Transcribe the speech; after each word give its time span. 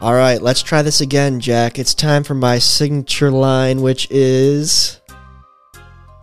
All 0.00 0.12
right, 0.14 0.40
let's 0.42 0.62
try 0.62 0.82
this 0.82 1.00
again, 1.00 1.40
Jack. 1.40 1.78
It's 1.78 1.94
time 1.94 2.22
for 2.22 2.34
my 2.34 2.58
signature 2.58 3.30
line, 3.30 3.80
which 3.80 4.06
is. 4.10 5.00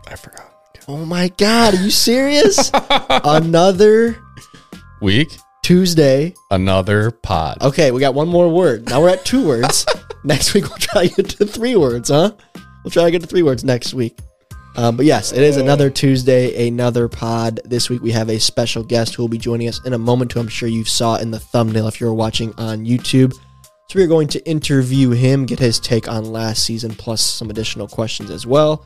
I 0.07 0.15
forgot. 0.15 0.51
Oh 0.87 1.05
my 1.05 1.29
God, 1.29 1.73
are 1.73 1.81
you 1.83 1.89
serious? 1.89 2.69
Another 3.09 4.21
Week, 5.01 5.29
Tuesday. 5.63 6.33
another 6.51 7.11
pod. 7.11 7.61
Okay, 7.61 7.91
we 7.91 7.99
got 7.99 8.13
one 8.13 8.27
more 8.27 8.47
word. 8.49 8.87
Now 8.89 9.01
we're 9.01 9.09
at 9.09 9.25
two 9.25 9.45
words. 9.45 9.85
next 10.23 10.53
week 10.53 10.65
we'll 10.69 10.77
try 10.77 11.07
to 11.07 11.15
get 11.15 11.29
to 11.31 11.45
three 11.45 11.75
words, 11.75 12.09
huh? 12.09 12.31
We'll 12.83 12.91
try 12.91 13.05
to 13.05 13.11
get 13.11 13.21
to 13.21 13.27
three 13.27 13.43
words 13.43 13.63
next 13.63 13.93
week. 13.93 14.17
Um, 14.75 14.97
but 14.97 15.05
yes, 15.05 15.31
it 15.31 15.41
is 15.41 15.57
another 15.57 15.89
Tuesday, 15.89 16.67
another 16.67 17.07
pod. 17.07 17.59
This 17.65 17.89
week 17.89 18.01
we 18.01 18.11
have 18.11 18.29
a 18.29 18.39
special 18.39 18.83
guest 18.83 19.15
who 19.15 19.23
will 19.23 19.29
be 19.29 19.37
joining 19.37 19.67
us 19.67 19.83
in 19.85 19.93
a 19.93 19.97
moment 19.97 20.31
who 20.31 20.39
I'm 20.39 20.47
sure 20.47 20.69
you 20.69 20.83
saw 20.85 21.15
in 21.17 21.31
the 21.31 21.39
thumbnail 21.39 21.87
if 21.87 21.99
you're 21.99 22.13
watching 22.13 22.53
on 22.57 22.85
YouTube. 22.85 23.33
So 23.89 23.99
we're 23.99 24.07
going 24.07 24.27
to 24.29 24.43
interview 24.47 25.11
him, 25.11 25.45
get 25.45 25.59
his 25.59 25.79
take 25.79 26.07
on 26.07 26.25
last 26.25 26.63
season, 26.63 26.91
plus 26.95 27.21
some 27.21 27.49
additional 27.49 27.87
questions 27.87 28.31
as 28.31 28.47
well. 28.47 28.85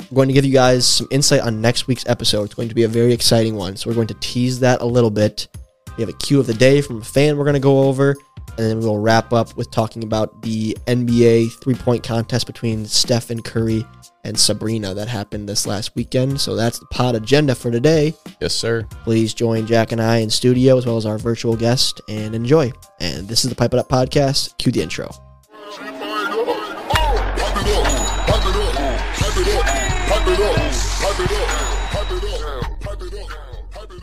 I'm 0.00 0.16
going 0.16 0.28
to 0.28 0.34
give 0.34 0.44
you 0.44 0.52
guys 0.52 0.86
some 0.86 1.06
insight 1.10 1.42
on 1.42 1.60
next 1.60 1.86
week's 1.86 2.04
episode. 2.06 2.44
It's 2.44 2.54
going 2.54 2.68
to 2.68 2.74
be 2.74 2.82
a 2.82 2.88
very 2.88 3.12
exciting 3.12 3.54
one. 3.54 3.76
So 3.76 3.88
we're 3.88 3.94
going 3.94 4.08
to 4.08 4.16
tease 4.20 4.58
that 4.60 4.80
a 4.80 4.84
little 4.84 5.10
bit. 5.10 5.48
We 5.96 6.02
have 6.02 6.08
a 6.08 6.16
Q 6.18 6.40
of 6.40 6.46
the 6.46 6.54
day 6.54 6.80
from 6.80 7.00
a 7.00 7.04
fan 7.04 7.36
we're 7.36 7.44
going 7.44 7.54
to 7.54 7.60
go 7.60 7.82
over, 7.82 8.16
and 8.56 8.66
then 8.66 8.80
we'll 8.80 8.98
wrap 8.98 9.32
up 9.32 9.56
with 9.56 9.70
talking 9.70 10.02
about 10.02 10.42
the 10.42 10.76
NBA 10.86 11.52
three 11.62 11.74
point 11.74 12.02
contest 12.02 12.46
between 12.46 12.84
Steph 12.86 13.30
and 13.30 13.44
Curry 13.44 13.86
and 14.24 14.38
Sabrina 14.38 14.94
that 14.94 15.08
happened 15.08 15.48
this 15.48 15.66
last 15.66 15.94
weekend. 15.96 16.40
So 16.40 16.54
that's 16.54 16.78
the 16.78 16.86
pod 16.86 17.14
agenda 17.14 17.54
for 17.54 17.70
today. 17.70 18.14
Yes, 18.40 18.54
sir. 18.54 18.86
Please 19.04 19.34
join 19.34 19.66
Jack 19.66 19.92
and 19.92 20.00
I 20.00 20.18
in 20.18 20.30
studio 20.30 20.78
as 20.78 20.86
well 20.86 20.96
as 20.96 21.06
our 21.06 21.18
virtual 21.18 21.56
guest 21.56 22.00
and 22.08 22.34
enjoy. 22.34 22.72
And 23.00 23.28
this 23.28 23.44
is 23.44 23.50
the 23.50 23.56
Pipe 23.56 23.74
It 23.74 23.80
Up 23.80 23.88
podcast. 23.88 24.56
Cue 24.58 24.72
the 24.72 24.82
intro. 24.82 25.10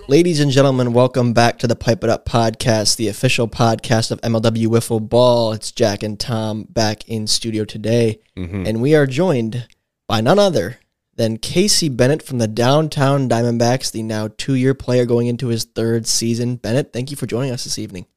Ladies 0.07 0.39
and 0.39 0.49
gentlemen, 0.51 0.93
welcome 0.93 1.33
back 1.33 1.59
to 1.59 1.67
the 1.67 1.75
Pipe 1.75 2.03
It 2.03 2.09
Up 2.09 2.25
podcast, 2.25 2.95
the 2.97 3.07
official 3.07 3.47
podcast 3.47 4.11
of 4.11 4.19
MLW 4.21 4.67
Wiffle 4.67 5.07
Ball. 5.07 5.53
It's 5.53 5.71
Jack 5.71 6.03
and 6.03 6.19
Tom 6.19 6.65
back 6.69 7.07
in 7.07 7.27
studio 7.27 7.63
today, 7.65 8.19
Mhm. 8.37 8.67
and 8.67 8.81
we 8.81 8.95
are 8.95 9.05
joined 9.07 9.67
by 10.09 10.19
none 10.21 10.39
other 10.39 10.79
than 11.15 11.37
Casey 11.37 11.87
Bennett 11.87 12.23
from 12.23 12.39
the 12.39 12.47
Downtown 12.47 13.29
Diamondbacks, 13.29 13.91
the 13.91 14.01
now 14.01 14.29
two-year 14.37 14.73
player 14.73 15.05
going 15.05 15.27
into 15.27 15.49
his 15.49 15.65
third 15.65 16.07
season. 16.07 16.55
Bennett, 16.55 16.91
thank 16.91 17.11
you 17.11 17.15
for 17.15 17.27
joining 17.27 17.51
us 17.51 17.63
this 17.63 17.77
evening. 17.77 18.07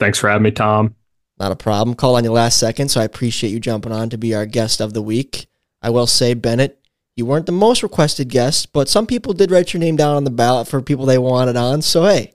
Thanks 0.00 0.18
for 0.18 0.30
having 0.30 0.44
me, 0.44 0.50
Tom. 0.50 0.96
Not 1.38 1.52
a 1.52 1.56
problem. 1.56 1.94
Call 1.94 2.16
on 2.16 2.24
you 2.24 2.32
last 2.32 2.58
second, 2.58 2.88
so 2.88 3.02
I 3.02 3.04
appreciate 3.04 3.50
you 3.50 3.60
jumping 3.60 3.92
on 3.92 4.08
to 4.10 4.16
be 4.16 4.34
our 4.34 4.46
guest 4.46 4.80
of 4.80 4.94
the 4.94 5.02
week. 5.02 5.46
I 5.82 5.90
will 5.90 6.06
say, 6.06 6.32
Bennett, 6.32 6.80
you 7.16 7.26
weren't 7.26 7.46
the 7.46 7.52
most 7.52 7.82
requested 7.82 8.30
guest, 8.30 8.72
but 8.72 8.88
some 8.88 9.06
people 9.06 9.34
did 9.34 9.50
write 9.50 9.74
your 9.74 9.80
name 9.80 9.96
down 9.96 10.16
on 10.16 10.24
the 10.24 10.30
ballot 10.30 10.68
for 10.68 10.80
people 10.80 11.04
they 11.04 11.18
wanted 11.18 11.56
on. 11.56 11.82
So 11.82 12.04
hey, 12.04 12.32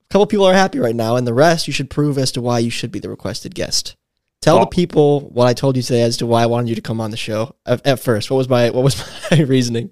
a 0.00 0.08
couple 0.08 0.26
people 0.26 0.46
are 0.46 0.54
happy 0.54 0.78
right 0.78 0.96
now, 0.96 1.16
and 1.16 1.26
the 1.26 1.34
rest 1.34 1.66
you 1.66 1.74
should 1.74 1.90
prove 1.90 2.16
as 2.16 2.32
to 2.32 2.40
why 2.40 2.60
you 2.60 2.70
should 2.70 2.90
be 2.90 3.00
the 3.00 3.10
requested 3.10 3.54
guest. 3.54 3.96
Tell 4.46 4.60
the 4.60 4.66
people 4.66 5.22
what 5.30 5.48
I 5.48 5.54
told 5.54 5.76
you 5.76 5.82
today 5.82 6.02
as 6.02 6.18
to 6.18 6.26
why 6.26 6.44
I 6.44 6.46
wanted 6.46 6.68
you 6.68 6.76
to 6.76 6.80
come 6.80 7.00
on 7.00 7.10
the 7.10 7.16
show. 7.16 7.56
At, 7.66 7.84
at 7.84 7.98
first, 7.98 8.30
what 8.30 8.36
was 8.36 8.48
my 8.48 8.70
what 8.70 8.84
was 8.84 9.02
my 9.32 9.40
reasoning? 9.40 9.90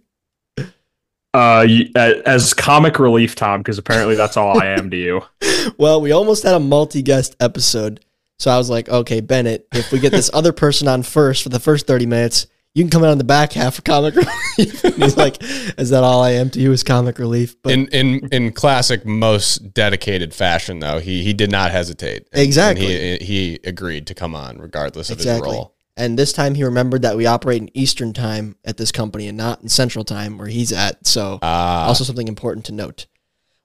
Uh, 1.35 1.67
uh, 1.97 2.13
as 2.25 2.55
comic 2.55 3.01
relief, 3.01 3.35
Tom, 3.35 3.61
because 3.61 3.79
apparently 3.79 4.15
that's 4.15 4.37
all 4.37 4.61
I 4.61 4.67
am 4.67 4.91
to 4.91 4.97
you. 4.97 5.23
Well, 5.79 6.03
we 6.03 6.13
almost 6.13 6.43
had 6.43 6.55
a 6.55 6.61
multi-guest 6.61 7.37
episode, 7.41 8.05
so 8.39 8.51
I 8.51 8.59
was 8.59 8.69
like, 8.69 8.91
okay, 8.91 9.23
Bennett, 9.23 9.67
if 9.73 9.93
we 9.93 9.99
get 9.99 10.13
this 10.13 10.31
other 10.35 10.53
person 10.53 10.89
on 10.89 11.03
first 11.03 11.43
for 11.43 11.49
the 11.49 11.59
first 11.59 11.87
thirty 11.87 12.05
minutes, 12.05 12.47
you 12.75 12.83
can 12.83 12.91
come 12.91 13.05
in 13.05 13.11
on 13.11 13.19
the 13.19 13.25
back 13.25 13.53
half 13.53 13.77
for 13.77 13.83
comic 13.83 14.15
relief. 14.59 14.83
And 14.85 14.95
he's 14.95 15.17
like, 15.17 15.37
is 15.79 15.91
that 15.91 16.03
all 16.03 16.23
I 16.23 16.31
am 16.33 16.51
to 16.51 16.61
you 16.61 16.73
is 16.73 16.83
comic 16.83 17.19
relief? 17.19 17.55
But 17.63 17.73
in 17.73 17.87
in 17.89 18.29
in 18.33 18.53
classic, 18.53 19.07
most 19.07 19.73
dedicated 19.73 20.35
fashion, 20.35 20.81
though, 20.81 20.99
he 20.99 21.23
he 21.23 21.33
did 21.33 21.51
not 21.51 21.71
hesitate. 21.71 22.29
And- 22.33 22.41
and 22.41 22.43
Exactly. 22.43 23.19
he 23.19 23.25
he 23.25 23.61
agreed 23.65 24.07
to 24.09 24.15
come 24.15 24.35
on 24.35 24.59
regardless 24.59 25.09
of 25.11 25.19
Exactly. 25.19 25.49
his 25.49 25.57
role. 25.57 25.75
and 25.97 26.19
this 26.19 26.33
time 26.33 26.57
he 26.57 26.65
remembered 26.65 27.03
that 27.03 27.17
we 27.17 27.25
operate 27.27 27.63
in 27.63 27.71
Eastern 27.77 28.13
time 28.13 28.57
at 28.65 28.77
this 28.77 28.91
company 28.91 29.29
and 29.29 29.39
not 29.39 29.63
in 29.63 29.69
Central 29.69 30.05
time 30.05 30.37
where 30.39 30.49
he's 30.49 30.73
at. 30.73 31.07
So 31.07 31.39
Ah, 31.43 31.87
also 31.87 32.03
something 32.03 32.27
important 32.27 32.67
to 32.67 32.73
note. 32.73 33.07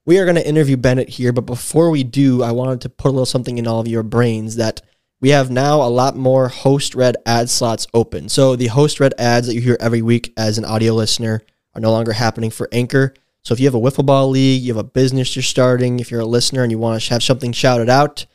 We 0.05 0.17
are 0.19 0.25
going 0.25 0.35
to 0.37 0.47
interview 0.47 0.77
Bennett 0.77 1.09
here, 1.09 1.31
but 1.33 1.45
before 1.47 1.89
we 1.89 2.03
do, 2.03 2.41
I 2.43 2.51
wanted 2.51 2.81
to 2.81 2.89
put 2.89 3.09
a 3.09 3.11
little 3.11 3.25
something 3.25 3.57
in 3.57 3.67
all 3.67 3.79
of 3.79 3.87
your 3.87 4.01
brains 4.03 4.55
that 4.55 4.81
we 5.21 5.29
have 5.29 5.51
now 5.51 5.81
a 5.81 5.89
lot 5.89 6.15
more 6.15 6.47
host 6.47 6.95
read 6.95 7.17
ad 7.25 7.49
slots 7.49 7.87
open. 7.93 8.29
So 8.29 8.55
the 8.55 8.67
host 8.67 8.99
read 8.99 9.13
ads 9.17 9.47
that 9.47 9.55
you 9.55 9.61
hear 9.61 9.77
every 9.79 10.01
week 10.01 10.33
as 10.37 10.57
an 10.57 10.65
audio 10.65 10.93
listener 10.93 11.41
are 11.75 11.81
no 11.81 11.91
longer 11.91 12.13
happening 12.13 12.49
for 12.49 12.69
Anchor. 12.71 13.13
So 13.43 13.53
if 13.53 13.59
you 13.59 13.67
have 13.67 13.75
a 13.75 13.79
wiffle 13.79 14.05
ball 14.05 14.29
league, 14.29 14.61
you 14.61 14.73
have 14.73 14.83
a 14.83 14.87
business 14.87 15.35
you're 15.35 15.43
starting, 15.43 15.99
if 15.99 16.11
you're 16.11 16.21
a 16.21 16.25
listener 16.25 16.63
and 16.63 16.71
you 16.71 16.77
want 16.77 17.01
to 17.01 17.09
have 17.09 17.23
something 17.23 17.51
shouted 17.51 17.89
out, 17.89 18.25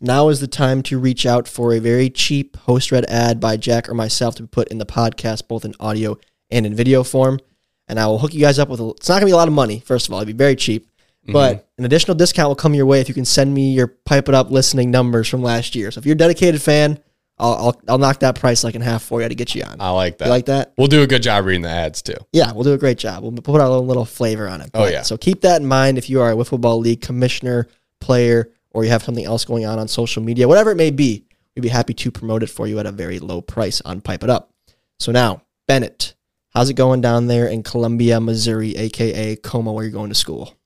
now 0.00 0.28
is 0.28 0.40
the 0.40 0.46
time 0.46 0.82
to 0.84 0.98
reach 0.98 1.24
out 1.24 1.48
for 1.48 1.72
a 1.72 1.80
very 1.80 2.10
cheap 2.10 2.56
host 2.58 2.92
read 2.92 3.04
ad 3.06 3.40
by 3.40 3.56
Jack 3.56 3.88
or 3.88 3.94
myself 3.94 4.34
to 4.34 4.42
be 4.42 4.48
put 4.48 4.68
in 4.68 4.78
the 4.78 4.86
podcast, 4.86 5.48
both 5.48 5.64
in 5.64 5.74
audio 5.80 6.18
and 6.50 6.66
in 6.66 6.74
video 6.74 7.02
form. 7.04 7.40
And 7.88 7.98
I 7.98 8.06
will 8.06 8.18
hook 8.18 8.34
you 8.34 8.40
guys 8.40 8.58
up 8.58 8.68
with 8.68 8.80
a, 8.80 8.90
it's 8.90 9.08
not 9.08 9.16
gonna 9.16 9.26
be 9.26 9.32
a 9.32 9.36
lot 9.36 9.48
of 9.48 9.54
money, 9.54 9.80
first 9.80 10.08
of 10.08 10.12
all, 10.12 10.20
it'll 10.20 10.26
be 10.26 10.32
very 10.32 10.56
cheap. 10.56 10.88
Mm-hmm. 11.24 11.32
But 11.32 11.68
an 11.78 11.84
additional 11.84 12.16
discount 12.16 12.48
will 12.48 12.56
come 12.56 12.74
your 12.74 12.86
way 12.86 13.00
if 13.00 13.08
you 13.08 13.14
can 13.14 13.24
send 13.24 13.52
me 13.52 13.72
your 13.72 13.88
pipe 13.88 14.28
it 14.28 14.34
up 14.34 14.50
listening 14.50 14.90
numbers 14.90 15.26
from 15.26 15.42
last 15.42 15.74
year. 15.74 15.90
So 15.90 15.98
if 15.98 16.06
you're 16.06 16.14
a 16.14 16.18
dedicated 16.18 16.60
fan, 16.60 16.98
I'll 17.38 17.54
I'll, 17.54 17.82
I'll 17.88 17.98
knock 17.98 18.20
that 18.20 18.38
price 18.38 18.62
like 18.62 18.74
in 18.74 18.82
half 18.82 19.02
for 19.02 19.22
you 19.22 19.28
to 19.28 19.34
get 19.34 19.54
you 19.54 19.62
on. 19.62 19.80
I 19.80 19.90
like 19.90 20.18
that. 20.18 20.26
You 20.26 20.30
like 20.30 20.46
that? 20.46 20.74
We'll 20.76 20.86
do 20.86 21.02
a 21.02 21.06
good 21.06 21.22
job 21.22 21.46
reading 21.46 21.62
the 21.62 21.70
ads 21.70 22.02
too. 22.02 22.14
Yeah, 22.32 22.52
we'll 22.52 22.64
do 22.64 22.74
a 22.74 22.78
great 22.78 22.98
job. 22.98 23.22
We'll 23.22 23.32
put 23.32 23.60
our 23.60 23.68
little, 23.68 23.86
little 23.86 24.04
flavor 24.04 24.48
on 24.48 24.60
it. 24.60 24.70
Oh, 24.74 24.86
yeah. 24.86 25.02
So 25.02 25.16
keep 25.16 25.40
that 25.40 25.60
in 25.60 25.66
mind 25.66 25.98
if 25.98 26.10
you 26.10 26.20
are 26.20 26.30
a 26.30 26.34
wiffle 26.34 26.60
ball 26.60 26.78
league 26.78 27.00
commissioner, 27.00 27.68
player, 28.00 28.50
or 28.70 28.84
you 28.84 28.90
have 28.90 29.02
something 29.02 29.24
else 29.24 29.44
going 29.44 29.64
on 29.64 29.78
on 29.78 29.88
social 29.88 30.22
media, 30.22 30.46
whatever 30.46 30.70
it 30.70 30.76
may 30.76 30.90
be. 30.90 31.24
We'd 31.56 31.62
be 31.62 31.68
happy 31.68 31.94
to 31.94 32.10
promote 32.10 32.42
it 32.42 32.48
for 32.48 32.66
you 32.66 32.80
at 32.80 32.86
a 32.86 32.92
very 32.92 33.20
low 33.20 33.40
price 33.40 33.80
on 33.82 34.00
Pipe 34.00 34.24
It 34.24 34.30
Up. 34.30 34.50
So 34.98 35.12
now, 35.12 35.42
Bennett, 35.68 36.14
how's 36.52 36.68
it 36.68 36.74
going 36.74 37.00
down 37.00 37.28
there 37.28 37.46
in 37.46 37.62
Columbia, 37.62 38.20
Missouri, 38.20 38.76
aka 38.76 39.36
Como, 39.36 39.72
where 39.72 39.84
you're 39.84 39.92
going 39.92 40.08
to 40.08 40.16
school? 40.16 40.56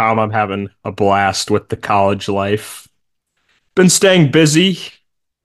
Tom, 0.00 0.18
I'm 0.18 0.30
having 0.30 0.70
a 0.82 0.90
blast 0.90 1.50
with 1.50 1.68
the 1.68 1.76
college 1.76 2.26
life. 2.26 2.88
Been 3.74 3.90
staying 3.90 4.30
busy, 4.30 4.78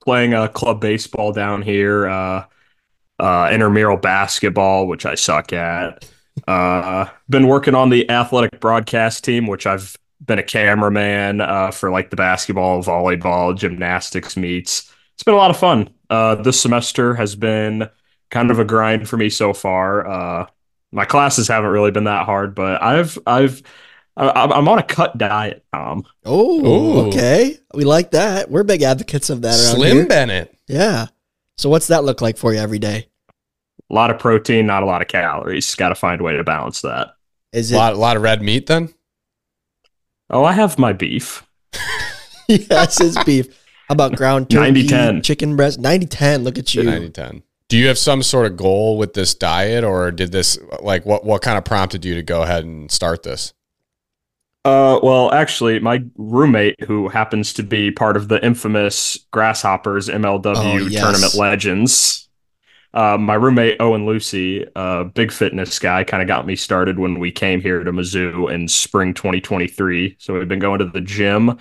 playing 0.02 0.34
uh, 0.34 0.48
club 0.48 0.80
baseball 0.80 1.34
down 1.34 1.62
here, 1.62 2.08
uh, 2.08 2.46
uh, 3.20 3.50
intramural 3.52 3.98
basketball, 3.98 4.88
which 4.88 5.06
I 5.06 5.16
suck 5.16 5.52
at. 5.52 6.08
Uh, 6.48 7.10
been 7.28 7.48
working 7.48 7.76
on 7.76 7.90
the 7.90 8.10
athletic 8.10 8.62
broadcast 8.62 9.26
team, 9.26 9.46
which 9.46 9.68
I've 9.68 9.98
been 10.26 10.40
a 10.40 10.44
cameraman 10.44 11.42
uh, 11.42 11.72
for 11.72 11.92
like 11.92 12.10
the 12.10 12.16
basketball, 12.16 12.82
volleyball, 12.82 13.58
gymnastics 13.58 14.38
meets. 14.38 14.90
It's 15.16 15.24
been 15.24 15.34
a 15.34 15.38
lot 15.38 15.52
of 15.52 15.58
fun. 15.58 15.90
Uh, 16.10 16.36
this 16.36 16.62
semester 16.62 17.14
has 17.16 17.36
been 17.36 17.90
kind 18.30 18.50
of 18.50 18.60
a 18.60 18.64
grind 18.64 19.10
for 19.10 19.18
me 19.18 19.30
so 19.30 19.52
far. 19.52 20.08
Uh, 20.08 20.48
my 20.94 21.04
classes 21.04 21.50
haven't 21.50 21.72
really 21.72 21.92
been 21.92 22.06
that 22.06 22.26
hard, 22.26 22.56
but 22.56 22.82
I've 22.82 23.18
I've 23.28 23.62
I- 24.18 24.46
I'm 24.46 24.68
on 24.68 24.80
a 24.80 24.84
cut 24.84 25.18
diet, 25.18 25.66
Tom. 25.74 26.04
Oh, 26.26 27.08
okay. 27.08 27.58
We 27.74 27.84
like 27.84 28.12
that. 28.12 28.50
We're 28.50 28.64
big 28.64 28.82
advocates 28.82 29.30
of 29.30 29.42
that 29.42 29.50
around 29.60 29.76
Slim 29.76 29.98
here. 29.98 30.08
Bennett. 30.08 30.56
Yeah. 30.68 31.08
So 31.58 31.70
what's 31.70 31.88
that 31.88 32.04
look 32.04 32.22
like 32.22 32.38
for 32.38 32.54
you 32.54 32.60
every 32.60 32.80
day? 32.80 33.08
A 33.90 33.94
lot 33.94 34.10
of 34.10 34.18
protein, 34.20 34.66
not 34.66 34.84
a 34.84 34.86
lot 34.86 35.02
of 35.02 35.08
calories. 35.08 35.76
Got 35.76 35.90
to 35.90 35.96
find 35.96 36.20
a 36.20 36.24
way 36.24 36.36
to 36.36 36.44
balance 36.44 36.82
that. 36.82 37.16
Is 37.54 37.72
A 37.72 37.76
it 37.76 37.78
lot, 37.78 37.94
a 37.94 37.98
lot 37.98 38.16
of 38.18 38.24
red 38.24 38.42
meat 38.42 38.68
then. 38.68 38.94
Oh, 40.30 40.44
I 40.44 40.54
have 40.54 40.80
my 40.80 40.92
beef. 40.94 41.46
yes, 42.48 43.00
it's 43.00 43.22
beef. 43.24 43.48
How 43.88 43.94
about 43.94 44.16
ground 44.16 44.50
turkey, 44.50 44.88
90-10. 44.88 45.24
chicken 45.24 45.56
breast? 45.56 45.80
90-10. 45.80 46.44
Look 46.44 46.58
at 46.58 46.74
you. 46.74 46.84
90 46.84 47.10
10. 47.12 47.44
Do 47.70 47.78
you 47.78 47.88
have 47.88 47.98
some 47.98 48.24
sort 48.24 48.46
of 48.48 48.58
goal 48.58 48.98
with 48.98 49.14
this 49.14 49.34
diet, 49.36 49.84
or 49.84 50.12
did 50.12 50.32
this 50.32 50.58
like 50.82 51.06
what 51.06 51.24
what 51.26 51.42
kind 51.42 51.58
of 51.58 51.66
prompted 51.66 52.06
you 52.06 52.14
to 52.16 52.22
go 52.24 52.44
ahead 52.44 52.64
and 52.64 52.92
start 52.92 53.24
this? 53.24 53.54
Uh, 54.66 55.00
well, 55.04 55.32
actually, 55.32 55.80
my 55.80 56.04
roommate, 56.16 56.84
who 56.86 57.08
happens 57.08 57.54
to 57.54 57.62
be 57.62 57.92
part 57.92 58.18
of 58.18 58.28
the 58.30 58.44
infamous 58.44 59.20
Grasshoppers 59.32 60.10
MLW 60.10 60.56
Oh, 60.58 60.88
yes. 60.88 61.04
Tournament 61.04 61.36
Legends, 61.36 62.28
uh, 62.96 63.16
my 63.18 63.36
roommate 63.36 63.80
Owen 63.80 64.08
Lucy, 64.08 64.66
uh, 64.76 65.04
big 65.04 65.32
fitness 65.32 65.78
guy, 65.78 66.04
kind 66.04 66.24
of 66.24 66.28
got 66.28 66.48
me 66.48 66.56
started 66.56 66.98
when 66.98 67.20
we 67.20 67.32
came 67.32 67.62
here 67.62 67.84
to 67.84 67.92
Mizzou 67.92 68.52
in 68.52 68.68
spring 68.68 69.14
2023. 69.14 70.16
So 70.18 70.34
we've 70.34 70.48
been 70.48 70.60
going 70.60 70.80
to 70.80 70.86
the 70.86 71.02
gym 71.02 71.60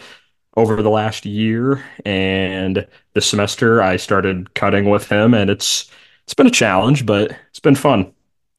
over 0.57 0.81
the 0.81 0.91
last 0.91 1.27
year, 1.27 1.85
and 2.07 2.87
this 3.13 3.27
semester 3.27 3.83
I 3.83 3.97
started 3.97 4.55
cutting 4.55 4.89
with 4.89 5.09
him, 5.11 5.35
and 5.35 5.51
it's 5.51 5.91
it's 6.23 6.35
been 6.35 6.47
a 6.47 6.51
challenge, 6.51 7.05
but 7.05 7.37
it's 7.51 7.61
been 7.61 7.75
fun. 7.75 8.13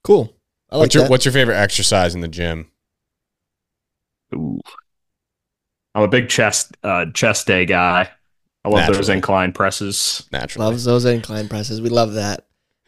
Cool. 0.03 0.31
I 0.69 0.75
like 0.75 0.81
what's 0.83 0.95
your 0.95 1.03
that. 1.05 1.09
What's 1.09 1.25
your 1.25 1.31
favorite 1.31 1.55
exercise 1.57 2.13
in 2.13 2.21
the 2.21 2.27
gym? 2.27 2.69
Ooh. 4.33 4.59
I'm 5.93 6.03
a 6.03 6.07
big 6.07 6.29
chest 6.29 6.75
uh, 6.83 7.05
chest 7.13 7.47
day 7.47 7.65
guy. 7.65 8.09
I 8.63 8.69
love 8.69 8.87
those 8.87 8.95
Naturally. 8.97 9.17
incline 9.17 9.51
presses. 9.53 10.27
naturally. 10.31 10.65
Loves 10.65 10.83
those 10.85 11.05
incline 11.05 11.47
presses. 11.47 11.81
We 11.81 11.89
love 11.89 12.13
that. 12.13 12.47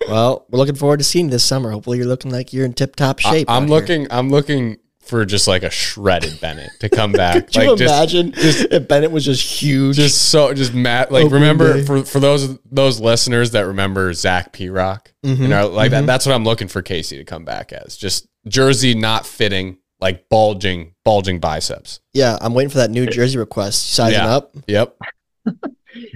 Well, 0.10 0.46
we're 0.50 0.58
looking 0.58 0.76
forward 0.76 0.98
to 0.98 1.04
seeing 1.04 1.30
this 1.30 1.44
summer. 1.44 1.72
Hopefully, 1.72 1.98
you're 2.00 2.08
looking 2.08 2.32
like 2.32 2.52
you're 2.54 2.66
in 2.66 2.74
tip 2.74 2.96
top 2.96 3.20
shape. 3.20 3.32
I, 3.32 3.38
shape. 3.40 3.50
am 3.50 3.56
out 3.64 3.68
here. 3.68 3.70
looking. 3.70 4.08
I'm 4.12 4.30
looking 4.30 4.78
for 5.02 5.24
just 5.26 5.48
like 5.48 5.64
a 5.64 5.70
shredded 5.70 6.42
Bennett 6.42 6.70
to 6.82 6.90
come 6.90 7.12
back. 7.14 7.48
Could 7.48 7.56
you 7.56 7.70
like 7.70 7.78
just, 7.80 7.94
imagine 7.94 8.34
if 8.36 8.88
Bennett 8.88 9.12
was 9.12 9.24
just 9.24 9.42
huge? 9.42 9.96
just 9.96 10.30
so 10.30 10.54
just 10.54 10.74
Matt 10.74 11.12
Like 11.12 11.26
Opening 11.26 11.42
remember 11.42 11.74
day. 11.76 11.86
for 11.86 12.04
for 12.04 12.20
those 12.20 12.58
those 12.66 13.00
listeners 13.00 13.52
that 13.52 13.62
remember 13.68 14.12
Zach 14.14 14.52
P 14.54 14.70
Rock, 14.70 15.14
Mhm, 15.26 15.38
you 15.40 15.48
know, 15.48 15.68
like 15.70 15.90
mhm. 15.90 15.92
that. 15.92 16.06
That's 16.08 16.26
what 16.26 16.36
I'm 16.36 16.44
looking 16.44 16.68
for 16.68 16.82
Casey 16.82 17.18
to 17.18 17.24
come 17.24 17.46
back 17.46 17.72
as. 17.72 17.96
Just 17.96 18.28
jersey 18.48 18.94
not 18.96 19.26
fitting, 19.26 19.78
like 20.00 20.30
bulging 20.30 20.94
bulging 21.04 21.40
biceps. 21.40 22.00
yeah, 22.14 22.38
I'm 22.42 22.54
waiting 22.54 22.70
for 22.70 22.78
that 22.80 22.92
new 22.92 23.06
jersey 23.08 23.38
request. 23.38 23.92
Sizing 23.94 24.20
Yeah. 24.20 24.36
up. 24.36 24.56
Yep. 24.68 24.98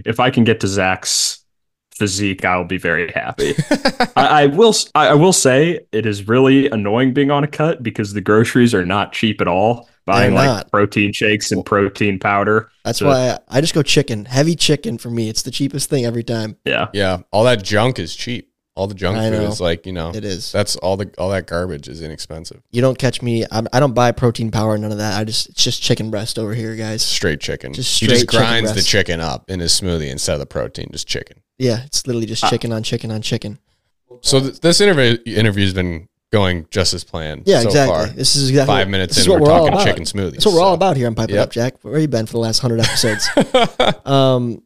If 0.06 0.20
I 0.20 0.30
can 0.30 0.44
get 0.44 0.60
to 0.60 0.68
Zach's 0.68 1.44
physique, 1.96 2.46
I 2.46 2.56
will 2.58 2.66
be 2.66 2.78
very 2.78 3.12
happy. 3.12 3.56
I, 4.16 4.44
I 4.44 4.46
will. 4.46 4.70
s- 4.70 4.92
I, 4.94 5.08
I 5.08 5.14
will 5.16 5.34
say 5.34 5.80
it 5.92 6.06
is 6.06 6.28
really 6.28 6.70
annoying 6.70 7.14
being 7.14 7.32
on 7.32 7.44
a 7.44 7.48
cut 7.48 7.82
because 7.82 8.14
the 8.14 8.22
groceries 8.22 8.76
are 8.76 8.86
not 8.86 9.12
cheap 9.12 9.42
at 9.42 9.48
all. 9.48 9.90
Buying 10.06 10.36
They're 10.36 10.48
like 10.48 10.70
protein 10.72 11.14
shakes 11.14 11.52
and 11.52 11.66
protein 11.66 12.20
powder. 12.20 12.70
That's 12.86 13.00
So- 13.00 13.08
why 13.08 13.32
I, 13.32 13.58
I 13.58 13.62
just 13.62 13.74
go 13.74 13.82
chicken. 13.82 14.26
Heavy 14.26 14.56
chicken 14.56 15.00
for 15.00 15.10
me. 15.10 15.30
It's 15.30 15.42
the 15.42 15.52
cheapest 15.52 15.90
thing 15.90 16.06
every 16.06 16.24
time. 16.24 16.58
Yeah. 16.66 16.90
Yeah. 16.94 17.20
All 17.32 17.44
that 17.46 17.64
junk 17.64 17.98
is 17.98 18.16
cheap. 18.16 18.51
All 18.76 18.88
the 18.88 18.94
junk 18.96 19.18
I 19.18 19.30
food 19.30 19.38
know. 19.42 19.48
is 19.50 19.60
like 19.60 19.86
you 19.86 19.92
know. 19.92 20.12
It 20.16 20.24
is. 20.24 20.52
That's 20.52 20.76
all 20.78 20.96
the 20.98 21.12
all 21.18 21.30
that 21.32 21.46
garbage 21.46 21.88
is 21.90 22.02
inexpensive. 22.02 22.62
You 22.72 22.82
don't 22.82 22.98
catch 22.98 23.22
me. 23.22 23.46
I'm, 23.52 23.68
I 23.74 23.80
don't 23.82 23.94
buy 23.94 24.12
protein 24.14 24.50
power. 24.50 24.78
None 24.78 24.92
of 24.94 24.98
that. 25.00 25.20
I 25.20 25.24
just 25.26 25.50
it's 25.50 25.64
just 25.64 25.82
chicken 25.84 26.10
breast 26.10 26.40
over 26.40 26.54
here, 26.54 26.76
guys. 26.78 27.02
Straight 27.04 27.42
chicken. 27.42 27.74
Just 27.74 27.94
straight 27.94 28.12
he 28.12 28.16
just 28.16 28.22
straight 28.30 28.40
chicken 28.40 28.48
grinds 28.64 28.74
the 28.74 28.82
chicken 28.82 29.20
up 29.20 29.50
in 29.50 29.60
his 29.60 29.74
smoothie 29.74 30.10
instead 30.10 30.34
of 30.34 30.40
the 30.40 30.46
protein, 30.46 30.88
just 30.92 31.06
chicken. 31.08 31.42
Yeah, 31.58 31.84
it's 31.86 32.08
literally 32.08 32.26
just 32.28 32.44
Ah. 32.46 32.50
chicken 32.50 32.72
on 32.72 32.82
chicken 32.84 33.12
on 33.12 33.22
chicken. 33.22 33.60
So 34.22 34.40
th- 34.40 34.62
this 34.62 34.80
interview 34.82 35.18
interview's 35.26 35.74
been 35.74 36.08
going 36.32 36.66
just 36.72 36.94
as 36.94 37.04
planned. 37.04 37.44
Yeah, 37.46 37.60
so 37.62 37.68
exactly. 37.68 37.96
Far. 37.96 38.08
This 38.08 38.38
is 38.38 38.50
exactly 38.50 38.74
Five 38.74 38.88
minutes 38.88 39.16
this 39.18 39.26
in, 39.26 39.32
is 39.34 39.34
what 39.34 39.42
we're, 39.42 39.48
we're 39.48 39.54
all 39.54 39.60
talking 39.68 39.74
about. 39.74 39.86
chicken 39.86 40.04
smoothies. 40.06 40.32
That's 40.36 40.46
what 40.46 40.56
we're 40.56 40.62
all 40.62 40.74
about 40.76 40.96
here 40.96 41.08
on 41.08 41.16
Pipe 41.16 41.30
It 41.30 41.34
Yep. 41.34 41.44
Up, 41.44 41.52
Jack. 41.52 41.74
Where 41.82 42.00
you 42.00 42.08
been 42.08 42.26
for 42.26 42.32
the 42.34 42.40
last 42.40 42.60
hundred 42.60 42.80
episodes? 42.86 43.28
um, 44.06 44.64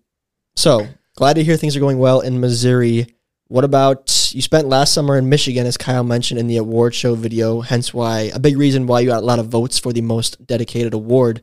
so 0.56 0.88
glad 1.16 1.34
to 1.38 1.44
hear 1.44 1.58
things 1.58 1.76
are 1.76 1.80
going 1.80 1.98
well 1.98 2.20
in 2.22 2.40
Missouri. 2.40 3.08
What 3.56 3.64
about 3.64 4.34
you 4.34 4.42
spent 4.42 4.68
last 4.68 4.94
summer 4.94 5.18
in 5.18 5.30
Michigan, 5.30 5.66
as 5.66 5.78
Kyle 5.78 6.04
mentioned 6.04 6.42
in 6.42 6.48
the 6.48 6.58
award 6.58 6.94
show 6.94 7.16
video? 7.16 7.62
Hence, 7.62 7.94
why 7.94 8.30
a 8.34 8.38
big 8.38 8.58
reason 8.58 8.86
why 8.86 9.00
you 9.00 9.08
got 9.08 9.24
a 9.24 9.26
lot 9.26 9.40
of 9.40 9.48
votes 9.48 9.80
for 9.80 9.94
the 9.94 10.02
most 10.02 10.46
dedicated 10.46 10.94
award. 10.94 11.42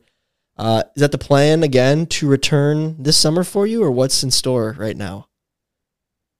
Uh, 0.58 0.82
is 0.94 1.00
that 1.00 1.12
the 1.12 1.16
plan 1.16 1.62
again 1.62 2.04
to 2.08 2.28
return 2.28 3.02
this 3.02 3.16
summer 3.16 3.42
for 3.42 3.66
you, 3.66 3.82
or 3.82 3.90
what's 3.90 4.22
in 4.22 4.30
store 4.30 4.76
right 4.78 4.94
now? 4.94 5.26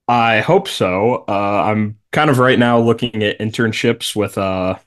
I 0.07 0.41
hope 0.41 0.69
so. 0.69 1.25
Uh, 1.27 1.63
I'm 1.65 1.99
kind 2.11 2.29
of 2.29 2.39
right 2.39 2.59
now 2.59 2.79
looking 2.79 3.23
at 3.23 3.39
internships 3.39 4.15
with 4.15 4.37
a 4.37 4.79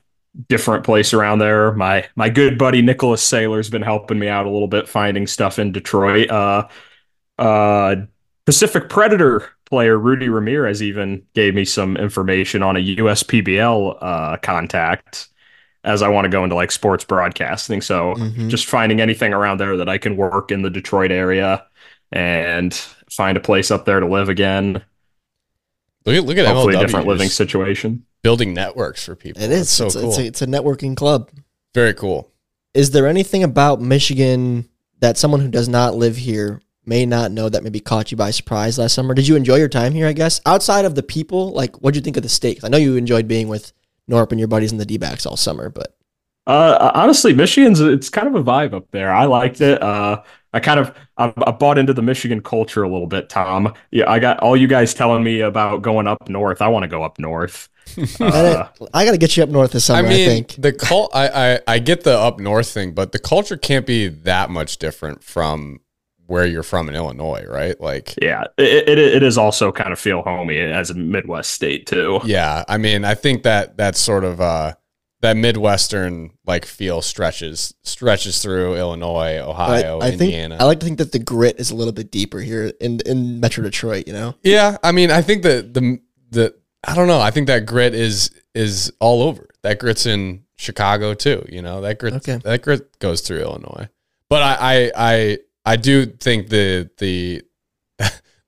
different 0.48 0.84
place 0.84 1.12
around 1.12 1.40
there. 1.40 1.72
My 1.72 2.06
my 2.14 2.28
good 2.28 2.58
buddy 2.58 2.80
Nicholas 2.80 3.24
Sailor's 3.24 3.70
been 3.70 3.82
helping 3.82 4.20
me 4.20 4.28
out 4.28 4.46
a 4.46 4.50
little 4.50 4.68
bit 4.68 4.88
finding 4.88 5.26
stuff 5.26 5.58
in 5.58 5.72
Detroit. 5.72 6.30
Uh, 6.30 6.68
uh, 7.40 7.96
Pacific 8.46 8.88
Predator 8.88 9.48
player 9.66 9.98
Rudy 9.98 10.28
Ramirez 10.28 10.82
even 10.82 11.22
gave 11.34 11.54
me 11.54 11.64
some 11.64 11.96
information 11.96 12.62
on 12.62 12.76
a 12.76 12.80
USPBL 12.80 13.98
uh, 14.00 14.36
contact 14.38 15.28
as 15.82 16.02
I 16.02 16.08
want 16.08 16.24
to 16.24 16.28
go 16.28 16.44
into 16.44 16.54
like 16.54 16.70
sports 16.70 17.04
broadcasting. 17.04 17.80
So 17.80 18.14
Mhm. 18.14 18.48
just 18.48 18.66
finding 18.66 19.00
anything 19.00 19.32
around 19.32 19.58
there 19.58 19.76
that 19.76 19.88
I 19.88 19.98
can 19.98 20.16
work 20.16 20.50
in 20.52 20.62
the 20.62 20.70
Detroit 20.70 21.10
area 21.10 21.64
and 22.12 22.72
find 23.10 23.36
a 23.36 23.40
place 23.40 23.70
up 23.72 23.84
there 23.84 24.00
to 24.00 24.06
live 24.06 24.28
again 24.28 24.82
Look 26.04 26.14
at 26.14 26.24
look 26.24 26.38
at 26.38 26.46
hopefully 26.46 26.74
MLW 26.76 26.78
a 26.78 26.86
different 26.86 27.06
living 27.08 27.28
situation. 27.28 28.04
building 28.22 28.54
networks 28.54 29.04
for 29.04 29.16
people. 29.16 29.42
It 29.42 29.48
That's 29.48 29.68
so 29.70 29.86
it's, 29.86 29.96
cool. 29.96 30.08
it's, 30.10 30.18
a, 30.18 30.24
it's 30.26 30.42
a 30.42 30.46
networking 30.46 30.96
club. 30.96 31.30
Very 31.74 31.94
cool. 31.94 32.30
Is 32.74 32.92
there 32.92 33.08
anything 33.08 33.42
about 33.42 33.80
Michigan 33.80 34.68
that 35.00 35.18
someone 35.18 35.40
who 35.40 35.48
does 35.48 35.68
not 35.68 35.96
live 35.96 36.16
here 36.16 36.60
may 36.86 37.04
not 37.06 37.32
know 37.32 37.48
that 37.48 37.62
maybe 37.62 37.80
caught 37.80 38.10
you 38.10 38.16
by 38.16 38.30
surprise 38.30 38.78
last 38.78 38.94
summer? 38.94 39.14
Did 39.14 39.28
you 39.28 39.36
enjoy 39.36 39.56
your 39.56 39.68
time 39.68 39.92
here, 39.92 40.06
I 40.06 40.12
guess? 40.12 40.40
Outside 40.46 40.84
of 40.84 40.94
the 40.94 41.02
people, 41.02 41.52
like 41.52 41.76
what'd 41.82 41.96
you 41.96 42.02
think 42.02 42.16
of 42.16 42.22
the 42.22 42.28
state? 42.28 42.60
I 42.64 42.68
know 42.68 42.78
you 42.78 42.96
enjoyed 42.96 43.28
being 43.28 43.48
with 43.48 43.72
Norp 44.10 44.30
and 44.30 44.38
your 44.38 44.48
buddies 44.48 44.72
in 44.72 44.78
the 44.78 44.86
D 44.86 44.98
backs 44.98 45.26
all 45.26 45.36
summer, 45.36 45.68
but 45.68 45.96
Uh, 46.46 46.92
honestly, 46.94 47.34
Michigan's 47.34 47.80
it's 47.80 48.08
kind 48.08 48.28
of 48.28 48.34
a 48.36 48.42
vibe 48.44 48.72
up 48.72 48.86
there. 48.92 49.12
I 49.12 49.24
liked 49.24 49.60
it. 49.60 49.82
Uh, 49.82 50.22
I 50.52 50.60
kind 50.60 50.78
of 50.78 50.94
I, 51.18 51.32
I 51.44 51.50
bought 51.50 51.76
into 51.76 51.92
the 51.92 52.02
Michigan 52.02 52.40
culture 52.40 52.84
a 52.84 52.88
little 52.88 53.08
bit, 53.08 53.28
Tom. 53.28 53.74
Yeah, 53.90 54.08
I 54.10 54.20
got 54.20 54.38
all 54.40 54.56
you 54.56 54.68
guys 54.68 54.94
telling 54.94 55.24
me 55.24 55.40
about 55.40 55.82
going 55.82 56.06
up 56.06 56.28
north. 56.28 56.62
I 56.62 56.68
want 56.68 56.84
to 56.84 56.88
go 56.88 57.02
up 57.02 57.18
north. 57.18 57.68
Uh, 58.20 58.68
I 58.94 59.04
got 59.04 59.10
to 59.12 59.18
get 59.18 59.36
you 59.36 59.42
up 59.42 59.48
north 59.48 59.72
this 59.72 59.86
summer, 59.86 60.06
I 60.08 60.12
I, 60.12 60.14
think. 60.14 60.54
the 60.56 60.72
cult. 60.72 61.10
I, 61.14 61.28
I 61.56 61.60
I 61.66 61.78
get 61.80 62.04
the 62.04 62.16
up 62.16 62.38
north 62.38 62.68
thing, 62.68 62.92
but 62.92 63.10
the 63.12 63.18
culture 63.18 63.56
can't 63.56 63.84
be 63.86 64.06
that 64.08 64.48
much 64.48 64.78
different 64.78 65.24
from 65.24 65.80
where 66.26 66.46
you're 66.46 66.62
from 66.62 66.88
in 66.88 66.94
Illinois, 66.94 67.44
right? 67.48 67.80
Like, 67.80 68.14
yeah, 68.20 68.44
it, 68.58 68.88
it 68.88 68.98
it 68.98 69.22
is 69.22 69.38
also 69.38 69.72
kind 69.72 69.92
of 69.92 69.98
feel 69.98 70.22
homey 70.22 70.58
as 70.58 70.90
a 70.90 70.94
Midwest 70.94 71.50
state 71.50 71.86
too. 71.86 72.20
yeah. 72.24 72.64
I 72.68 72.78
mean, 72.78 73.04
I 73.04 73.14
think 73.14 73.42
that 73.44 73.76
that 73.78 73.96
sort 73.96 74.24
of 74.24 74.40
uh 74.40 74.74
that 75.22 75.36
midwestern 75.36 76.30
like 76.44 76.64
feel 76.64 77.00
stretches 77.00 77.74
stretches 77.82 78.42
through 78.42 78.76
Illinois, 78.76 79.38
Ohio, 79.38 80.00
I 80.00 80.10
think 80.10 80.22
Indiana. 80.22 80.56
I 80.60 80.64
like 80.64 80.80
to 80.80 80.86
think 80.86 80.98
that 80.98 81.12
the 81.12 81.18
grit 81.18 81.58
is 81.58 81.70
a 81.70 81.74
little 81.74 81.92
bit 81.92 82.10
deeper 82.10 82.38
here 82.38 82.72
in 82.80 83.00
in 83.06 83.40
Metro 83.40 83.64
Detroit. 83.64 84.06
You 84.06 84.12
know, 84.12 84.34
Yeah, 84.42 84.76
I 84.82 84.92
mean, 84.92 85.10
I 85.10 85.22
think 85.22 85.42
that 85.42 85.74
the 85.74 86.00
the 86.30 86.54
I 86.86 86.94
don't 86.94 87.08
know. 87.08 87.20
I 87.20 87.30
think 87.30 87.46
that 87.46 87.66
grit 87.66 87.94
is 87.94 88.30
is 88.54 88.92
all 89.00 89.22
over. 89.22 89.48
That 89.62 89.78
grit's 89.78 90.06
in 90.06 90.44
Chicago 90.56 91.14
too. 91.14 91.44
You 91.48 91.62
know 91.62 91.80
that 91.80 91.98
grit. 91.98 92.14
Okay. 92.14 92.38
That 92.44 92.62
grit 92.62 92.98
goes 92.98 93.22
through 93.22 93.40
Illinois. 93.40 93.88
But 94.28 94.42
I 94.42 94.56
I 94.60 94.92
I, 94.96 95.38
I 95.66 95.76
do 95.76 96.06
think 96.06 96.48
the 96.48 96.88
the 96.98 97.42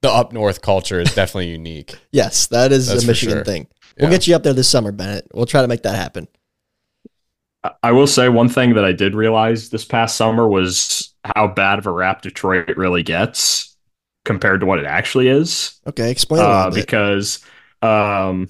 the 0.02 0.08
up 0.10 0.32
north 0.32 0.62
culture 0.62 1.00
is 1.00 1.14
definitely 1.14 1.50
unique. 1.52 1.98
yes, 2.12 2.46
that 2.46 2.72
is 2.72 2.86
That's 2.88 3.04
a 3.04 3.06
Michigan 3.06 3.36
sure. 3.38 3.44
thing. 3.44 3.66
We'll 3.98 4.08
Yeah. 4.10 4.16
get 4.16 4.26
you 4.28 4.36
up 4.36 4.44
there 4.44 4.52
this 4.54 4.68
summer, 4.68 4.92
Bennett. 4.92 5.26
We'll 5.34 5.46
try 5.46 5.60
to 5.62 5.68
make 5.68 5.82
that 5.82 5.96
happen. 5.96 6.28
I- 7.64 7.72
I 7.82 7.92
will 7.92 8.06
say 8.06 8.28
one 8.28 8.48
thing 8.48 8.74
that 8.74 8.84
I 8.84 8.92
did 8.92 9.14
realize 9.14 9.68
this 9.70 9.84
past 9.84 10.16
summer 10.16 10.46
was 10.48 11.12
how 11.24 11.48
bad 11.48 11.78
of 11.80 11.86
a 11.86 11.90
rap 11.90 12.22
Detroit 12.22 12.76
really 12.76 13.02
gets 13.02 13.76
compared 14.24 14.60
to 14.60 14.66
what 14.66 14.78
it 14.78 14.86
actually 14.86 15.26
is. 15.28 15.80
Okay, 15.86 16.10
explain 16.10 16.40
a 16.40 16.44
uh, 16.44 16.56
little 16.66 16.70
bit. 16.72 16.86
because 16.86 17.40
um, 17.82 18.48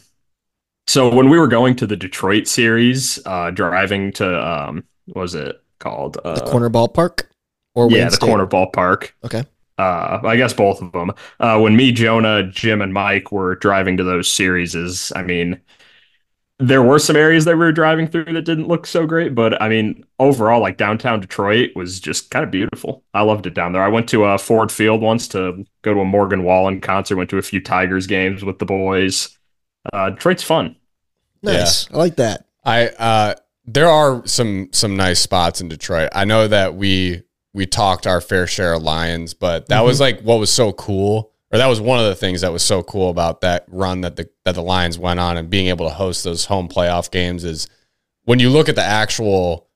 so 0.87 1.15
when 1.15 1.31
we 1.31 1.39
were 1.39 1.49
going 1.49 1.77
to 1.77 1.87
the 1.87 1.97
Detroit 1.97 2.47
series, 2.47 3.19
uh, 3.25 3.51
driving 3.51 4.13
to 4.13 4.47
um, 4.47 4.85
what 5.07 5.23
was 5.23 5.35
it 5.35 5.57
called? 5.79 6.19
Uh, 6.23 6.35
the 6.35 6.51
corner 6.51 6.69
ballpark, 6.69 7.23
or 7.79 7.89
yeah, 7.91 7.99
Wayne 7.99 8.11
the 8.11 8.17
State? 8.17 8.27
corner 8.27 8.47
ballpark. 8.47 9.13
Okay. 9.25 9.45
Uh, 9.79 10.21
I 10.25 10.37
guess 10.37 10.53
both 10.53 10.83
of 10.83 10.91
them. 10.91 11.13
Uh, 11.39 11.61
when 11.61 11.77
me, 11.77 11.93
Jonah, 11.93 12.43
Jim, 12.43 12.83
and 12.83 12.93
Mike 12.93 13.31
were 13.31 13.55
driving 13.55 13.97
to 13.99 14.05
those 14.05 14.31
series, 14.31 14.75
is 14.75 15.13
I 15.15 15.23
mean, 15.23 15.61
there 16.59 16.83
were 16.83 16.99
some 16.99 17.15
areas 17.15 17.45
that 17.45 17.53
we 17.53 17.61
were 17.61 17.71
driving 17.71 18.09
through 18.09 18.25
that 18.25 18.43
didn't 18.43 18.67
look 18.67 18.85
so 18.89 19.07
great, 19.07 19.37
but 19.37 19.61
I 19.63 19.69
mean, 19.69 20.05
overall, 20.19 20.61
like 20.61 20.77
downtown 20.77 21.21
Detroit 21.21 21.71
was 21.77 22.01
just 22.01 22.33
kind 22.33 22.45
of 22.45 22.51
beautiful. 22.51 23.05
I 23.15 23.23
loved 23.23 23.47
it 23.47 23.55
down 23.55 23.73
there. 23.73 23.83
I 23.83 23.89
went 23.89 24.09
to 24.09 24.25
uh, 24.25 24.39
Ford 24.39 24.73
Field 24.73 25.01
once 25.01 25.29
to 25.29 25.65
go 25.83 25.95
to 25.95 26.01
a 26.01 26.05
Morgan 26.05 26.43
Wallen 26.43 26.81
concert. 26.81 27.15
Went 27.15 27.31
to 27.31 27.39
a 27.39 27.43
few 27.43 27.61
Tigers 27.61 28.09
games 28.09 28.45
with 28.45 28.59
the 28.59 28.67
boys. 28.67 29.39
Uh, 29.93 30.11
Detroit's 30.11 30.43
fun. 30.43 30.75
Nice. 31.45 31.89
I 31.93 31.97
like 31.97 32.17
that. 32.17 32.47
I 32.65 32.89
uh 32.89 33.35
there 33.65 33.89
are 33.89 34.27
some 34.27 34.71
some 34.73 34.97
nice 34.97 35.21
spots 35.21 35.61
in 35.61 35.69
Detroit. 35.69 36.09
I 36.13 36.25
know 36.25 36.49
that 36.49 36.75
we 36.75 37.23
we 37.55 37.67
talked 37.67 38.07
our 38.07 38.21
fair 38.21 38.47
share 38.47 38.75
of 38.75 38.83
Lions, 38.83 39.35
but 39.35 39.69
that 39.69 39.81
was 39.85 40.01
like 40.01 40.21
what 40.21 40.39
was 40.39 40.51
so 40.53 40.73
cool, 40.73 41.33
or 41.51 41.59
that 41.59 41.67
was 41.67 41.81
one 41.81 41.99
of 41.99 42.07
the 42.07 42.15
things 42.15 42.43
that 42.43 42.53
was 42.53 42.63
so 42.63 42.83
cool 42.83 43.11
about 43.11 43.41
that 43.41 43.65
run 43.69 44.03
that 44.03 44.17
the 44.17 44.29
that 44.45 44.55
the 44.55 44.63
Lions 44.63 44.99
went 44.99 45.19
on 45.21 45.37
and 45.37 45.49
being 45.51 45.69
able 45.69 45.89
to 45.89 45.95
host 45.95 46.25
those 46.25 46.45
home 46.47 46.69
playoff 46.69 47.11
games 47.11 47.45
is 47.45 47.67
when 48.25 48.39
you 48.39 48.51
look 48.51 48.69
at 48.69 48.75
the 48.77 48.83
actual, 48.85 49.67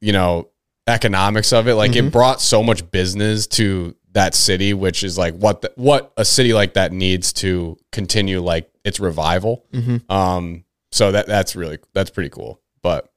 you 0.00 0.12
know, 0.12 0.48
economics 0.86 1.52
of 1.52 1.68
it, 1.68 1.74
like 1.74 1.94
it 1.96 2.06
Mhm. 2.06 2.12
brought 2.12 2.40
so 2.40 2.62
much 2.62 2.90
business 2.90 3.46
to 3.48 3.94
that 4.12 4.34
city, 4.34 4.72
which 4.72 5.04
is 5.04 5.18
like 5.18 5.34
what 5.36 5.60
the, 5.60 5.70
what 5.76 6.12
a 6.16 6.24
city 6.24 6.54
like 6.54 6.72
that 6.74 6.92
needs 6.92 7.32
to 7.34 7.76
continue 7.92 8.40
like 8.40 8.70
its 8.84 8.98
revival. 8.98 9.66
Mm-hmm. 9.74 10.10
Um, 10.10 10.64
so 10.90 11.12
that 11.12 11.26
that's 11.26 11.54
really 11.54 11.78
that's 11.92 12.08
pretty 12.10 12.30
cool. 12.30 12.60
But 12.82 13.12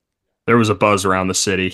There 0.47 0.57
was 0.57 0.67
a 0.69 0.75
buzz 0.75 1.05
around 1.05 1.29
the 1.29 1.33
city. 1.33 1.73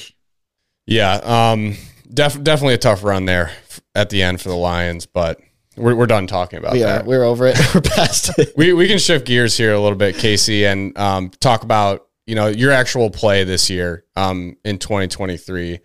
Yeah, 0.87 1.15
um, 1.51 1.75
def- 2.11 2.41
definitely 2.41 2.73
a 2.73 2.79
tough 2.79 3.03
run 3.03 3.25
there 3.25 3.49
f- 3.69 3.81
at 3.93 4.09
the 4.09 4.23
end 4.23 4.41
for 4.41 4.49
the 4.49 4.55
Lions. 4.55 5.05
But 5.05 5.39
we're 5.75 5.95
we're 5.95 6.07
done 6.07 6.25
talking 6.27 6.57
about 6.57 6.73
We 6.73 6.83
are. 6.83 6.87
that. 6.87 7.05
We're 7.05 7.23
over 7.23 7.45
it. 7.47 7.57
We're 7.75 7.81
past 7.81 8.37
it. 8.39 8.53
We 8.57 8.73
we 8.73 8.87
can 8.87 8.97
shift 8.97 9.25
gears 9.27 9.55
here 9.55 9.73
a 9.73 9.79
little 9.79 9.97
bit, 9.97 10.17
Casey, 10.17 10.65
and 10.65 10.97
um, 10.97 11.29
talk 11.29 11.63
about 11.63 12.07
you 12.25 12.33
know 12.35 12.47
your 12.47 12.71
actual 12.71 13.09
play 13.11 13.43
this 13.43 13.69
year 13.69 14.05
um, 14.15 14.57
in 14.65 14.79
2023. 14.79 15.79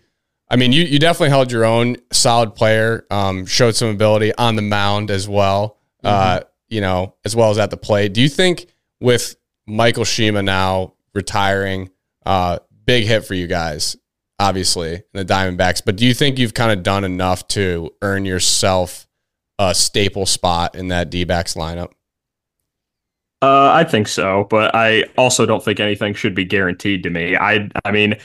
I 0.49 0.55
mean, 0.55 0.71
you 0.71 0.83
you 0.83 0.99
definitely 0.99 1.29
held 1.29 1.51
your 1.51 1.65
own, 1.65 1.97
solid 2.11 2.55
player, 2.55 3.05
um, 3.11 3.45
showed 3.45 3.75
some 3.75 3.89
ability 3.89 4.33
on 4.35 4.55
the 4.55 4.61
mound 4.61 5.11
as 5.11 5.27
well. 5.27 5.77
Uh, 6.03 6.41
you 6.67 6.81
know, 6.81 7.15
as 7.23 7.33
well 7.35 7.49
as 7.49 7.57
at 7.57 7.69
the 7.69 7.77
plate. 7.77 8.13
Do 8.13 8.21
you 8.21 8.27
think 8.27 8.67
with 8.99 9.35
Michael 9.65 10.03
Shima 10.03 10.41
now 10.43 10.95
retiring, 11.13 11.89
uh, 12.25 12.59
big 12.85 13.05
hit 13.05 13.25
for 13.25 13.35
you 13.35 13.47
guys, 13.47 13.95
obviously, 14.43 15.03
the 15.13 15.23
Diamondbacks, 15.23 15.81
but 15.83 15.95
do 15.95 16.05
you 16.05 16.13
think 16.13 16.37
you've 16.37 16.53
kind 16.53 16.71
of 16.71 16.83
done 16.83 17.03
enough 17.05 17.47
to 17.49 17.91
earn 18.01 18.25
yourself 18.25 19.07
a 19.57 19.73
staple 19.73 20.25
spot 20.25 20.75
in 20.75 20.89
that 20.89 21.09
D 21.09 21.23
backs 21.23 21.53
lineup? 21.53 21.91
Uh, 23.41 23.71
I 23.73 23.83
think 23.83 24.07
so, 24.07 24.45
but 24.49 24.75
I 24.75 25.03
also 25.17 25.45
don't 25.45 25.63
think 25.63 25.79
anything 25.79 26.13
should 26.13 26.35
be 26.35 26.45
guaranteed 26.45 27.03
to 27.03 27.09
me. 27.09 27.35
I, 27.35 27.69
I 27.85 27.91
mean, 27.91 28.15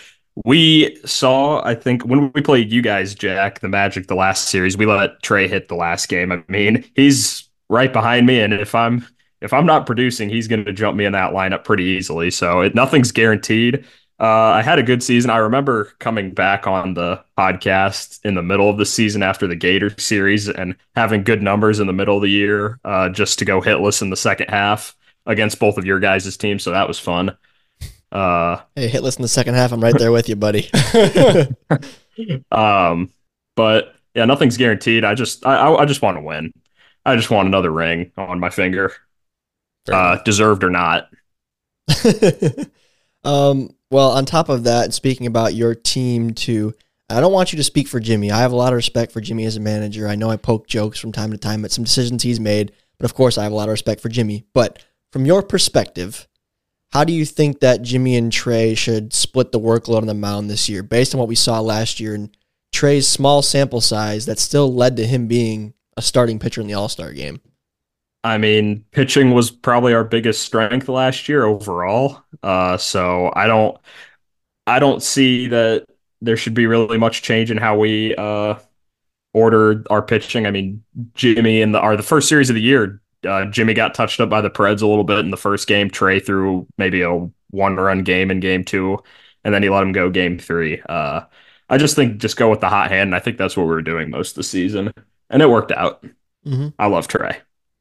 we 0.44 0.96
saw, 1.04 1.64
I 1.64 1.75
think, 1.75 2.04
when 2.04 2.32
we 2.32 2.40
played 2.40 2.72
you 2.72 2.82
guys, 2.82 3.14
Jack, 3.14 3.60
the 3.60 3.68
Magic, 3.68 4.06
the 4.06 4.14
last 4.14 4.48
series, 4.48 4.76
we 4.76 4.87
let 4.87 5.22
Trey 5.22 5.48
hit 5.48 5.68
the 5.68 5.75
last 5.75 6.08
game. 6.08 6.32
I 6.32 6.42
mean, 6.48 6.84
he's 6.94 7.48
right 7.68 7.92
behind 7.92 8.26
me, 8.26 8.40
and 8.40 8.52
if 8.52 8.75
I'm 8.75 9.06
if 9.40 9.52
I'm 9.52 9.66
not 9.66 9.87
producing, 9.87 10.28
he's 10.28 10.48
going 10.48 10.64
to 10.64 10.72
jump 10.72 10.96
me 10.96 11.04
in 11.04 11.12
that 11.12 11.32
lineup 11.32 11.64
pretty 11.64 11.84
easily. 11.84 12.30
So 12.30 12.60
it, 12.60 12.75
nothing's 12.75 13.12
guaranteed. 13.12 13.84
Uh, 14.20 14.25
I 14.25 14.62
had 14.62 14.80
a 14.80 14.82
good 14.82 15.02
season. 15.02 15.30
I 15.30 15.37
remember 15.37 15.92
coming 16.00 16.32
back 16.32 16.66
on 16.66 16.94
the 16.94 17.22
podcast 17.38 18.18
in 18.25 18.34
the 18.34 18.42
middle 18.42 18.68
of 18.68 18.76
the 18.76 18.87
season 18.87 19.22
after 19.22 19.46
the 19.46 19.54
Gator 19.54 19.90
series 19.98 20.48
and 20.48 20.75
having 20.96 21.22
good 21.22 21.40
numbers 21.40 21.78
in 21.78 21.87
the 21.87 21.92
middle 21.92 22.16
of 22.16 22.22
the 22.22 22.30
year 22.30 22.80
uh, 22.84 23.08
just 23.10 23.38
to 23.38 23.44
go 23.44 23.60
hitless 23.60 24.02
in 24.02 24.10
the 24.10 24.16
second 24.16 24.48
half 24.48 24.96
against 25.25 25.60
both 25.60 25.78
of 25.78 25.84
your 25.84 26.00
guys' 26.00 26.37
teams. 26.37 26.64
So 26.64 26.72
that 26.72 26.88
was 26.88 26.98
fun. 26.98 27.37
Uh, 28.10 28.60
Hey, 28.75 28.90
hitless 28.90 29.16
in 29.16 29.22
the 29.22 29.28
second 29.28 29.54
half. 29.54 29.70
I'm 29.70 29.80
right 29.80 29.96
there 29.96 30.10
with 30.10 30.28
you, 30.28 30.34
buddy. 30.34 30.68
um, 32.50 33.10
but 33.54 33.94
yeah, 34.14 34.25
nothing's 34.25 34.56
guaranteed. 34.56 35.04
I 35.04 35.14
just 35.14 35.46
I, 35.46 35.56
I 35.56 35.82
I 35.82 35.84
just 35.84 36.02
want 36.02 36.16
to 36.16 36.22
win. 36.22 36.52
I 37.04 37.14
just 37.14 37.30
want 37.30 37.46
another 37.46 37.70
ring 37.70 38.10
on 38.16 38.40
my 38.40 38.50
finger, 38.50 38.92
uh, 39.92 40.16
deserved 40.25 40.64
or 40.64 40.70
not. 40.70 41.08
um, 43.25 43.70
well, 43.90 44.11
on 44.11 44.25
top 44.25 44.49
of 44.49 44.64
that, 44.64 44.92
speaking 44.92 45.26
about 45.26 45.54
your 45.54 45.75
team 45.75 46.33
too, 46.33 46.75
I 47.11 47.21
don't 47.21 47.33
want 47.33 47.52
you 47.52 47.57
to 47.57 47.64
speak 47.64 47.88
for 47.88 48.00
Jimmy. 48.00 48.30
I 48.30 48.38
have 48.40 48.52
a 48.52 48.57
lot 48.57 48.73
of 48.73 48.76
respect 48.76 49.12
for 49.12 49.21
Jimmy 49.21 49.47
as 49.47 49.57
a 49.57 49.61
manager. 49.61 50.07
I 50.07 50.14
know 50.14 50.30
I 50.30 50.37
poke 50.37 50.66
jokes 50.66 50.99
from 50.99 51.12
time 51.12 51.30
to 51.30 51.38
time 51.38 51.64
at 51.64 51.73
some 51.73 51.85
decisions 51.85 52.23
he's 52.23 52.38
made, 52.38 52.73
but 52.99 53.07
of 53.07 53.14
course 53.14 53.38
I 53.38 53.45
have 53.45 53.52
a 53.52 53.54
lot 53.54 53.68
of 53.68 53.73
respect 53.73 54.02
for 54.02 54.11
Jimmy. 54.11 54.45
But 54.52 54.85
from 55.11 55.25
your 55.25 55.42
perspective, 55.42 56.28
how 56.92 57.04
do 57.04 57.12
you 57.12 57.25
think 57.25 57.61
that 57.61 57.83
Jimmy 57.83 58.16
and 58.16 58.30
Trey 58.30 58.75
should 58.75 59.14
split 59.14 59.52
the 59.52 59.61
workload 59.61 60.02
on 60.02 60.07
the 60.07 60.14
mound 60.14 60.50
this 60.50 60.68
year, 60.68 60.83
based 60.83 61.14
on 61.14 61.18
what 61.18 61.28
we 61.28 61.35
saw 61.35 61.61
last 61.61 61.99
year 61.99 62.14
and 62.14 62.35
Trey's 62.73 63.09
small 63.09 63.40
sample 63.40 63.80
size 63.80 64.26
that 64.26 64.38
still 64.38 64.73
led 64.73 64.97
to 64.97 65.07
him 65.07 65.26
being 65.26 65.75
a 65.97 66.02
starting 66.02 66.38
pitcher 66.38 66.61
in 66.61 66.66
the 66.66 66.75
All 66.75 66.88
Star 66.88 67.12
game? 67.12 67.40
I 68.25 68.38
mean, 68.38 68.84
pitching 68.90 69.32
was 69.32 69.50
probably 69.50 69.94
our 69.94 70.04
biggest 70.04 70.42
strength 70.42 70.88
last 70.88 71.28
year 71.28 71.44
overall. 71.44 72.22
Uh, 72.42 72.76
so 72.76 73.32
I 73.34 73.46
don't, 73.46 73.78
I 74.66 74.78
don't 74.80 75.02
see 75.02 75.48
that 75.48 75.87
there 76.20 76.37
should 76.37 76.54
be 76.54 76.66
really 76.66 76.98
much 76.98 77.22
change 77.22 77.50
in 77.50 77.56
how 77.56 77.78
we 77.78 78.14
uh, 78.16 78.56
order 79.32 79.84
our 79.90 80.02
pitching. 80.02 80.46
I 80.46 80.50
mean, 80.50 80.82
Jimmy 81.14 81.62
in 81.62 81.72
the 81.72 81.80
our 81.80 81.96
the 81.96 82.02
first 82.02 82.28
series 82.28 82.50
of 82.50 82.54
the 82.54 82.62
year, 82.62 83.00
uh, 83.26 83.46
Jimmy 83.46 83.75
got 83.75 83.94
touched 83.94 84.20
up 84.20 84.28
by 84.28 84.40
the 84.40 84.50
Preds 84.50 84.82
a 84.82 84.87
little 84.87 85.04
bit 85.04 85.20
in 85.20 85.30
the 85.30 85.37
first 85.37 85.68
game. 85.68 85.90
Trey 85.90 86.20
threw 86.20 86.66
maybe 86.76 87.02
a 87.02 87.28
one 87.50 87.76
run 87.76 88.02
game 88.02 88.30
in 88.30 88.40
game 88.40 88.64
two, 88.64 88.98
and 89.44 89.54
then 89.54 89.62
he 89.62 89.68
let 89.68 89.82
him 89.82 89.92
go 89.92 90.10
game 90.10 90.38
three. 90.38 90.82
Uh, 90.88 91.22
I 91.68 91.78
just 91.78 91.96
think 91.96 92.18
just 92.18 92.37
go 92.37 92.50
with 92.50 92.60
the 92.60 92.68
hot 92.68 92.90
hand, 92.90 93.08
and 93.08 93.14
I 93.14 93.20
think 93.20 93.38
that's 93.38 93.56
what 93.56 93.64
we 93.64 93.70
were 93.70 93.82
doing 93.82 94.10
most 94.10 94.30
of 94.30 94.37
the 94.37 94.42
season, 94.42 94.92
and 95.30 95.42
it 95.42 95.48
worked 95.48 95.72
out. 95.72 96.02
Mm-hmm. 96.46 96.68
I 96.78 96.87
love 96.87 97.08
Trey. 97.08 97.38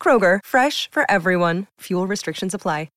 Kroger, 0.00 0.38
fresh 0.44 0.88
for 0.92 1.04
everyone. 1.10 1.66
Fuel 1.80 2.06
restrictions 2.06 2.54
apply. 2.54 2.88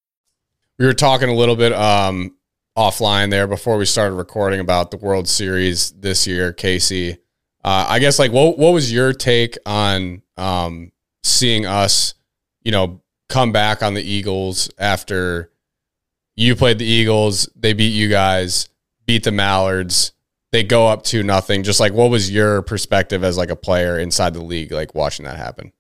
We 0.80 0.86
were 0.86 0.94
talking 0.94 1.28
a 1.28 1.34
little 1.34 1.58
bit 1.58 1.74
um, 1.74 2.38
offline 2.78 3.32
there 3.32 3.48
before 3.48 3.78
we 3.78 3.84
started 3.84 4.16
recording 4.16 4.62
about 4.62 4.92
the 4.92 4.98
World 4.98 5.28
Series 5.28 5.92
this 5.92 6.26
year, 6.26 6.54
Casey. 6.54 7.18
Uh, 7.66 7.86
I 7.90 8.00
guess 8.00 8.18
like 8.18 8.32
what 8.32 8.58
what 8.58 8.72
was 8.72 8.90
your 8.90 9.12
take 9.12 9.58
on 9.66 10.22
um, 10.38 10.94
seeing 11.22 11.66
us, 11.66 12.14
you 12.64 12.72
know, 12.72 13.02
come 13.28 13.52
back 13.52 13.84
on 13.84 13.94
the 13.94 14.02
Eagles 14.02 14.70
after 14.78 15.52
you 16.38 16.56
played 16.56 16.80
the 16.80 16.86
Eagles, 16.86 17.50
they 17.58 17.74
beat 17.74 17.92
you 17.92 18.08
guys, 18.08 18.70
beat 19.06 19.26
the 19.26 19.32
Mallards, 19.32 20.14
they 20.54 20.64
go 20.64 20.88
up 20.88 21.04
to 21.04 21.24
nothing. 21.24 21.64
Just 21.64 21.82
like 21.82 21.92
what 21.92 22.10
was 22.10 22.32
your 22.32 22.62
perspective 22.62 23.22
as 23.22 23.36
like 23.36 23.50
a 23.50 23.58
player 23.58 24.00
inside 24.00 24.34
the 24.34 24.42
league, 24.42 24.72
like 24.72 24.96
watching 24.96 25.26
that 25.26 25.36
happen? 25.36 25.74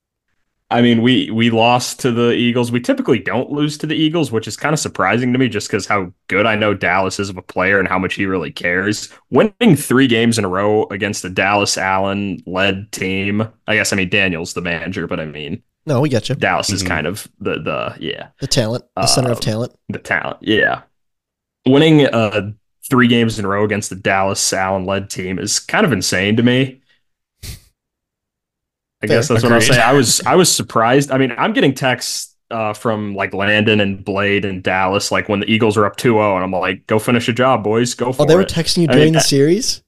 I 0.71 0.83
mean, 0.83 1.01
we 1.01 1.31
we 1.31 1.49
lost 1.49 1.99
to 2.01 2.11
the 2.11 2.31
Eagles. 2.33 2.71
We 2.71 2.79
typically 2.79 3.17
don't 3.17 3.49
lose 3.51 3.75
to 3.79 3.87
the 3.87 3.95
Eagles, 3.95 4.31
which 4.31 4.47
is 4.47 4.55
kind 4.55 4.71
of 4.73 4.79
surprising 4.79 5.33
to 5.33 5.39
me 5.39 5.49
just 5.49 5.67
because 5.67 5.87
how 5.87 6.13
good 6.27 6.45
I 6.45 6.55
know 6.55 6.75
Dallas 6.75 7.19
is 7.19 7.29
of 7.29 7.37
a 7.37 7.41
player 7.41 7.79
and 7.79 7.87
how 7.87 7.97
much 7.97 8.13
he 8.13 8.27
really 8.27 8.51
cares. 8.51 9.09
Winning 9.31 9.75
three 9.75 10.05
games 10.05 10.37
in 10.37 10.45
a 10.45 10.49
row 10.49 10.85
against 10.91 11.25
a 11.25 11.29
Dallas 11.29 11.75
Allen 11.75 12.43
led 12.45 12.91
team. 12.91 13.47
I 13.67 13.75
guess 13.75 13.91
I 13.91 13.95
mean 13.95 14.09
Daniel's 14.09 14.53
the 14.53 14.61
manager, 14.61 15.07
but 15.07 15.19
I 15.19 15.25
mean 15.25 15.63
No, 15.87 16.01
we 16.01 16.09
get 16.09 16.29
you. 16.29 16.35
Dallas 16.35 16.69
is 16.69 16.83
Mhm. 16.83 16.87
kind 16.87 17.07
of 17.07 17.27
the 17.39 17.55
the 17.63 17.95
yeah 17.99 18.27
The 18.39 18.45
talent, 18.47 18.83
the 18.95 19.07
center 19.07 19.31
of 19.31 19.37
Um, 19.37 19.41
talent. 19.41 19.73
the 19.89 19.97
talent. 19.99 20.37
Yeah. 20.41 20.81
Winning 21.65 22.05
uh 22.05 22.51
three 22.89 23.07
games 23.07 23.39
in 23.39 23.45
a 23.45 23.47
row 23.47 23.63
against 23.63 23.89
the 23.89 23.95
Dallas 23.95 24.53
Allen 24.53 24.85
led 24.85 25.09
team 25.09 25.39
is 25.39 25.59
kind 25.59 25.85
of 25.85 25.91
insane 25.91 26.35
to 26.37 26.43
me. 26.43 26.78
I 29.01 29.07
Fair. 29.07 29.17
guess 29.17 29.27
that's 29.27 29.43
what 29.43 29.53
I'll 29.53 29.59
Agreed. 29.59 29.61
say. 29.61 29.79
I 29.79 29.93
was 29.93 30.21
I 30.25 30.35
was 30.35 30.53
surprised. 30.53 31.11
I 31.11 31.17
mean, 31.17 31.31
I'm 31.37 31.53
getting 31.53 31.73
texts 31.73 32.35
uh, 32.51 32.73
from 32.73 33.15
like 33.15 33.33
Landon 33.33 33.79
and 33.79 34.03
Blade 34.03 34.45
and 34.45 34.61
Dallas, 34.63 35.11
like 35.11 35.29
when 35.29 35.39
the 35.39 35.51
Eagles 35.51 35.77
are 35.77 35.85
up 35.85 35.97
2-0, 35.97 36.35
and 36.35 36.43
I'm 36.43 36.51
like, 36.51 36.85
go 36.87 36.99
finish 36.99 37.29
a 37.29 37.33
job, 37.33 37.63
boys. 37.63 37.93
Go 37.95 38.11
for 38.11 38.23
it." 38.23 38.25
Oh, 38.25 38.27
they 38.27 38.35
were 38.35 38.41
it. 38.41 38.49
texting 38.49 38.79
you 38.83 38.87
I 38.89 38.93
during 38.93 39.05
mean, 39.07 39.13
the 39.13 39.21
series. 39.21 39.83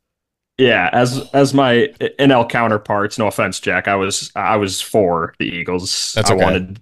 yeah, 0.57 0.89
as 0.93 1.27
as 1.33 1.53
my 1.53 1.89
NL 2.19 2.47
counterparts, 2.49 3.17
no 3.17 3.27
offense, 3.27 3.59
Jack. 3.59 3.87
I 3.87 3.95
was 3.95 4.31
I 4.35 4.57
was 4.57 4.81
for 4.81 5.33
the 5.39 5.45
Eagles. 5.45 6.13
That's 6.15 6.29
I 6.29 6.35
okay. 6.35 6.43
wanted 6.43 6.81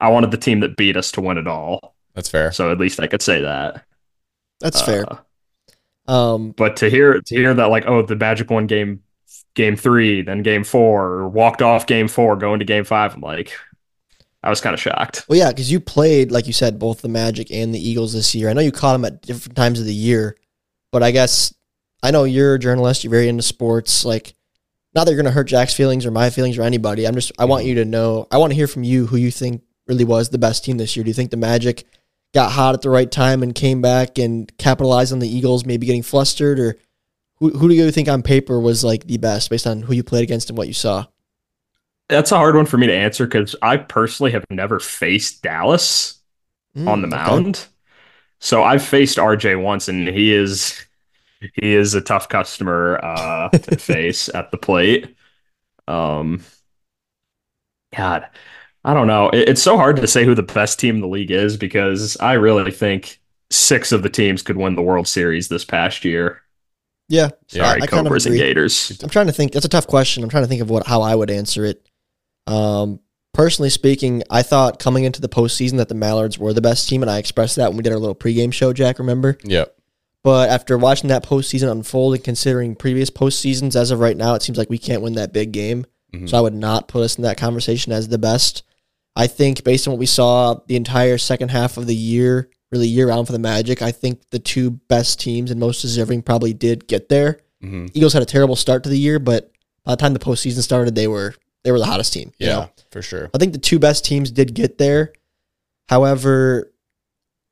I 0.00 0.08
wanted 0.10 0.30
the 0.30 0.38
team 0.38 0.60
that 0.60 0.76
beat 0.76 0.96
us 0.96 1.12
to 1.12 1.20
win 1.20 1.38
it 1.38 1.46
all. 1.46 1.94
That's 2.14 2.28
fair. 2.28 2.52
So 2.52 2.72
at 2.72 2.78
least 2.78 3.00
I 3.00 3.06
could 3.06 3.22
say 3.22 3.42
that. 3.42 3.84
That's 4.60 4.82
Uh, 4.82 4.86
fair. 4.86 5.06
Um, 6.08 6.52
But 6.56 6.76
to 6.76 6.90
hear 6.90 7.20
to 7.20 7.34
hear 7.36 7.54
that 7.54 7.66
like 7.66 7.86
oh 7.86 8.02
the 8.02 8.16
Magic 8.16 8.50
won 8.50 8.66
game 8.66 9.02
game 9.54 9.76
three 9.76 10.22
then 10.22 10.42
game 10.42 10.64
four 10.64 11.28
walked 11.28 11.62
off 11.62 11.86
game 11.86 12.08
four 12.08 12.36
going 12.36 12.58
to 12.58 12.64
game 12.64 12.84
five 12.84 13.14
I'm 13.14 13.20
like 13.20 13.52
I 14.44 14.50
was 14.50 14.60
kind 14.60 14.74
of 14.74 14.80
shocked. 14.80 15.24
well, 15.28 15.38
yeah, 15.38 15.50
because 15.50 15.70
you 15.70 15.78
played, 15.78 16.32
like 16.32 16.48
you 16.48 16.52
said, 16.52 16.78
both 16.78 17.00
the 17.00 17.08
Magic 17.08 17.52
and 17.52 17.72
the 17.72 17.78
Eagles 17.78 18.12
this 18.12 18.34
year. 18.34 18.48
I 18.48 18.52
know 18.52 18.60
you 18.60 18.72
caught 18.72 18.94
them 18.94 19.04
at 19.04 19.22
different 19.22 19.56
times 19.56 19.78
of 19.78 19.86
the 19.86 19.94
year, 19.94 20.36
but 20.90 21.02
I 21.02 21.12
guess 21.12 21.54
I 22.02 22.10
know 22.10 22.24
you're 22.24 22.54
a 22.54 22.58
journalist. 22.58 23.04
You're 23.04 23.12
very 23.12 23.28
into 23.28 23.42
sports. 23.42 24.04
Like, 24.04 24.34
not 24.94 25.04
that 25.04 25.12
you're 25.12 25.22
going 25.22 25.30
to 25.30 25.36
hurt 25.36 25.46
Jack's 25.46 25.74
feelings 25.74 26.04
or 26.04 26.10
my 26.10 26.28
feelings 26.28 26.58
or 26.58 26.62
anybody. 26.62 27.06
I'm 27.06 27.14
just, 27.14 27.30
I 27.38 27.44
want 27.44 27.66
you 27.66 27.76
to 27.76 27.84
know, 27.84 28.26
I 28.32 28.38
want 28.38 28.50
to 28.50 28.56
hear 28.56 28.66
from 28.66 28.82
you 28.82 29.06
who 29.06 29.16
you 29.16 29.30
think 29.30 29.62
really 29.86 30.04
was 30.04 30.30
the 30.30 30.38
best 30.38 30.64
team 30.64 30.76
this 30.76 30.96
year. 30.96 31.04
Do 31.04 31.10
you 31.10 31.14
think 31.14 31.30
the 31.30 31.36
Magic 31.36 31.84
got 32.34 32.50
hot 32.52 32.74
at 32.74 32.82
the 32.82 32.90
right 32.90 33.10
time 33.10 33.42
and 33.44 33.54
came 33.54 33.80
back 33.80 34.18
and 34.18 34.50
capitalized 34.58 35.12
on 35.12 35.20
the 35.20 35.28
Eagles 35.28 35.64
maybe 35.64 35.86
getting 35.86 36.02
flustered, 36.02 36.58
or 36.58 36.76
Who, 37.42 37.50
who 37.50 37.68
do 37.68 37.74
you 37.74 37.90
think 37.90 38.08
on 38.08 38.22
paper 38.22 38.60
was 38.60 38.84
like 38.84 39.04
the 39.08 39.18
best 39.18 39.50
based 39.50 39.66
on 39.66 39.82
who 39.82 39.92
you 39.94 40.04
played 40.04 40.22
against 40.22 40.48
and 40.48 40.56
what 40.56 40.68
you 40.68 40.72
saw? 40.74 41.06
That's 42.08 42.32
a 42.32 42.36
hard 42.36 42.54
one 42.56 42.66
for 42.66 42.76
me 42.78 42.86
to 42.88 42.94
answer 42.94 43.26
because 43.26 43.56
I 43.62 43.76
personally 43.78 44.32
have 44.32 44.44
never 44.50 44.78
faced 44.78 45.42
Dallas 45.42 46.20
on 46.86 47.02
the 47.02 47.06
Mm, 47.06 47.14
okay. 47.16 47.46
mound. 47.46 47.66
So 48.40 48.62
I've 48.64 48.84
faced 48.84 49.18
RJ 49.18 49.56
once, 49.56 49.88
and 49.88 50.08
he 50.08 50.32
is 50.34 50.86
he 51.40 51.74
is 51.74 51.94
a 51.94 52.00
tough 52.02 52.28
customer 52.28 53.00
uh, 53.04 53.50
to 53.62 53.72
face 53.78 54.28
at 54.30 54.50
the 54.52 54.58
plate. 54.58 55.16
Um, 55.88 56.42
God, 57.96 58.26
I 58.84 58.94
don't 58.94 59.06
know. 59.06 59.28
It- 59.30 59.48
it's 59.50 59.62
so 59.62 59.76
hard 59.76 59.96
to 59.96 60.06
say 60.06 60.24
who 60.24 60.34
the 60.34 60.42
best 60.42 60.78
team 60.80 60.96
in 60.96 61.00
the 61.00 61.08
league 61.08 61.30
is 61.30 61.56
because 61.56 62.16
I 62.18 62.34
really 62.34 62.70
think 62.70 63.20
six 63.50 63.92
of 63.92 64.02
the 64.02 64.10
teams 64.10 64.42
could 64.42 64.56
win 64.56 64.74
the 64.76 64.82
World 64.82 65.08
Series 65.08 65.48
this 65.48 65.64
past 65.64 66.04
year. 66.04 66.42
Yeah. 67.12 67.28
Yeah, 67.50 67.64
Sorry, 67.66 67.82
I 67.82 67.86
kind 67.86 68.06
of 68.06 68.12
and. 68.12 68.36
Gators. 68.36 68.98
I'm 69.02 69.10
trying 69.10 69.26
to 69.26 69.32
think. 69.32 69.52
That's 69.52 69.66
a 69.66 69.68
tough 69.68 69.86
question. 69.86 70.22
I'm 70.24 70.30
trying 70.30 70.44
to 70.44 70.48
think 70.48 70.62
of 70.62 70.70
what 70.70 70.86
how 70.86 71.02
I 71.02 71.14
would 71.14 71.30
answer 71.30 71.66
it. 71.66 71.86
Um, 72.46 73.00
personally 73.34 73.68
speaking, 73.68 74.22
I 74.30 74.42
thought 74.42 74.78
coming 74.78 75.04
into 75.04 75.20
the 75.20 75.28
postseason 75.28 75.76
that 75.76 75.90
the 75.90 75.94
Mallards 75.94 76.38
were 76.38 76.54
the 76.54 76.62
best 76.62 76.88
team, 76.88 77.02
and 77.02 77.10
I 77.10 77.18
expressed 77.18 77.56
that 77.56 77.68
when 77.68 77.76
we 77.76 77.82
did 77.82 77.92
our 77.92 77.98
little 77.98 78.14
pregame 78.14 78.50
show. 78.50 78.72
Jack, 78.72 78.98
remember? 78.98 79.36
Yep. 79.44 79.76
But 80.24 80.48
after 80.48 80.78
watching 80.78 81.08
that 81.08 81.22
postseason 81.24 81.70
unfold 81.70 82.14
and 82.14 82.24
considering 82.24 82.76
previous 82.76 83.10
postseasons, 83.10 83.76
as 83.76 83.90
of 83.90 84.00
right 84.00 84.16
now, 84.16 84.34
it 84.34 84.42
seems 84.42 84.56
like 84.56 84.70
we 84.70 84.78
can't 84.78 85.02
win 85.02 85.14
that 85.14 85.34
big 85.34 85.52
game. 85.52 85.84
Mhm. 86.14 86.30
So 86.30 86.38
I 86.38 86.40
would 86.40 86.54
not 86.54 86.88
put 86.88 87.02
us 87.02 87.16
in 87.16 87.22
that 87.24 87.36
conversation 87.36 87.92
as 87.92 88.08
the 88.08 88.18
best. 88.18 88.62
I 89.16 89.26
think 89.26 89.64
based 89.64 89.86
on 89.86 89.92
what 89.92 89.98
we 89.98 90.06
saw 90.06 90.60
the 90.66 90.76
entire 90.76 91.18
second 91.18 91.50
half 91.50 91.76
of 91.76 91.86
the 91.86 91.94
year, 91.94 92.48
really 92.72 92.88
year 92.88 93.08
round 93.08 93.26
for 93.26 93.32
the 93.32 93.38
Magic, 93.38 93.82
I 93.82 93.92
think 93.92 94.20
the 94.30 94.38
two 94.38 94.70
best 94.88 95.20
teams 95.20 95.50
and 95.50 95.60
most 95.60 95.82
deserving 95.82 96.22
probably 96.22 96.52
did 96.54 96.86
get 96.88 97.08
there. 97.08 97.38
hmm 97.60 97.86
Eagles 97.94 98.14
had 98.14 98.22
a 98.22 98.26
terrible 98.26 98.56
start 98.56 98.82
to 98.84 98.88
the 98.88 98.98
year, 98.98 99.18
but 99.18 99.52
by 99.84 99.92
the 99.92 99.96
time 99.98 100.14
the 100.14 100.18
postseason 100.18 100.62
started, 100.62 100.94
they 100.94 101.06
were 101.06 101.34
they 101.64 101.70
were 101.70 101.78
the 101.78 101.84
hottest 101.86 102.12
team. 102.12 102.32
you 102.38 102.46
Yeah, 102.48 102.52
know? 102.56 102.70
for 102.90 103.02
sure. 103.02 103.30
I 103.32 103.38
think 103.38 103.52
the 103.52 103.58
two 103.58 103.78
best 103.78 104.04
teams 104.04 104.32
did 104.32 104.54
get 104.54 104.78
there. 104.78 105.12
However, 105.88 106.72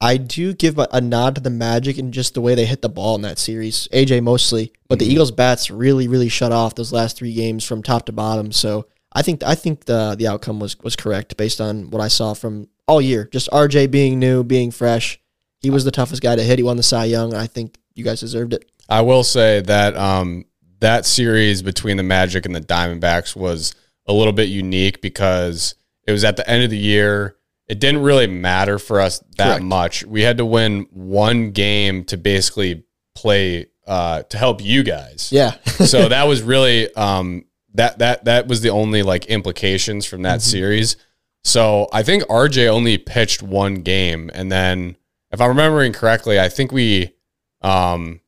I 0.00 0.16
do 0.16 0.54
give 0.54 0.78
a, 0.78 1.00
nod 1.00 1.34
to 1.34 1.40
the 1.40 1.50
Magic 1.50 1.98
and 1.98 2.12
just 2.12 2.32
the 2.34 2.40
way 2.40 2.54
they 2.54 2.64
hit 2.64 2.80
the 2.82 2.88
ball 2.88 3.14
in 3.16 3.22
that 3.22 3.38
series. 3.38 3.86
AJ 3.92 4.22
mostly, 4.22 4.72
but 4.88 4.98
the 4.98 5.06
Mhm. 5.06 5.10
Eagles 5.12 5.30
bats 5.30 5.70
really, 5.70 6.08
really 6.08 6.28
shut 6.30 6.52
off 6.52 6.74
those 6.74 6.92
last 6.92 7.16
three 7.18 7.34
games 7.34 7.64
from 7.64 7.82
top 7.82 8.06
to 8.06 8.12
bottom. 8.12 8.50
So 8.50 8.86
I 9.12 9.22
think 9.22 9.42
I 9.42 9.54
think 9.54 9.84
the 9.84 10.14
the 10.18 10.26
outcome 10.26 10.58
was 10.58 10.76
was 10.82 10.96
correct 10.96 11.36
based 11.36 11.60
on 11.60 11.90
what 11.90 12.00
I 12.00 12.08
saw 12.08 12.32
from 12.32 12.68
all 12.90 13.00
year. 13.00 13.24
Just 13.32 13.48
RJ 13.50 13.90
being 13.90 14.18
new, 14.18 14.42
being 14.44 14.70
fresh. 14.70 15.20
He 15.60 15.70
was 15.70 15.84
the 15.84 15.90
toughest 15.90 16.22
guy 16.22 16.36
to 16.36 16.42
hit. 16.42 16.58
He 16.58 16.62
won 16.62 16.76
the 16.76 16.82
Cy 16.82 17.04
Young. 17.06 17.34
I 17.34 17.46
think 17.46 17.76
you 17.94 18.04
guys 18.04 18.20
deserved 18.20 18.52
it. 18.54 18.70
I 18.88 19.02
will 19.02 19.22
say 19.24 19.60
that 19.60 19.96
um, 19.96 20.44
that 20.80 21.06
series 21.06 21.62
between 21.62 21.96
the 21.96 22.02
Magic 22.02 22.46
and 22.46 22.54
the 22.54 22.60
Diamondbacks 22.60 23.36
was 23.36 23.74
a 24.06 24.12
little 24.12 24.32
bit 24.32 24.48
unique 24.48 25.00
because 25.00 25.74
it 26.06 26.12
was 26.12 26.24
at 26.24 26.36
the 26.36 26.48
end 26.48 26.64
of 26.64 26.70
the 26.70 26.78
year. 26.78 27.36
It 27.68 27.78
didn't 27.78 28.02
really 28.02 28.26
matter 28.26 28.78
for 28.80 29.00
us 29.00 29.20
that 29.36 29.46
Correct. 29.46 29.62
much. 29.64 30.04
We 30.04 30.22
had 30.22 30.38
to 30.38 30.44
win 30.44 30.88
one 30.90 31.52
game 31.52 32.04
to 32.06 32.16
basically 32.16 32.82
play 33.14 33.66
uh, 33.86 34.22
to 34.24 34.36
help 34.38 34.60
you 34.64 34.82
guys. 34.82 35.28
Yeah. 35.30 35.52
so 35.64 36.08
that 36.08 36.24
was 36.26 36.42
really 36.42 36.92
um, 36.96 37.44
that 37.74 37.98
that 38.00 38.24
that 38.24 38.48
was 38.48 38.60
the 38.62 38.70
only 38.70 39.02
like 39.04 39.26
implications 39.26 40.04
from 40.06 40.22
that 40.22 40.40
Mm-hmm. 40.40 40.50
series. 40.50 40.96
So 41.44 41.88
I 41.92 42.02
think 42.02 42.24
RJ 42.24 42.68
only 42.68 42.98
pitched 42.98 43.42
one 43.42 43.76
game, 43.76 44.30
and 44.34 44.50
then 44.50 44.96
if 45.30 45.40
I'm 45.40 45.48
remembering 45.48 45.92
correctly, 45.92 46.38
I 46.38 46.48
think 46.48 46.72
we 46.72 47.14
um 47.62 48.20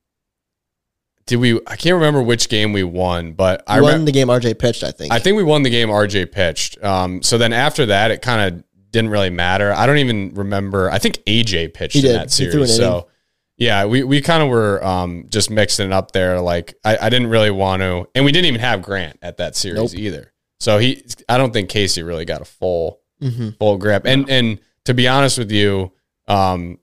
did 1.27 1.37
we 1.37 1.61
I 1.67 1.77
can't 1.77 1.95
remember 1.95 2.23
which 2.23 2.49
game 2.49 2.73
we 2.73 2.83
won, 2.83 3.33
but 3.33 3.63
I 3.67 3.81
won 3.81 4.05
the 4.05 4.13
game 4.13 4.29
RJ 4.29 4.59
pitched. 4.59 4.83
I 4.83 4.91
think. 4.91 5.13
I 5.13 5.19
think 5.19 5.37
we 5.37 5.43
won 5.43 5.63
the 5.63 5.71
game 5.71 5.89
RJ 5.89 6.33
pitched. 6.33 6.83
Um, 6.83 7.23
so 7.23 7.39
then 7.39 7.53
after 7.53 7.87
that, 7.87 8.11
it 8.11 8.23
kind 8.23 8.55
of 8.55 8.65
didn't 8.91 9.11
really 9.11 9.31
matter. 9.31 9.73
I 9.73 9.87
don't 9.87 9.99
even 9.99 10.35
remember. 10.35 10.91
I 10.91 10.99
think 10.99 11.17
AJ 11.27 11.75
pitched 11.75 11.95
He 11.95 12.07
in 12.07 12.13
that 12.15 12.33
He 12.33 12.51
threw 12.51 12.63
an 12.63 12.69
series. 12.69 12.77
So 12.77 13.09
yeah, 13.57 13.85
we, 13.85 14.03
we 14.03 14.21
kind 14.21 14.43
of 14.43 14.49
were 14.49 14.85
um, 14.85 15.27
just 15.29 15.51
mixing 15.51 15.87
it 15.87 15.93
up 15.93 16.13
there. 16.13 16.41
Like 16.41 16.75
I, 16.85 16.99
I 17.03 17.11
didn't 17.11 17.29
really 17.29 17.51
want 17.51 17.83
to, 17.83 18.09
and 18.15 18.25
we 18.25 18.33
didn't 18.33 18.47
even 18.47 18.61
have 18.61 18.83
Grant 18.83 19.19
at 19.23 19.37
that 19.37 19.55
series 19.55 19.93
Nope. 19.93 19.95
either. 19.95 20.33
So 20.59 20.79
he, 20.79 21.05
I 21.29 21.39
don't 21.39 21.53
think 21.53 21.69
Casey 21.69 22.03
really 22.03 22.25
got 22.25 22.41
a 22.41 22.45
full 22.45 23.01
hmm 23.31 23.51
full 23.59 23.79
grip. 23.79 24.05
And 24.07 24.29
and 24.29 24.59
to 24.85 24.95
be 24.95 25.07
honest 25.09 25.39
with 25.39 25.51
you, 25.53 25.93
um, 26.29 26.79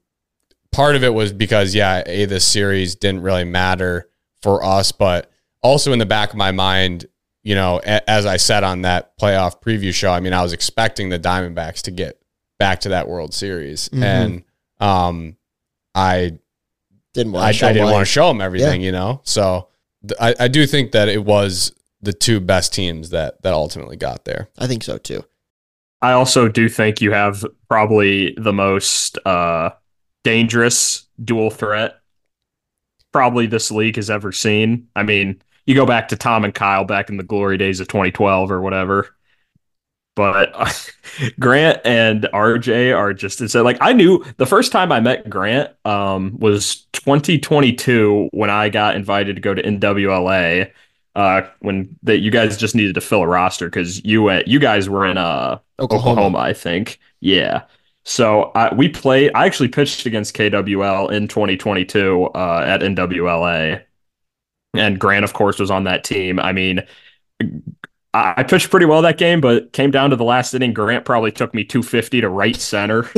part 0.71 0.95
of 0.95 1.03
it 1.03 1.13
was 1.13 1.33
because 1.33 1.75
yeah, 1.75 2.03
a 2.05 2.25
this 2.25 2.45
series 2.45 2.95
didn't 2.95 3.21
really 3.21 3.43
matter 3.43 4.09
for 4.41 4.63
us, 4.63 4.91
but 4.91 5.29
also 5.61 5.91
in 5.91 5.99
the 5.99 6.05
back 6.05 6.29
of 6.29 6.35
my 6.37 6.51
mind, 6.51 7.05
you 7.43 7.55
know, 7.55 7.81
a, 7.83 8.09
as 8.09 8.25
I 8.25 8.37
said 8.37 8.63
on 8.63 8.83
that 8.83 9.17
playoff 9.17 9.61
preview 9.61 9.93
show, 9.93 10.11
I 10.11 10.19
mean, 10.21 10.33
I 10.33 10.41
was 10.41 10.53
expecting 10.53 11.09
the 11.09 11.19
Diamondbacks 11.19 11.81
to 11.83 11.91
get 11.91 12.21
back 12.57 12.79
to 12.81 12.89
that 12.89 13.07
World 13.07 13.33
Series, 13.33 13.89
Mhm. 13.89 14.03
and 14.03 14.43
um, 14.79 15.35
I 15.95 16.37
Didn't 17.13 17.33
want. 17.33 17.45
I, 17.45 17.49
I 17.49 17.51
to 17.51 17.57
show 17.57 17.67
didn't 17.73 17.91
want 17.91 18.05
to 18.05 18.11
show 18.11 18.27
them 18.29 18.39
everything, 18.41 18.81
you 18.81 18.91
know. 18.91 19.21
So 19.23 19.67
th- 20.07 20.17
I, 20.21 20.45
I 20.45 20.47
do 20.47 20.65
think 20.65 20.91
that 20.93 21.09
it 21.09 21.23
was 21.25 21.73
the 22.01 22.13
two 22.13 22.39
best 22.39 22.73
teams 22.73 23.09
that 23.09 23.41
that 23.43 23.53
ultimately 23.53 23.97
got 23.97 24.23
there. 24.25 24.47
I 24.57 24.67
think 24.67 24.83
so 24.83 24.97
too. 24.97 25.25
I 26.01 26.13
also 26.13 26.47
do 26.47 26.69
think 26.69 27.01
you 27.01 27.11
have 27.11 27.45
probably 27.67 28.33
the 28.37 28.53
most 28.53 29.17
uh, 29.25 29.71
dangerous 30.23 31.05
dual 31.23 31.49
threat 31.49 31.99
probably 33.11 33.47
this 33.47 33.71
league 33.71 33.95
has 33.95 34.09
ever 34.09 34.31
seen. 34.31 34.87
I 34.95 35.03
mean, 35.03 35.41
you 35.65 35.75
go 35.75 35.85
back 35.85 36.07
to 36.09 36.15
Tom 36.15 36.43
and 36.43 36.53
Kyle 36.53 36.85
back 36.85 37.09
in 37.09 37.17
the 37.17 37.23
glory 37.23 37.57
days 37.57 37.79
of 37.79 37.87
2012 37.87 38.51
or 38.51 38.61
whatever. 38.61 39.15
But 40.15 40.53
Grant 41.39 41.79
and 41.85 42.23
RJ 42.33 42.95
are 42.95 43.13
just 43.13 43.41
it's 43.41 43.55
like 43.55 43.77
I 43.79 43.93
knew 43.93 44.23
the 44.37 44.45
first 44.45 44.71
time 44.71 44.91
I 44.91 44.99
met 44.99 45.29
Grant 45.29 45.71
um, 45.85 46.37
was 46.39 46.87
2022 46.93 48.29
when 48.31 48.49
I 48.49 48.69
got 48.69 48.95
invited 48.95 49.37
to 49.37 49.41
go 49.41 49.53
to 49.53 49.61
NWLA 49.61 50.71
uh, 51.15 51.41
when 51.59 51.97
that 52.03 52.19
you 52.19 52.31
guys 52.31 52.57
just 52.57 52.75
needed 52.75 52.95
to 52.95 53.01
fill 53.01 53.21
a 53.21 53.27
roster 53.27 53.67
because 53.67 54.03
you 54.03 54.23
went 54.23 54.47
you 54.47 54.59
guys 54.59 54.89
were 54.89 55.05
in 55.05 55.17
uh 55.17 55.59
Oklahoma. 55.79 56.11
Oklahoma, 56.11 56.37
I 56.39 56.53
think. 56.53 56.99
Yeah. 57.19 57.63
So 58.03 58.51
I, 58.55 58.73
we 58.73 58.89
played. 58.89 59.31
I 59.35 59.45
actually 59.45 59.67
pitched 59.69 60.05
against 60.05 60.35
KWL 60.35 61.11
in 61.11 61.27
2022 61.27 62.25
uh, 62.33 62.63
at 62.65 62.81
NWLA, 62.81 63.83
and 64.73 64.99
Grant, 64.99 65.23
of 65.23 65.33
course, 65.33 65.59
was 65.59 65.69
on 65.69 65.83
that 65.83 66.03
team. 66.03 66.39
I 66.39 66.51
mean, 66.53 66.81
I, 68.13 68.33
I 68.37 68.43
pitched 68.43 68.71
pretty 68.71 68.85
well 68.85 69.01
that 69.03 69.17
game, 69.17 69.41
but 69.41 69.73
came 69.73 69.91
down 69.91 70.09
to 70.09 70.15
the 70.15 70.23
last 70.23 70.53
inning. 70.53 70.73
Grant 70.73 71.05
probably 71.05 71.31
took 71.31 71.53
me 71.53 71.63
250 71.63 72.21
to 72.21 72.29
right 72.29 72.55
center. 72.55 73.09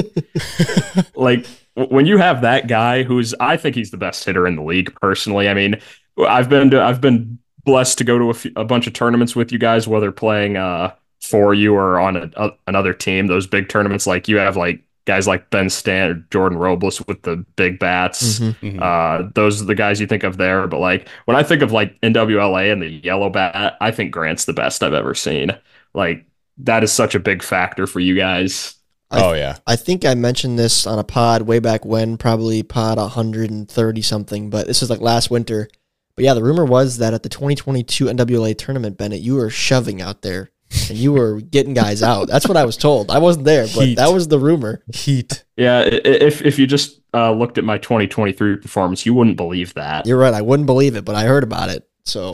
like 1.16 1.46
when 1.76 2.06
you 2.06 2.18
have 2.18 2.42
that 2.42 2.68
guy, 2.68 3.04
who's 3.04 3.34
I 3.40 3.58
think 3.58 3.76
he's 3.76 3.92
the 3.92 3.98
best 3.98 4.24
hitter 4.24 4.48
in 4.48 4.56
the 4.56 4.64
league 4.64 4.94
personally. 5.00 5.48
I 5.48 5.54
mean, 5.54 5.80
I've 6.18 6.50
been 6.50 6.70
to, 6.72 6.82
I've 6.82 7.02
been 7.02 7.40
blessed 7.64 7.98
to 8.00 8.04
go 8.04 8.34
to 8.34 8.52
a, 8.56 8.66
bunch 8.66 8.88
of 8.88 8.94
tournaments 8.94 9.36
with 9.36 9.52
you 9.52 9.60
guys, 9.60 9.88
whether 9.88 10.12
playing 10.12 10.58
uh 10.58 10.94
for 11.22 11.54
you 11.54 11.74
or 11.76 12.00
on 12.00 12.16
a, 12.18 12.30
a- 12.36 12.52
another 12.68 12.94
team. 12.94 13.28
Those 13.28 13.48
big 13.48 13.70
tournaments, 13.70 14.08
like 14.08 14.28
you 14.28 14.38
have 14.38 14.58
like 14.58 14.82
guys 15.06 15.28
like 15.28 15.50
Ben 15.50 15.70
Stan 15.70 16.10
or 16.12 16.14
Jordan 16.32 16.58
Robles 16.58 17.02
with 17.08 17.22
the 17.24 17.38
big 17.56 17.80
bats. 17.80 18.40
Mhm. 18.40 18.56
Mhm. 18.62 18.82
Uh, 18.82 19.30
those 19.34 19.62
are 19.62 19.66
the 19.66 19.76
guys 19.76 20.00
you 20.00 20.08
think 20.08 20.24
of 20.24 20.38
there. 20.38 20.68
But 20.68 20.80
like 20.80 21.08
when 21.26 21.36
I 21.38 21.44
think 21.44 21.62
of 21.62 21.72
like 21.72 22.00
NWLA 22.02 22.72
and 22.72 22.82
the 22.82 22.90
yellow 22.90 23.30
bat, 23.30 23.78
I 23.82 23.92
think 23.92 24.12
Grant's 24.12 24.46
the 24.46 24.54
best 24.54 24.84
I've 24.84 24.94
ever 24.94 25.14
seen. 25.16 25.52
Like 25.94 26.26
that 26.60 26.84
is 26.84 26.92
such 26.92 27.16
a 27.16 27.20
big 27.20 27.42
factor 27.44 27.88
for 27.88 28.00
you 28.00 28.16
guys. 28.16 28.76
I- 29.10 29.24
oh 29.24 29.34
yeah. 29.34 29.58
I 29.68 29.76
think 29.76 30.06
I 30.06 30.14
mentioned 30.16 30.58
this 30.60 30.86
on 30.88 30.98
a 31.00 31.04
pod 31.04 31.42
way 31.44 31.60
back 31.60 31.84
when, 31.84 32.16
probably 32.18 32.64
pod 32.64 32.98
130 32.98 34.02
something, 34.02 34.50
but 34.50 34.68
this 34.68 34.82
was 34.82 34.90
like 34.90 35.02
last 35.02 35.30
winter. 35.32 35.68
But 36.16 36.26
yeah, 36.26 36.34
the 36.34 36.44
rumor 36.44 36.64
was 36.66 36.98
that 37.00 37.14
at 37.14 37.24
the 37.24 37.30
2022 37.30 38.06
NWA 38.06 38.56
tournament, 38.58 38.98
Bennett, 38.98 39.22
you 39.22 39.36
were 39.36 39.50
shoving 39.50 40.02
out 40.02 40.22
there 40.22 40.51
and 40.90 40.98
you 40.98 41.14
were 41.14 41.42
getting 41.42 41.74
guys 41.74 42.02
out. 42.04 42.28
That's 42.28 42.48
what 42.48 42.58
I 42.58 42.66
was 42.66 42.78
told. 42.78 43.12
I 43.12 43.20
wasn't 43.20 43.46
there, 43.46 43.64
but 43.76 43.86
Heat. 43.88 43.96
that 43.96 44.14
was 44.14 44.28
the 44.28 44.40
rumor. 44.40 44.84
Heat. 44.94 45.44
Yeah, 45.58 45.80
i- 45.80 45.86
i- 45.86 46.02
if 46.04 46.42
if 46.42 46.58
you 46.60 46.68
just 46.68 47.00
uh, 47.14 47.32
looked 47.32 47.58
at 47.58 47.64
my 47.64 47.78
2023 47.78 48.58
performance, 48.58 49.06
you 49.06 49.14
wouldn't 49.14 49.38
believe 49.38 49.74
that. 49.76 50.06
You're 50.08 50.18
right. 50.18 50.34
I 50.34 50.42
wouldn't 50.42 50.66
believe 50.68 50.96
it, 50.96 51.04
but 51.06 51.16
I 51.16 51.24
heard 51.26 51.44
about 51.44 51.70
it. 51.70 51.88
So 52.06 52.34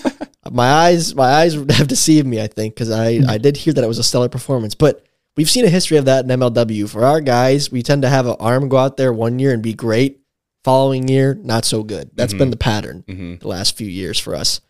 my 0.50 0.70
eyes, 0.70 1.14
my 1.14 1.24
eyes 1.30 1.54
have 1.54 1.88
deceived 1.88 2.26
me. 2.26 2.40
I 2.40 2.46
think 2.46 2.74
because 2.74 2.90
I 2.90 3.20
I 3.28 3.38
did 3.38 3.56
hear 3.56 3.72
that 3.72 3.84
it 3.84 3.88
was 3.88 3.98
a 3.98 4.04
stellar 4.04 4.28
performance, 4.28 4.74
but 4.74 5.04
we've 5.36 5.50
seen 5.50 5.64
a 5.64 5.68
history 5.70 5.96
of 5.96 6.04
that 6.06 6.24
in 6.24 6.30
MLW. 6.40 6.88
For 6.88 7.04
our 7.04 7.20
guys, 7.20 7.70
we 7.72 7.82
tend 7.82 8.02
to 8.02 8.08
have 8.08 8.26
an 8.26 8.36
arm 8.40 8.68
go 8.68 8.76
out 8.76 8.96
there 8.96 9.12
one 9.12 9.38
year 9.38 9.52
and 9.52 9.62
be 9.62 9.74
great. 9.74 10.20
Following 10.64 11.08
year, 11.08 11.38
not 11.42 11.64
so 11.64 11.82
good. 11.82 12.10
That's 12.14 12.34
Mhm. 12.34 12.38
been 12.38 12.50
the 12.50 12.56
pattern 12.56 13.04
hmm 13.06 13.34
the 13.36 13.48
last 13.48 13.76
few 13.78 13.86
years 13.86 14.18
for 14.18 14.34
us. 14.34 14.60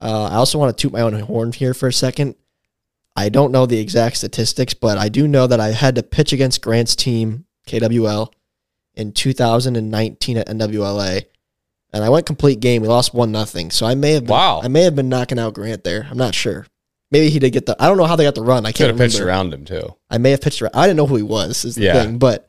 Uh, 0.00 0.24
I 0.24 0.34
also 0.34 0.58
want 0.58 0.76
to 0.76 0.82
toot 0.82 0.92
my 0.92 1.00
own 1.02 1.12
horn 1.20 1.52
here 1.52 1.72
for 1.74 1.86
a 1.86 1.92
second. 1.92 2.34
I 3.16 3.28
don't 3.28 3.52
know 3.52 3.64
the 3.66 3.78
exact 3.78 4.16
statistics, 4.16 4.74
but 4.74 4.98
I 4.98 5.08
do 5.08 5.28
know 5.28 5.46
that 5.46 5.60
I 5.60 5.68
had 5.68 5.94
to 5.96 6.02
pitch 6.02 6.32
against 6.32 6.60
Grant's 6.62 6.96
team, 6.96 7.44
KWL, 7.66 8.32
in 8.94 9.12
2019 9.12 10.36
at 10.36 10.48
NWLA. 10.48 11.24
and 11.92 12.02
I 12.04 12.08
went 12.08 12.26
complete 12.26 12.58
game. 12.60 12.82
We 12.82 12.88
lost 12.88 13.14
one 13.14 13.30
nothing. 13.30 13.70
So 13.70 13.86
I 13.86 13.94
may 13.94 14.12
have 14.12 14.24
been, 14.24 14.30
Wow. 14.32 14.60
I 14.64 14.68
may 14.68 14.82
have 14.82 14.96
been 14.96 15.08
knocking 15.08 15.38
out 15.38 15.54
Grant 15.54 15.84
there. 15.84 16.06
I'm 16.10 16.18
not 16.18 16.34
sure. 16.34 16.66
Maybe 17.12 17.30
he 17.30 17.38
did 17.38 17.50
get 17.52 17.66
the. 17.66 17.76
I 17.80 17.86
don't 17.86 17.96
know 17.98 18.06
how 18.06 18.16
they 18.16 18.24
got 18.24 18.34
the 18.34 18.42
run. 18.42 18.66
I 18.66 18.72
can't 18.72 18.88
have 18.90 18.98
pitched 18.98 19.20
around 19.20 19.54
him 19.54 19.64
too. 19.64 19.94
I 20.10 20.18
may 20.18 20.30
have 20.32 20.40
pitched 20.40 20.60
around. 20.60 20.72
I 20.74 20.86
didn't 20.88 20.96
know 20.96 21.06
who 21.06 21.14
he 21.14 21.22
was. 21.22 21.64
Is 21.64 21.76
the 21.76 21.82
Yeah. 21.82 22.02
thing, 22.02 22.18
but 22.18 22.48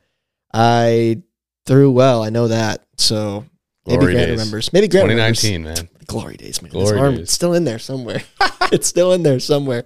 I 0.51 1.21
threw 1.67 1.91
well. 1.91 2.23
I 2.23 2.29
know 2.29 2.47
that. 2.47 2.83
So 2.97 3.45
maybe 3.85 3.97
Glory 3.99 4.13
Grant 4.13 4.27
days. 4.29 4.39
remembers. 4.39 4.73
Maybe 4.73 4.87
Grant 4.87 5.09
remembers. 5.09 5.41
2019, 5.41 5.63
man. 5.85 5.89
Glory 6.07 6.37
days, 6.37 6.61
man. 6.63 6.71
Glory 6.71 6.91
This 6.93 6.99
arm, 6.99 7.13
days. 7.15 7.21
It's 7.23 7.33
still 7.33 7.53
in 7.53 7.63
there 7.65 7.77
somewhere. 7.79 8.23
it's 8.71 8.87
still 8.87 9.13
in 9.13 9.21
there 9.21 9.39
somewhere. 9.39 9.83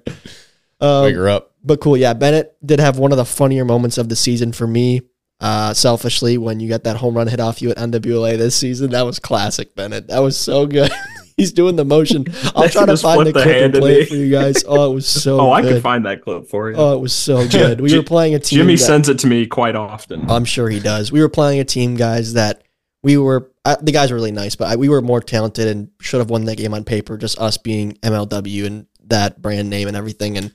Um, 0.82 1.04
Wake 1.04 1.16
her 1.16 1.30
up. 1.30 1.52
but 1.64 1.82
cool, 1.82 1.98
yeah. 1.98 2.14
Bennett 2.14 2.56
did 2.66 2.80
have 2.80 2.98
one 2.98 3.12
of 3.12 3.18
the 3.18 3.26
funnier 3.26 3.66
moments 3.66 3.98
of 3.98 4.10
the 4.10 4.16
season 4.16 4.52
for 4.52 4.68
me. 4.68 5.02
Uh, 5.42 5.74
selfishly, 5.74 6.38
when 6.38 6.60
you 6.60 6.68
got 6.68 6.84
that 6.84 6.98
home 6.98 7.16
run 7.16 7.28
hit 7.28 7.40
off 7.40 7.62
you 7.62 7.70
at 7.72 7.78
NWLA 7.78 8.38
this 8.38 8.56
season, 8.58 8.92
that 8.92 9.04
was 9.04 9.20
classic, 9.20 9.74
Bennett. 9.74 10.08
That 10.08 10.20
was 10.20 10.38
so 10.38 10.66
good. 10.68 10.92
He's 11.38 11.54
doing 11.54 11.78
the 11.78 11.86
motion. 11.86 12.26
I'll 12.56 12.68
try 12.68 12.86
to 12.86 12.98
find 12.98 13.22
the 13.22 13.32
the 13.32 13.42
clip 13.44 13.48
and 13.48 13.74
play 13.74 14.02
it 14.02 14.10
for 14.10 14.16
you 14.16 14.30
guys. 14.30 14.66
Oh, 14.68 14.92
it 14.92 14.94
was 14.96 15.08
so. 15.24 15.40
oh, 15.40 15.52
I 15.52 15.62
good. 15.62 15.76
could 15.76 15.82
find 15.84 16.06
that 16.06 16.22
clip 16.22 16.48
for 16.50 16.70
you. 16.70 16.76
Oh, 16.76 16.94
it 16.94 17.00
was 17.00 17.14
so 17.14 17.48
good. 17.48 17.80
We 17.80 17.96
were 17.96 18.04
playing 18.04 18.36
a 18.36 18.40
team. 18.40 18.58
Jimmy 18.58 18.76
that- 18.76 18.84
sends 18.84 19.08
it 19.08 19.20
to 19.20 19.28
me 19.28 19.46
quite 19.48 19.78
often. 19.78 20.30
I'm 20.30 20.44
sure 20.44 20.68
he 20.70 20.82
does. 20.82 21.10
We 21.14 21.22
were 21.22 21.30
playing 21.30 21.62
a 21.62 21.66
team, 21.66 21.96
guys, 21.96 22.34
that 22.34 22.64
we 23.04 23.16
were. 23.16 23.50
Uh, 23.64 23.78
the 23.82 23.94
guys 23.94 24.12
were 24.12 24.16
really 24.18 24.34
nice, 24.34 24.58
but 24.58 24.68
I, 24.68 24.76
we 24.76 24.90
were 24.90 25.02
more 25.02 25.22
talented 25.22 25.70
and 25.70 25.90
should 26.02 26.20
have 26.20 26.30
won 26.30 26.44
that 26.46 26.58
game 26.58 26.74
on 26.74 26.84
paper. 26.84 27.18
Just 27.18 27.40
us 27.40 27.58
being 27.58 27.94
MLW 28.04 28.66
and 28.66 28.88
that 29.08 29.42
brand 29.42 29.70
name 29.70 29.88
and 29.88 29.96
everything, 29.96 30.38
and 30.38 30.52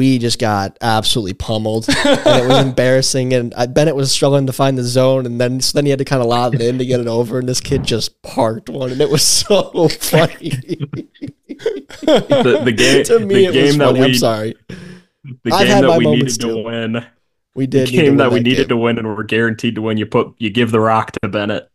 we 0.00 0.18
just 0.18 0.38
got 0.38 0.78
absolutely 0.80 1.34
pummeled, 1.34 1.86
and 1.88 1.96
it 2.44 2.48
was 2.48 2.58
embarrassing. 2.66 3.34
And 3.34 3.52
I, 3.54 3.66
Bennett 3.66 3.94
was 3.94 4.10
struggling 4.10 4.46
to 4.46 4.52
find 4.54 4.78
the 4.78 4.82
zone, 4.82 5.26
and 5.26 5.38
then 5.38 5.60
so 5.60 5.76
then 5.76 5.84
he 5.84 5.90
had 5.90 5.98
to 5.98 6.06
kind 6.06 6.22
of 6.22 6.28
lob 6.28 6.54
it 6.54 6.62
in 6.62 6.78
to 6.78 6.86
get 6.86 7.00
it 7.00 7.06
over, 7.06 7.38
and 7.38 7.46
this 7.48 7.60
kid 7.60 7.84
just 7.84 8.20
parked 8.22 8.70
one, 8.70 8.90
and 8.92 9.00
it 9.00 9.10
was 9.10 9.22
so 9.22 9.88
funny. 10.00 10.52
The, 12.02 12.62
the 12.64 12.72
game, 12.72 13.04
to 13.04 13.20
me, 13.20 13.46
the 13.46 13.46
it 13.46 13.52
game 13.52 13.64
was 13.66 13.78
that 13.78 13.84
funny. 13.88 14.00
we, 14.00 14.04
I'm 14.04 14.14
sorry. 14.14 14.54
the 15.44 15.52
I've 15.52 15.66
game 15.66 15.68
had 15.68 15.84
my 15.84 15.92
that 15.92 15.98
we 15.98 16.04
moments 16.04 16.38
needed 16.38 16.40
too. 16.40 16.54
to 16.54 16.56
win, 16.64 17.06
We 17.54 17.66
the 17.72 17.84
did 17.84 17.92
need 17.92 18.04
to 18.04 18.10
game 18.10 18.16
win 18.16 18.18
that 18.18 18.32
we 18.32 18.40
game. 18.40 18.44
needed 18.44 18.68
to 18.70 18.76
win 18.76 18.98
and 18.98 19.08
we're 19.08 19.22
guaranteed 19.24 19.76
to 19.76 19.82
win. 19.82 19.98
You 19.98 20.06
put, 20.06 20.34
you 20.38 20.50
give 20.50 20.70
the 20.72 20.80
rock 20.80 21.12
to 21.22 21.28
Bennett, 21.28 21.69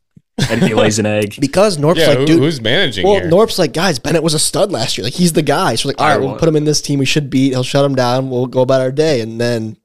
and 0.50 0.62
he 0.64 0.74
lays 0.74 1.00
an 1.00 1.06
egg. 1.06 1.36
because 1.42 1.78
Norp's 1.78 2.00
Yeah, 2.00 2.08
like, 2.10 2.18
who- 2.20 2.26
dude, 2.26 2.40
who's 2.40 2.60
managing 2.62 3.06
Well, 3.06 3.20
here? 3.22 3.30
Norp's 3.30 3.58
like, 3.60 3.74
guys, 3.74 4.00
Bennett 4.00 4.24
was 4.24 4.34
a 4.34 4.40
stud 4.40 4.72
last 4.72 4.98
year. 4.98 5.04
Like, 5.06 5.14
he's 5.14 5.34
the 5.34 5.42
guy. 5.42 5.76
So, 5.76 5.88
we're 5.88 5.92
like, 5.92 6.02
all 6.02 6.08
I 6.08 6.12
right, 6.18 6.22
we'll 6.22 6.38
put 6.38 6.48
him 6.50 6.56
in 6.56 6.66
this 6.66 6.82
team. 6.82 7.00
We 7.00 7.06
should 7.06 7.30
beat. 7.30 7.50
He'll 7.54 7.64
shut 7.64 7.86
him 7.86 7.96
down. 7.96 8.30
We'll 8.30 8.48
go 8.48 8.62
about 8.62 8.82
our 8.82 8.92
day. 8.92 9.22
And 9.22 9.40
then 9.40 9.78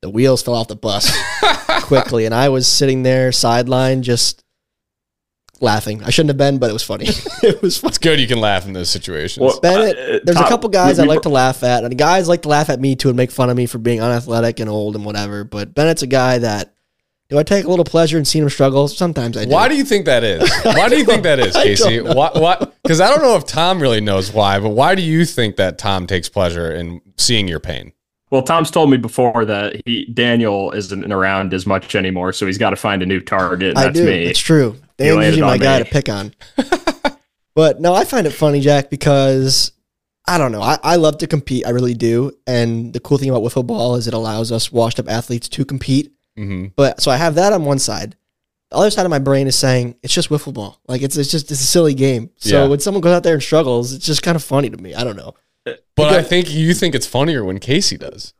the 0.00 0.10
wheels 0.10 0.42
fell 0.42 0.54
off 0.54 0.68
the 0.68 0.76
bus 0.76 1.10
quickly. 1.84 2.26
And 2.26 2.34
I 2.34 2.48
was 2.48 2.66
sitting 2.66 3.02
there, 3.04 3.30
sideline, 3.32 4.02
just 4.02 4.42
laughing. 5.60 6.02
I 6.02 6.10
shouldn't 6.10 6.30
have 6.30 6.36
been, 6.38 6.58
but 6.58 6.68
it 6.70 6.72
was 6.72 6.82
funny. 6.82 7.06
it 7.42 7.62
was 7.62 7.78
funny. 7.78 7.90
it's 7.90 7.98
good 7.98 8.18
you 8.18 8.26
can 8.26 8.40
laugh 8.40 8.66
in 8.66 8.72
those 8.72 8.90
situations. 8.90 9.40
Well, 9.44 9.60
Bennett, 9.60 9.96
uh, 9.96 10.18
there's 10.24 10.40
a 10.40 10.48
couple 10.48 10.68
guys 10.70 10.98
we- 10.98 11.04
I 11.04 11.06
like 11.06 11.22
to 11.22 11.28
laugh 11.28 11.62
at, 11.62 11.84
and 11.84 11.96
guys 11.96 12.28
like 12.28 12.42
to 12.42 12.48
laugh 12.48 12.68
at 12.68 12.80
me 12.80 12.96
too 12.96 13.08
and 13.08 13.16
make 13.16 13.30
fun 13.30 13.48
of 13.48 13.56
me 13.56 13.66
for 13.66 13.78
being 13.78 14.00
unathletic 14.00 14.58
and 14.58 14.68
old 14.68 14.96
and 14.96 15.04
whatever. 15.04 15.44
But 15.44 15.72
Bennett's 15.74 16.02
a 16.02 16.08
guy 16.08 16.38
that 16.38 16.74
do 17.32 17.38
I 17.38 17.42
take 17.42 17.64
a 17.64 17.68
little 17.68 17.84
pleasure 17.84 18.18
in 18.18 18.26
seeing 18.26 18.44
him 18.44 18.50
struggle? 18.50 18.86
Sometimes 18.88 19.38
I 19.38 19.46
do. 19.46 19.50
Why 19.50 19.66
do 19.66 19.74
you 19.74 19.84
think 19.84 20.04
that 20.04 20.22
is? 20.22 20.48
Why 20.64 20.90
do 20.90 20.98
you 20.98 21.04
think 21.04 21.22
that 21.22 21.38
is, 21.38 21.54
Casey? 21.62 22.02
know. 22.02 22.12
Why? 22.12 22.30
Why? 22.34 22.66
Because 22.82 23.00
I 23.00 23.08
don't 23.08 23.22
know 23.22 23.36
if 23.36 23.46
Tom 23.46 23.80
really 23.80 24.02
knows 24.02 24.30
why, 24.32 24.58
but 24.60 24.70
why 24.70 24.94
do 24.94 25.00
you 25.00 25.24
think 25.24 25.56
that 25.56 25.78
Tom 25.78 26.06
takes 26.06 26.28
pleasure 26.28 26.70
in 26.70 27.00
seeing 27.16 27.48
your 27.48 27.58
pain? 27.58 27.94
Well, 28.30 28.42
Tom's 28.42 28.70
told 28.70 28.90
me 28.90 28.98
before 28.98 29.46
that 29.46 29.80
he 29.86 30.04
Daniel 30.12 30.72
isn't 30.72 31.10
around 31.10 31.54
as 31.54 31.66
much 31.66 31.94
anymore, 31.94 32.34
so 32.34 32.46
he's 32.46 32.58
got 32.58 32.70
to 32.70 32.76
find 32.76 33.02
a 33.02 33.06
new 33.06 33.20
target. 33.20 33.70
And 33.70 33.78
I 33.78 33.84
that's 33.84 33.98
do. 33.98 34.04
me. 34.04 34.24
It's 34.24 34.38
true. 34.38 34.76
You 34.98 35.18
Dan's 35.18 35.36
usually 35.36 35.40
my 35.40 35.52
on 35.54 35.58
guy 35.58 35.78
to 35.78 35.84
pick 35.86 36.10
on. 36.10 36.34
but 37.54 37.80
no, 37.80 37.94
I 37.94 38.04
find 38.04 38.26
it 38.26 38.32
funny, 38.32 38.60
Jack, 38.60 38.90
because 38.90 39.72
I 40.28 40.36
don't 40.36 40.52
know. 40.52 40.60
I, 40.60 40.78
I 40.82 40.96
love 40.96 41.16
to 41.18 41.26
compete. 41.26 41.66
I 41.66 41.70
really 41.70 41.94
do. 41.94 42.32
And 42.46 42.92
the 42.92 43.00
cool 43.00 43.16
thing 43.16 43.30
about 43.30 43.42
wiffle 43.42 43.66
ball 43.66 43.96
is 43.96 44.06
it 44.06 44.12
allows 44.12 44.52
us 44.52 44.70
washed 44.70 45.00
up 45.00 45.08
athletes 45.08 45.48
to 45.48 45.64
compete. 45.64 46.12
Hmm 46.36 46.66
But 46.76 47.00
so 47.02 47.10
I 47.10 47.16
have 47.16 47.34
that 47.36 47.52
on 47.52 47.64
one 47.64 47.78
side. 47.78 48.16
The 48.70 48.76
other 48.78 48.90
side 48.90 49.04
of 49.04 49.10
my 49.10 49.18
brain 49.18 49.46
is 49.46 49.56
saying 49.56 49.96
it's 50.02 50.14
just 50.14 50.30
wiffle 50.30 50.54
ball. 50.54 50.80
Like 50.88 51.02
it's 51.02 51.16
it's 51.16 51.30
just 51.30 51.50
it's 51.50 51.60
a 51.60 51.64
silly 51.66 51.94
game. 51.94 52.30
So 52.36 52.62
Yeah. 52.62 52.68
when 52.68 52.80
someone 52.80 53.00
goes 53.02 53.12
out 53.14 53.22
there 53.22 53.34
and 53.34 53.42
struggles, 53.42 53.92
it's 53.92 54.06
just 54.06 54.22
kind 54.22 54.34
of 54.36 54.42
funny 54.42 54.70
to 54.70 54.76
me. 54.78 54.94
I 54.94 55.04
don't 55.04 55.16
know. 55.16 55.34
But 55.94 56.12
I 56.14 56.22
think 56.22 56.50
you 56.52 56.72
think 56.74 56.94
it's 56.94 57.06
funnier 57.06 57.44
when 57.44 57.58
Casey 57.58 57.96
does. 57.98 58.32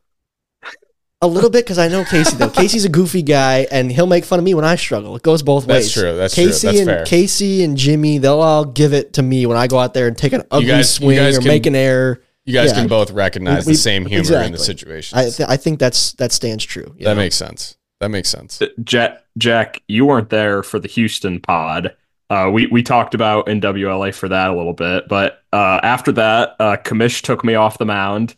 A 1.20 1.28
little 1.28 1.50
bit 1.50 1.64
because 1.64 1.78
I 1.78 1.86
know 1.86 2.04
Casey 2.04 2.34
though. 2.36 2.48
Casey's 2.62 2.84
a 2.84 2.88
goofy 2.88 3.22
guy, 3.22 3.68
and 3.70 3.92
he'll 3.92 4.08
make 4.08 4.24
fun 4.24 4.40
of 4.40 4.44
me 4.44 4.54
when 4.54 4.64
I 4.64 4.74
struggle. 4.74 5.14
It 5.14 5.22
goes 5.22 5.42
both 5.44 5.66
That's 5.66 5.84
ways. 5.84 5.92
true, 5.92 6.16
that's 6.16 6.34
true, 6.34 6.46
Casey 6.46 6.66
that's 6.66 6.78
and 6.80 6.86
fair. 6.88 7.04
Casey 7.04 7.62
and 7.62 7.76
Jimmy, 7.76 8.18
they'll 8.18 8.40
all 8.40 8.64
give 8.64 8.92
it 8.92 9.12
to 9.12 9.22
me 9.22 9.46
when 9.46 9.56
I 9.56 9.68
go 9.68 9.78
out 9.78 9.94
there 9.94 10.08
and 10.08 10.18
take 10.18 10.32
an 10.32 10.42
ugly 10.50 10.66
guys- 10.66 10.78
you 10.78 10.84
swing 11.06 11.16
guys 11.18 11.36
or 11.36 11.40
can- 11.40 11.48
make 11.48 11.66
an 11.66 11.76
error. 11.76 12.20
You 12.44 12.54
guys 12.54 12.70
Yeah. 12.70 12.80
can 12.80 12.88
both 12.88 13.12
recognize 13.12 13.66
We- 13.66 13.74
the 13.74 13.78
same 13.78 14.02
humor 14.06 14.16
in 14.16 14.20
exactly. 14.22 14.50
the 14.58 14.64
situation. 14.64 15.16
I 15.18 15.30
th- 15.30 15.48
I 15.48 15.56
think 15.56 15.78
that's 15.78 16.10
that 16.14 16.32
stands 16.32 16.64
true. 16.64 16.92
you 16.98 17.04
that 17.04 17.10
know? 17.14 17.20
makes 17.20 17.36
sense. 17.36 17.76
That 18.02 18.08
makes 18.08 18.30
sense. 18.30 18.60
Jack, 18.82 19.22
Jack, 19.38 19.80
you 19.86 20.04
weren't 20.06 20.28
there 20.28 20.64
for 20.64 20.80
the 20.80 20.88
Houston 20.88 21.38
pod. 21.38 21.94
Uh, 22.30 22.50
we 22.52 22.66
we 22.66 22.82
talked 22.82 23.14
about 23.14 23.46
NWLA 23.46 24.12
for 24.12 24.28
that 24.28 24.50
a 24.50 24.56
little 24.56 24.72
bit, 24.72 25.06
but 25.06 25.44
uh, 25.52 25.78
after 25.84 26.10
that, 26.10 26.56
uh, 26.58 26.76
Kamish 26.78 27.22
took 27.22 27.44
me 27.44 27.54
off 27.54 27.78
the 27.78 27.84
mound 27.84 28.34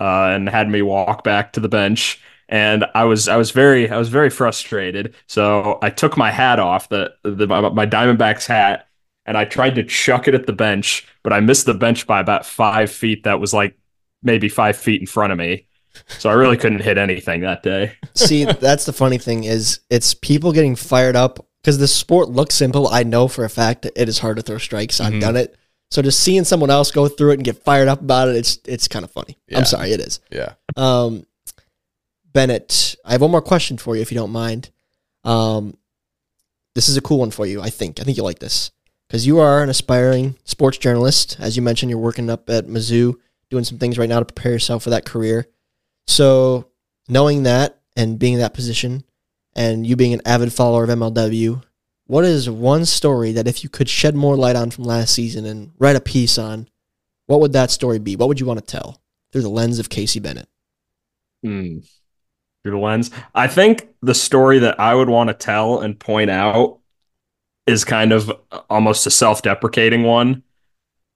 uh, 0.00 0.30
and 0.32 0.48
had 0.48 0.70
me 0.70 0.80
walk 0.80 1.24
back 1.24 1.52
to 1.52 1.60
the 1.60 1.68
bench, 1.68 2.22
and 2.48 2.86
I 2.94 3.04
was 3.04 3.28
I 3.28 3.36
was 3.36 3.50
very 3.50 3.90
I 3.90 3.98
was 3.98 4.08
very 4.08 4.30
frustrated. 4.30 5.14
So 5.26 5.78
I 5.82 5.90
took 5.90 6.16
my 6.16 6.30
hat 6.30 6.58
off 6.58 6.88
the 6.88 7.12
the 7.22 7.46
my, 7.46 7.68
my 7.68 7.86
Diamondbacks 7.86 8.46
hat, 8.46 8.88
and 9.26 9.36
I 9.36 9.44
tried 9.44 9.74
to 9.74 9.84
chuck 9.84 10.26
it 10.26 10.32
at 10.34 10.46
the 10.46 10.54
bench, 10.54 11.06
but 11.22 11.34
I 11.34 11.40
missed 11.40 11.66
the 11.66 11.74
bench 11.74 12.06
by 12.06 12.18
about 12.18 12.46
five 12.46 12.90
feet. 12.90 13.24
That 13.24 13.40
was 13.40 13.52
like 13.52 13.76
maybe 14.22 14.48
five 14.48 14.78
feet 14.78 15.02
in 15.02 15.06
front 15.06 15.34
of 15.34 15.38
me. 15.38 15.66
So 16.08 16.30
I 16.30 16.32
really 16.34 16.56
couldn't 16.56 16.80
hit 16.80 16.98
anything 16.98 17.40
that 17.42 17.62
day. 17.62 17.92
See, 18.14 18.44
that's 18.44 18.84
the 18.86 18.92
funny 18.92 19.18
thing 19.18 19.44
is 19.44 19.80
it's 19.90 20.14
people 20.14 20.52
getting 20.52 20.74
fired 20.76 21.16
up 21.16 21.46
because 21.62 21.78
the 21.78 21.88
sport 21.88 22.28
looks 22.28 22.54
simple. 22.54 22.88
I 22.88 23.02
know 23.02 23.28
for 23.28 23.44
a 23.44 23.50
fact 23.50 23.82
that 23.82 23.92
it 24.00 24.08
is 24.08 24.18
hard 24.18 24.36
to 24.36 24.42
throw 24.42 24.58
strikes. 24.58 25.00
I've 25.00 25.12
Mhm. 25.14 25.20
done 25.20 25.36
it. 25.36 25.56
So 25.90 26.00
just 26.02 26.20
seeing 26.20 26.44
someone 26.44 26.70
else 26.70 26.90
go 26.90 27.06
through 27.08 27.32
it 27.32 27.34
and 27.34 27.44
get 27.44 27.62
fired 27.62 27.88
up 27.88 28.00
about 28.00 28.28
it, 28.28 28.36
it's 28.36 28.58
it's 28.64 28.88
kind 28.88 29.04
of 29.04 29.10
funny. 29.10 29.36
Yeah. 29.48 29.58
I'm 29.58 29.64
sorry, 29.66 29.92
it 29.92 30.00
is. 30.00 30.20
Yeah. 30.30 30.54
Um, 30.76 31.26
Bennett, 32.32 32.96
I 33.04 33.12
have 33.12 33.20
one 33.20 33.30
more 33.30 33.42
question 33.42 33.76
for 33.76 33.94
you 33.94 34.02
if 34.02 34.10
you 34.10 34.16
don't 34.18 34.32
mind. 34.32 34.70
Um, 35.24 35.76
this 36.74 36.88
is 36.88 36.96
a 36.96 37.02
cool 37.02 37.18
one 37.18 37.30
for 37.30 37.46
you. 37.46 37.60
I 37.60 37.68
think. 37.70 38.00
I 38.00 38.04
think 38.04 38.16
you'll 38.16 38.24
like 38.26 38.38
this 38.38 38.70
because 39.08 39.26
you 39.26 39.38
are 39.38 39.62
an 39.62 39.68
aspiring 39.68 40.36
sports 40.44 40.78
journalist. 40.78 41.36
As 41.38 41.56
you 41.56 41.62
mentioned, 41.62 41.90
you're 41.90 41.98
working 41.98 42.30
up 42.30 42.48
at 42.48 42.66
Mizzou, 42.66 43.14
doing 43.50 43.64
some 43.64 43.78
things 43.78 43.98
right 43.98 44.08
now 44.08 44.18
to 44.20 44.24
prepare 44.24 44.52
yourself 44.52 44.82
for 44.84 44.90
that 44.90 45.04
career. 45.04 45.46
So, 46.06 46.70
knowing 47.08 47.44
that 47.44 47.80
and 47.96 48.18
being 48.18 48.34
in 48.34 48.40
that 48.40 48.54
position, 48.54 49.04
and 49.54 49.86
you 49.86 49.96
being 49.96 50.14
an 50.14 50.22
avid 50.24 50.52
follower 50.52 50.84
of 50.84 50.90
MLW, 50.90 51.62
what 52.06 52.24
is 52.24 52.48
one 52.48 52.84
story 52.84 53.32
that 53.32 53.46
if 53.46 53.62
you 53.62 53.70
could 53.70 53.88
shed 53.88 54.14
more 54.14 54.36
light 54.36 54.56
on 54.56 54.70
from 54.70 54.84
last 54.84 55.14
season 55.14 55.44
and 55.44 55.72
write 55.78 55.96
a 55.96 56.00
piece 56.00 56.38
on, 56.38 56.68
what 57.26 57.40
would 57.40 57.52
that 57.52 57.70
story 57.70 57.98
be? 57.98 58.16
What 58.16 58.28
would 58.28 58.40
you 58.40 58.46
want 58.46 58.60
to 58.60 58.66
tell 58.66 59.00
through 59.32 59.42
the 59.42 59.48
lens 59.48 59.78
of 59.78 59.88
Casey 59.88 60.20
Bennett? 60.20 60.48
Hmm. 61.42 61.78
Through 62.62 62.72
the 62.72 62.78
lens. 62.78 63.10
I 63.34 63.48
think 63.48 63.88
the 64.02 64.14
story 64.14 64.60
that 64.60 64.78
I 64.78 64.94
would 64.94 65.08
want 65.08 65.28
to 65.28 65.34
tell 65.34 65.80
and 65.80 65.98
point 65.98 66.30
out 66.30 66.78
is 67.66 67.84
kind 67.84 68.12
of 68.12 68.32
almost 68.68 69.06
a 69.06 69.10
self-deprecating 69.10 70.02
one. 70.02 70.42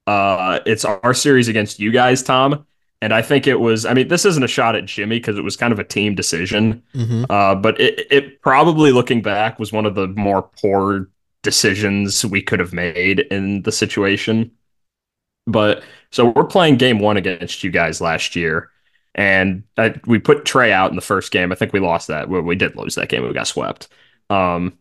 Uh, 0.07 0.61
it's 0.67 0.85
our 0.85 1.15
series 1.15 1.49
against 1.49 1.81
you 1.81 1.91
guys, 1.91 2.23
Tom. 2.23 2.67
And 3.03 3.13
I 3.13 3.21
think 3.21 3.47
it 3.47 3.61
was, 3.61 3.85
I 3.85 3.93
mean, 3.93 4.09
this 4.09 4.25
isn't 4.25 4.43
a 4.43 4.49
shot 4.49 4.75
at 4.75 4.87
Jimmy 4.87 5.19
because 5.19 5.37
it 5.37 5.45
was 5.45 5.57
kind 5.57 5.73
of 5.73 5.79
a 5.79 5.85
team 5.85 6.15
decision. 6.15 6.83
Mm-hmm. 6.95 7.25
Uh, 7.29 7.55
but 7.55 7.79
it, 7.79 8.07
it 8.11 8.41
probably 8.41 8.91
looking 8.91 9.21
back 9.21 9.59
was 9.59 9.73
one 9.73 9.85
of 9.85 9.95
the 9.95 10.09
more 10.09 10.43
poor 10.43 11.09
decisions 11.43 12.25
we 12.25 12.43
could 12.43 12.59
have 12.59 12.73
made 12.73 13.21
in 13.21 13.63
the 13.63 13.73
situation. 13.73 14.51
But 15.47 15.85
so 16.11 16.31
we're 16.31 16.45
playing 16.45 16.77
game 16.77 16.99
one 16.99 17.17
against 17.17 17.63
you 17.63 17.71
guys 17.71 18.01
last 18.01 18.35
year, 18.35 18.71
and 19.15 19.63
I, 19.77 19.95
we 20.07 20.19
put 20.19 20.45
Trey 20.45 20.73
out 20.73 20.91
in 20.91 20.97
the 20.97 21.03
first 21.03 21.31
game. 21.31 21.53
I 21.53 21.55
think 21.55 21.73
we 21.73 21.81
lost 21.81 22.09
that. 22.09 22.29
We, 22.29 22.41
we 22.41 22.57
did 22.57 22.75
lose 22.77 22.97
that 22.97 23.09
game. 23.09 23.23
We 23.23 23.33
got 23.33 23.47
swept. 23.47 23.89
Um, 24.29 24.77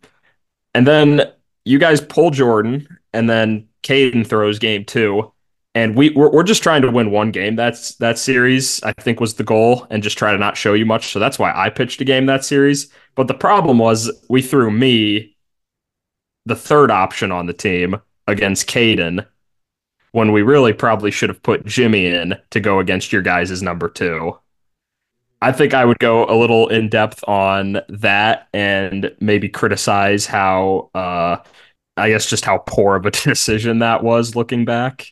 and 0.74 0.88
then 0.88 1.22
you 1.66 1.78
guys 1.78 2.02
pull 2.02 2.32
Jordan, 2.32 2.88
and 3.14 3.30
then 3.30 3.68
Caden 3.84 4.26
throws 4.26 4.58
game 4.58 4.86
two. 4.86 5.32
And 5.76 5.96
we 5.96 6.10
we're, 6.12 6.32
we're 6.32 6.44
just 6.44 6.64
trying 6.64 6.82
to 6.82 6.90
win 6.90 7.12
one 7.12 7.32
game. 7.32 7.56
That's 7.56 7.96
that 7.96 8.18
series. 8.18 8.82
I 8.84 8.94
think 8.94 9.20
was 9.20 9.36
the 9.36 9.44
goal, 9.44 9.86
and 9.90 10.02
just 10.02 10.18
try 10.18 10.32
to 10.32 10.38
not 10.38 10.58
show 10.58 10.74
you 10.74 10.86
much. 10.86 11.12
So 11.12 11.20
that's 11.20 11.38
why 11.38 11.52
I 11.54 11.70
pitched 11.70 12.02
a 12.02 12.06
game 12.06 12.26
that 12.26 12.46
series. 12.46 12.90
But 13.16 13.28
the 13.28 13.34
problem 13.34 13.78
was 13.78 14.12
we 14.30 14.42
threw 14.42 14.72
me, 14.72 15.36
the 16.46 16.56
third 16.56 16.92
option 16.92 17.32
on 17.32 17.46
the 17.46 17.54
team, 17.54 18.00
against 18.28 18.68
Caden, 18.68 19.26
when 20.14 20.32
we 20.32 20.42
really 20.42 20.74
probably 20.74 21.12
should 21.12 21.30
have 21.30 21.44
put 21.44 21.66
Jimmy 21.66 22.08
in 22.08 22.36
to 22.52 22.60
go 22.62 22.80
against 22.80 23.12
your 23.12 23.22
guys' 23.22 23.62
number 23.62 23.90
two. 23.90 24.38
I 25.42 25.52
think 25.52 25.74
I 25.74 25.84
would 25.86 26.00
go 26.00 26.26
a 26.26 26.40
little 26.40 26.70
in 26.70 26.90
depth 26.90 27.24
on 27.28 27.82
that 27.90 28.48
and 28.54 29.14
maybe 29.20 29.50
criticize 29.50 30.26
how 30.26 30.90
uh, 30.96 31.38
I 31.98 32.10
guess 32.10 32.26
just 32.26 32.46
how 32.46 32.60
poor 32.60 32.96
of 32.96 33.06
a 33.06 33.12
decision 33.12 33.80
that 33.80 34.04
was 34.04 34.36
looking 34.36 34.66
back. 34.66 35.12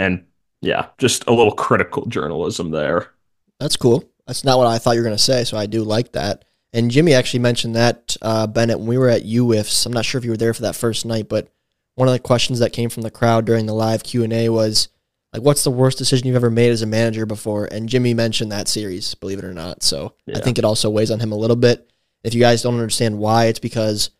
And 0.00 0.24
yeah, 0.62 0.86
just 0.96 1.26
a 1.26 1.32
little 1.32 1.52
critical 1.52 2.06
journalism 2.06 2.70
there. 2.70 3.10
That's 3.58 3.76
cool. 3.76 4.02
That's 4.26 4.44
not 4.44 4.56
what 4.56 4.66
I 4.66 4.78
thought 4.78 4.92
you 4.92 5.00
were 5.00 5.06
going 5.06 5.16
to 5.16 5.22
say, 5.22 5.44
so 5.44 5.58
I 5.58 5.66
do 5.66 5.82
like 5.84 6.12
that. 6.12 6.46
And 6.72 6.90
Jimmy 6.90 7.12
actually 7.12 7.40
mentioned 7.40 7.76
that 7.76 8.16
uh, 8.22 8.46
Bennett 8.46 8.78
when 8.78 8.88
we 8.88 8.96
were 8.96 9.08
at 9.08 9.24
UWIFs. 9.24 9.84
I'm 9.84 9.92
not 9.92 10.06
sure 10.06 10.18
if 10.18 10.24
you 10.24 10.30
were 10.30 10.36
there 10.38 10.54
for 10.54 10.62
that 10.62 10.76
first 10.76 11.04
night, 11.04 11.28
but 11.28 11.48
one 11.96 12.08
of 12.08 12.12
the 12.14 12.18
questions 12.18 12.60
that 12.60 12.72
came 12.72 12.88
from 12.88 13.02
the 13.02 13.10
crowd 13.10 13.44
during 13.44 13.66
the 13.66 13.74
live 13.74 14.02
Q 14.02 14.22
and 14.24 14.32
A 14.32 14.48
was 14.48 14.88
like, 15.34 15.42
"What's 15.42 15.64
the 15.64 15.70
worst 15.70 15.98
decision 15.98 16.26
you've 16.26 16.36
ever 16.36 16.50
made 16.50 16.70
as 16.70 16.80
a 16.80 16.86
manager 16.86 17.26
before?" 17.26 17.66
And 17.66 17.88
Jimmy 17.88 18.14
mentioned 18.14 18.52
that 18.52 18.68
series, 18.68 19.14
believe 19.16 19.38
it 19.38 19.44
or 19.44 19.52
not. 19.52 19.82
So 19.82 20.14
I 20.34 20.40
think 20.40 20.58
it 20.58 20.64
also 20.64 20.88
weighs 20.88 21.10
on 21.10 21.20
him 21.20 21.32
a 21.32 21.36
little 21.36 21.56
bit. 21.56 21.90
If 22.22 22.32
you 22.32 22.40
guys 22.40 22.62
don't 22.62 22.74
understand 22.74 23.18
why, 23.18 23.46
it's 23.46 23.58
because 23.58 24.10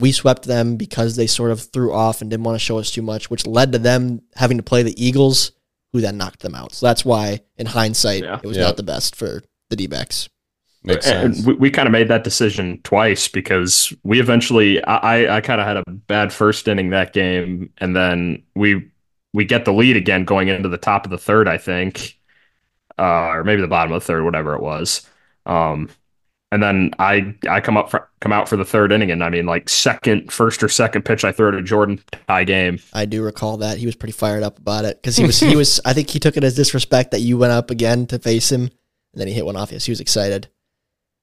we 0.00 0.12
swept 0.12 0.44
them 0.44 0.76
because 0.76 1.16
they 1.16 1.26
sort 1.26 1.50
of 1.50 1.60
threw 1.60 1.92
off 1.92 2.20
and 2.20 2.30
didn't 2.30 2.44
want 2.44 2.54
to 2.56 2.64
show 2.64 2.78
us 2.78 2.90
too 2.90 3.02
much, 3.02 3.30
which 3.30 3.46
led 3.46 3.72
to 3.72 3.78
them 3.78 4.22
having 4.36 4.56
to 4.56 4.62
play 4.62 4.82
the 4.82 4.94
Eagles, 5.04 5.52
who 5.92 6.00
then 6.00 6.16
knocked 6.16 6.40
them 6.40 6.54
out. 6.54 6.72
So 6.72 6.86
that's 6.86 7.04
why, 7.04 7.40
in 7.56 7.66
hindsight, 7.66 8.22
Yeah. 8.22 8.38
it 8.42 8.46
was 8.46 8.56
Yeah. 8.56 8.64
not 8.64 8.76
the 8.76 8.82
best 8.82 9.16
for 9.16 9.42
the 9.70 9.76
D 9.76 9.86
backs. 9.86 10.28
Makes 10.84 11.08
and 11.08 11.34
sense. 11.34 11.46
we, 11.46 11.54
we 11.54 11.70
kind 11.70 11.88
of 11.88 11.92
made 11.92 12.08
that 12.08 12.22
decision 12.24 12.80
twice 12.84 13.26
because 13.26 13.92
we 14.04 14.20
eventually 14.20 14.82
I, 14.84 14.96
I, 15.26 15.36
I 15.36 15.40
kind 15.40 15.60
of 15.60 15.66
had 15.66 15.76
a 15.78 15.82
bad 15.90 16.32
first 16.32 16.68
inning 16.68 16.90
that 16.90 17.12
game 17.12 17.70
and 17.78 17.96
then 17.96 18.44
we 18.54 18.88
we 19.34 19.44
get 19.44 19.64
the 19.64 19.72
lead 19.72 19.96
again 19.96 20.24
going 20.24 20.46
into 20.46 20.68
the 20.68 20.78
top 20.78 21.04
of 21.04 21.10
the 21.10 21.18
third 21.18 21.48
I 21.48 21.58
think 21.58 22.16
uh, 22.96 23.02
or 23.30 23.44
maybe 23.44 23.60
the 23.60 23.66
bottom 23.68 23.92
of 23.92 24.00
the 24.00 24.06
third 24.06 24.24
whatever 24.24 24.54
it 24.54 24.62
was 24.62 25.04
um 25.46 25.90
and 26.50 26.62
then 26.62 26.92
I 26.98 27.34
I 27.48 27.60
come 27.60 27.76
up 27.76 27.90
for, 27.90 28.08
come 28.20 28.32
out 28.32 28.48
for 28.48 28.56
the 28.56 28.64
third 28.64 28.92
inning 28.92 29.10
and 29.10 29.22
I 29.22 29.30
mean 29.30 29.46
like 29.46 29.68
second 29.68 30.32
first 30.32 30.62
or 30.62 30.68
second 30.68 31.04
pitch 31.04 31.24
I 31.24 31.32
throw 31.32 31.50
to 31.50 31.62
Jordan 31.62 32.00
tie 32.26 32.44
game 32.44 32.78
I 32.92 33.04
do 33.04 33.22
recall 33.22 33.58
that 33.58 33.78
he 33.78 33.86
was 33.86 33.96
pretty 33.96 34.12
fired 34.12 34.42
up 34.42 34.58
about 34.58 34.84
it 34.84 35.00
because 35.00 35.16
he 35.16 35.24
was 35.24 35.38
he 35.40 35.56
was 35.56 35.80
I 35.84 35.92
think 35.92 36.10
he 36.10 36.18
took 36.18 36.36
it 36.36 36.44
as 36.44 36.54
disrespect 36.54 37.10
that 37.10 37.20
you 37.20 37.36
went 37.38 37.52
up 37.52 37.70
again 37.70 38.06
to 38.06 38.18
face 38.18 38.50
him 38.50 38.62
and 38.62 39.20
then 39.20 39.28
he 39.28 39.34
hit 39.34 39.46
one 39.46 39.56
off. 39.56 39.72
Yes, 39.72 39.84
he 39.84 39.92
was 39.92 40.00
excited, 40.00 40.48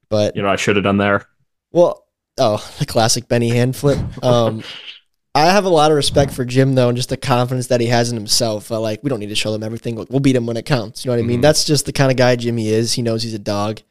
but 0.09 0.35
you 0.35 0.41
know 0.41 0.49
I 0.49 0.55
should 0.55 0.75
have 0.75 0.83
done 0.83 0.97
there 0.97 1.27
well, 1.75 2.07
oh, 2.38 2.65
the 2.79 2.85
classic 2.85 3.27
Benny 3.27 3.49
hand 3.49 3.75
flip. 3.75 3.99
Um, 4.23 4.63
I 5.35 5.47
have 5.47 5.65
a 5.65 5.69
lot 5.69 5.91
of 5.91 5.97
respect 5.97 6.31
for 6.31 6.45
Jim 6.45 6.73
though, 6.75 6.88
and 6.88 6.95
just 6.95 7.09
the 7.09 7.17
confidence 7.17 7.67
that 7.67 7.81
he 7.81 7.88
has 7.88 8.09
in 8.09 8.15
himself. 8.15 8.71
Uh, 8.71 8.79
like 8.79 9.03
we 9.03 9.09
don't 9.09 9.19
need 9.19 9.27
to 9.27 9.35
show 9.35 9.51
them 9.51 9.63
everything. 9.63 9.95
We'll 9.95 10.21
beat 10.21 10.38
him 10.38 10.45
when 10.45 10.55
it 10.55 10.65
counts. 10.65 11.03
You 11.03 11.11
know 11.11 11.17
what 11.17 11.23
I 11.23 11.27
mean? 11.27 11.39
Mhm. 11.39 11.41
That's 11.41 11.65
just 11.65 11.85
the 11.85 11.91
kind 11.91 12.09
of 12.09 12.15
guy 12.15 12.38
Jimmy 12.38 12.69
is. 12.69 12.93
He 12.93 13.01
knows 13.01 13.21
he's 13.21 13.33
a 13.33 13.39
dog. 13.39 13.81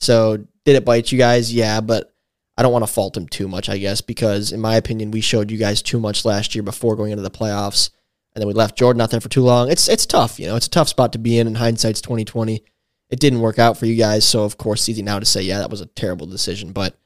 So 0.00 0.44
did 0.68 0.76
it 0.76 0.84
bite 0.84 1.10
you 1.10 1.16
guys? 1.16 1.52
Yeah, 1.52 1.80
but 1.80 2.12
I 2.58 2.62
don't 2.62 2.74
want 2.74 2.86
to 2.86 2.92
fault 2.92 3.16
him 3.16 3.26
too 3.26 3.48
much, 3.48 3.70
I 3.70 3.78
guess, 3.78 4.02
because 4.02 4.52
in 4.52 4.60
my 4.60 4.76
opinion, 4.76 5.10
we 5.10 5.22
showed 5.22 5.50
you 5.50 5.56
guys 5.56 5.80
too 5.80 5.98
much 5.98 6.26
last 6.26 6.54
year 6.54 6.62
before 6.62 6.94
going 6.94 7.10
into 7.10 7.22
the 7.22 7.30
playoffs, 7.30 7.88
and 8.34 8.42
then 8.42 8.48
we 8.48 8.52
left 8.52 8.76
Jordan 8.76 9.00
out 9.00 9.10
there 9.10 9.20
for 9.22 9.30
too 9.30 9.42
long. 9.44 9.70
It's 9.70 9.88
it's 9.88 10.04
tough, 10.04 10.38
you 10.38 10.46
know. 10.46 10.56
It's 10.56 10.66
a 10.66 10.70
tough 10.70 10.88
spot 10.88 11.14
to 11.14 11.18
be 11.18 11.38
in. 11.38 11.46
In 11.46 11.54
hindsight's 11.54 12.02
twenty 12.02 12.26
twenty. 12.26 12.64
It 13.08 13.18
didn't 13.18 13.40
work 13.40 13.58
out 13.58 13.78
for 13.78 13.86
you 13.86 13.94
guys, 13.96 14.28
so 14.28 14.44
of 14.44 14.58
course 14.58 14.82
it's 14.82 14.90
easy 14.90 15.00
now 15.00 15.18
to 15.18 15.24
say, 15.24 15.40
yeah, 15.40 15.60
that 15.60 15.70
was 15.70 15.80
a 15.80 15.86
terrible 15.86 16.26
decision. 16.26 16.72
But 16.72 16.98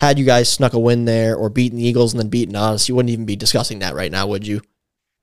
had 0.00 0.18
you 0.18 0.24
guys 0.24 0.50
snuck 0.50 0.72
a 0.72 0.78
win 0.78 1.04
there 1.04 1.36
or 1.36 1.50
beaten 1.50 1.76
the 1.76 1.86
Eagles 1.86 2.14
and 2.14 2.20
then 2.20 2.30
beaten 2.30 2.56
us, 2.56 2.88
you 2.88 2.94
wouldn't 2.94 3.12
even 3.12 3.26
be 3.26 3.36
discussing 3.36 3.80
that 3.80 3.94
right 3.94 4.10
now, 4.10 4.26
would 4.26 4.46
you? 4.46 4.62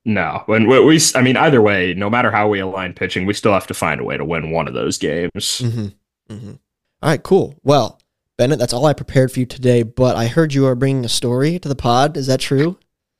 no 0.06 0.44
when 0.48 0.68
we, 0.68 0.84
we 0.84 1.00
I 1.16 1.22
mean 1.22 1.38
either 1.38 1.62
way 1.62 1.94
no 1.94 2.10
matter 2.10 2.30
how 2.30 2.50
we 2.50 2.60
align 2.60 2.94
pitching 2.94 3.26
we 3.26 3.34
still 3.34 3.54
have 3.54 3.68
to 3.68 3.74
find 3.74 4.02
a 4.02 4.04
way 4.04 4.18
to 4.18 4.26
win 4.26 4.52
one 4.52 4.68
of 4.68 4.74
those 4.74 4.98
games 4.98 5.32
Mm-hmm. 5.34 6.34
Mm-hmm. 6.34 6.52
All 7.04 7.10
right, 7.10 7.22
cool. 7.22 7.60
Well, 7.64 8.00
Bennett, 8.38 8.60
that's 8.60 8.74
all 8.74 8.86
I 8.86 8.94
prepared 8.94 9.32
for 9.32 9.40
you 9.42 9.46
today. 9.46 9.84
But 9.84 10.16
I 10.16 10.28
heard 10.28 10.54
you 10.54 10.66
are 10.66 10.76
bringing 10.76 11.06
a 11.06 11.10
story 11.10 11.60
to 11.60 11.68
the 11.70 11.76
pod. 11.76 12.18
Is 12.18 12.28
that 12.28 12.40
true? 12.40 12.80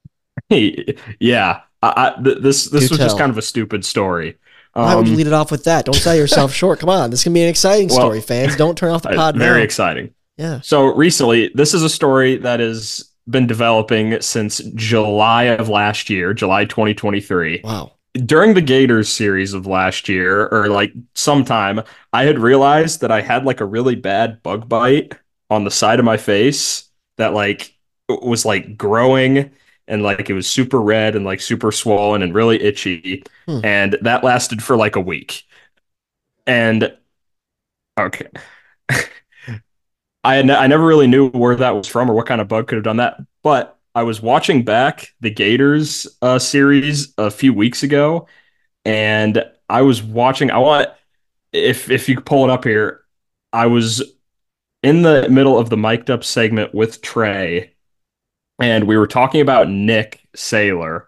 yeah, 0.50 1.62
I, 1.82 2.16
I, 2.18 2.22
th- 2.24 2.38
this 2.40 2.66
this 2.66 2.88
Do 2.88 2.94
was 2.94 3.00
just 3.00 3.18
kind 3.18 3.30
of 3.30 3.38
a 3.38 3.42
stupid 3.42 3.86
story. 3.86 4.38
Why 4.74 4.96
would 4.96 5.06
you 5.08 5.14
Um, 5.14 5.18
lead 5.18 5.28
it 5.28 5.34
off 5.34 5.52
with 5.52 5.66
that? 5.66 5.86
Don't 5.86 5.94
sell 5.96 6.16
yourself 6.16 6.52
short. 6.62 6.80
Come 6.80 6.90
on, 6.90 7.12
this 7.12 7.24
can 7.24 7.34
be 7.34 7.44
an 7.44 7.50
exciting 7.50 7.90
Well, 7.90 7.98
story, 7.98 8.22
fans. 8.22 8.56
Don't 8.56 8.78
turn 8.78 8.92
off 8.92 9.04
the 9.04 9.10
pod 9.16 9.38
very 9.38 9.60
now. 9.60 9.64
exciting. 9.64 10.14
yeah. 10.38 10.62
So 10.62 10.86
recently, 10.96 11.52
this 11.54 11.74
is 11.74 11.84
a 11.84 11.90
story 11.90 12.38
that 12.38 12.60
has 12.60 13.10
been 13.30 13.46
developing 13.48 14.20
since 14.22 14.58
July 14.76 15.44
of 15.44 15.70
last 15.70 16.10
year, 16.10 16.34
July 16.34 16.66
2023. 16.66 17.62
Wow. 17.64 17.92
During 18.14 18.54
the 18.54 18.62
Gators 18.62 19.10
series 19.10 19.54
of 19.54 19.66
last 19.66 20.08
year, 20.08 20.48
or 20.50 20.68
like 20.68 20.94
sometime, 21.16 21.82
I 22.12 22.26
had 22.26 22.38
realized 22.38 23.02
that 23.02 23.12
I 23.12 23.22
had 23.22 23.44
like 23.44 23.60
a 23.60 23.66
really 23.66 23.96
bad 23.96 24.44
bug 24.44 24.70
bite 24.70 25.14
on 25.50 25.64
the 25.64 25.72
side 25.72 26.00
of 26.00 26.06
my 26.06 26.18
face 26.18 26.90
that 27.18 27.34
like 27.34 27.76
was 28.08 28.46
like 28.46 28.78
growing 28.78 29.52
and 29.88 30.04
like 30.04 30.30
it 30.30 30.34
was 30.34 30.50
super 30.50 30.82
red 30.82 31.16
and 31.16 31.26
like 31.26 31.42
super 31.42 31.72
swollen 31.72 32.22
and 32.22 32.34
really 32.34 32.62
itchy. 32.62 33.24
Hmm. 33.48 33.60
And 33.64 33.98
that 34.02 34.24
lasted 34.24 34.64
for 34.64 34.78
like 34.78 34.96
a 34.96 35.02
week. 35.02 35.44
And 36.46 36.96
okay. 37.98 38.28
I 40.24 40.40
I 40.40 40.68
never 40.68 40.86
really 40.86 41.08
knew 41.08 41.30
where 41.30 41.56
that 41.56 41.76
was 41.76 41.88
from 41.88 42.10
or 42.10 42.14
what 42.14 42.28
kind 42.28 42.42
of 42.42 42.48
bug 42.48 42.68
could 42.68 42.76
have 42.76 42.84
done 42.84 42.98
that. 42.98 43.18
But 43.42 43.78
I 43.96 44.04
was 44.04 44.22
watching 44.22 44.64
back 44.64 45.14
the 45.22 45.30
Gators 45.30 46.08
uh, 46.22 46.40
series 46.40 47.14
a 47.18 47.30
few 47.30 47.54
weeks 47.54 47.84
ago, 47.84 48.28
and 48.86 49.44
I 49.70 49.82
was 49.84 50.02
watching. 50.02 50.52
I 50.52 50.58
want 50.58 50.90
if 51.52 51.90
if 51.90 52.10
you 52.10 52.16
could 52.16 52.26
pull 52.26 52.44
it 52.44 52.50
up 52.50 52.64
here. 52.64 53.02
I 53.52 53.68
was 53.68 54.02
in 54.82 55.04
the 55.04 55.30
middle 55.30 55.60
of 55.60 55.70
the 55.70 55.78
mic'd 55.78 56.10
up 56.10 56.24
segment 56.24 56.74
with 56.74 57.02
Trey, 57.02 57.74
and 58.60 58.86
we 58.86 58.98
were 58.98 59.08
talking 59.08 59.42
about 59.42 59.70
Nick 59.70 60.22
Sailor, 60.36 61.08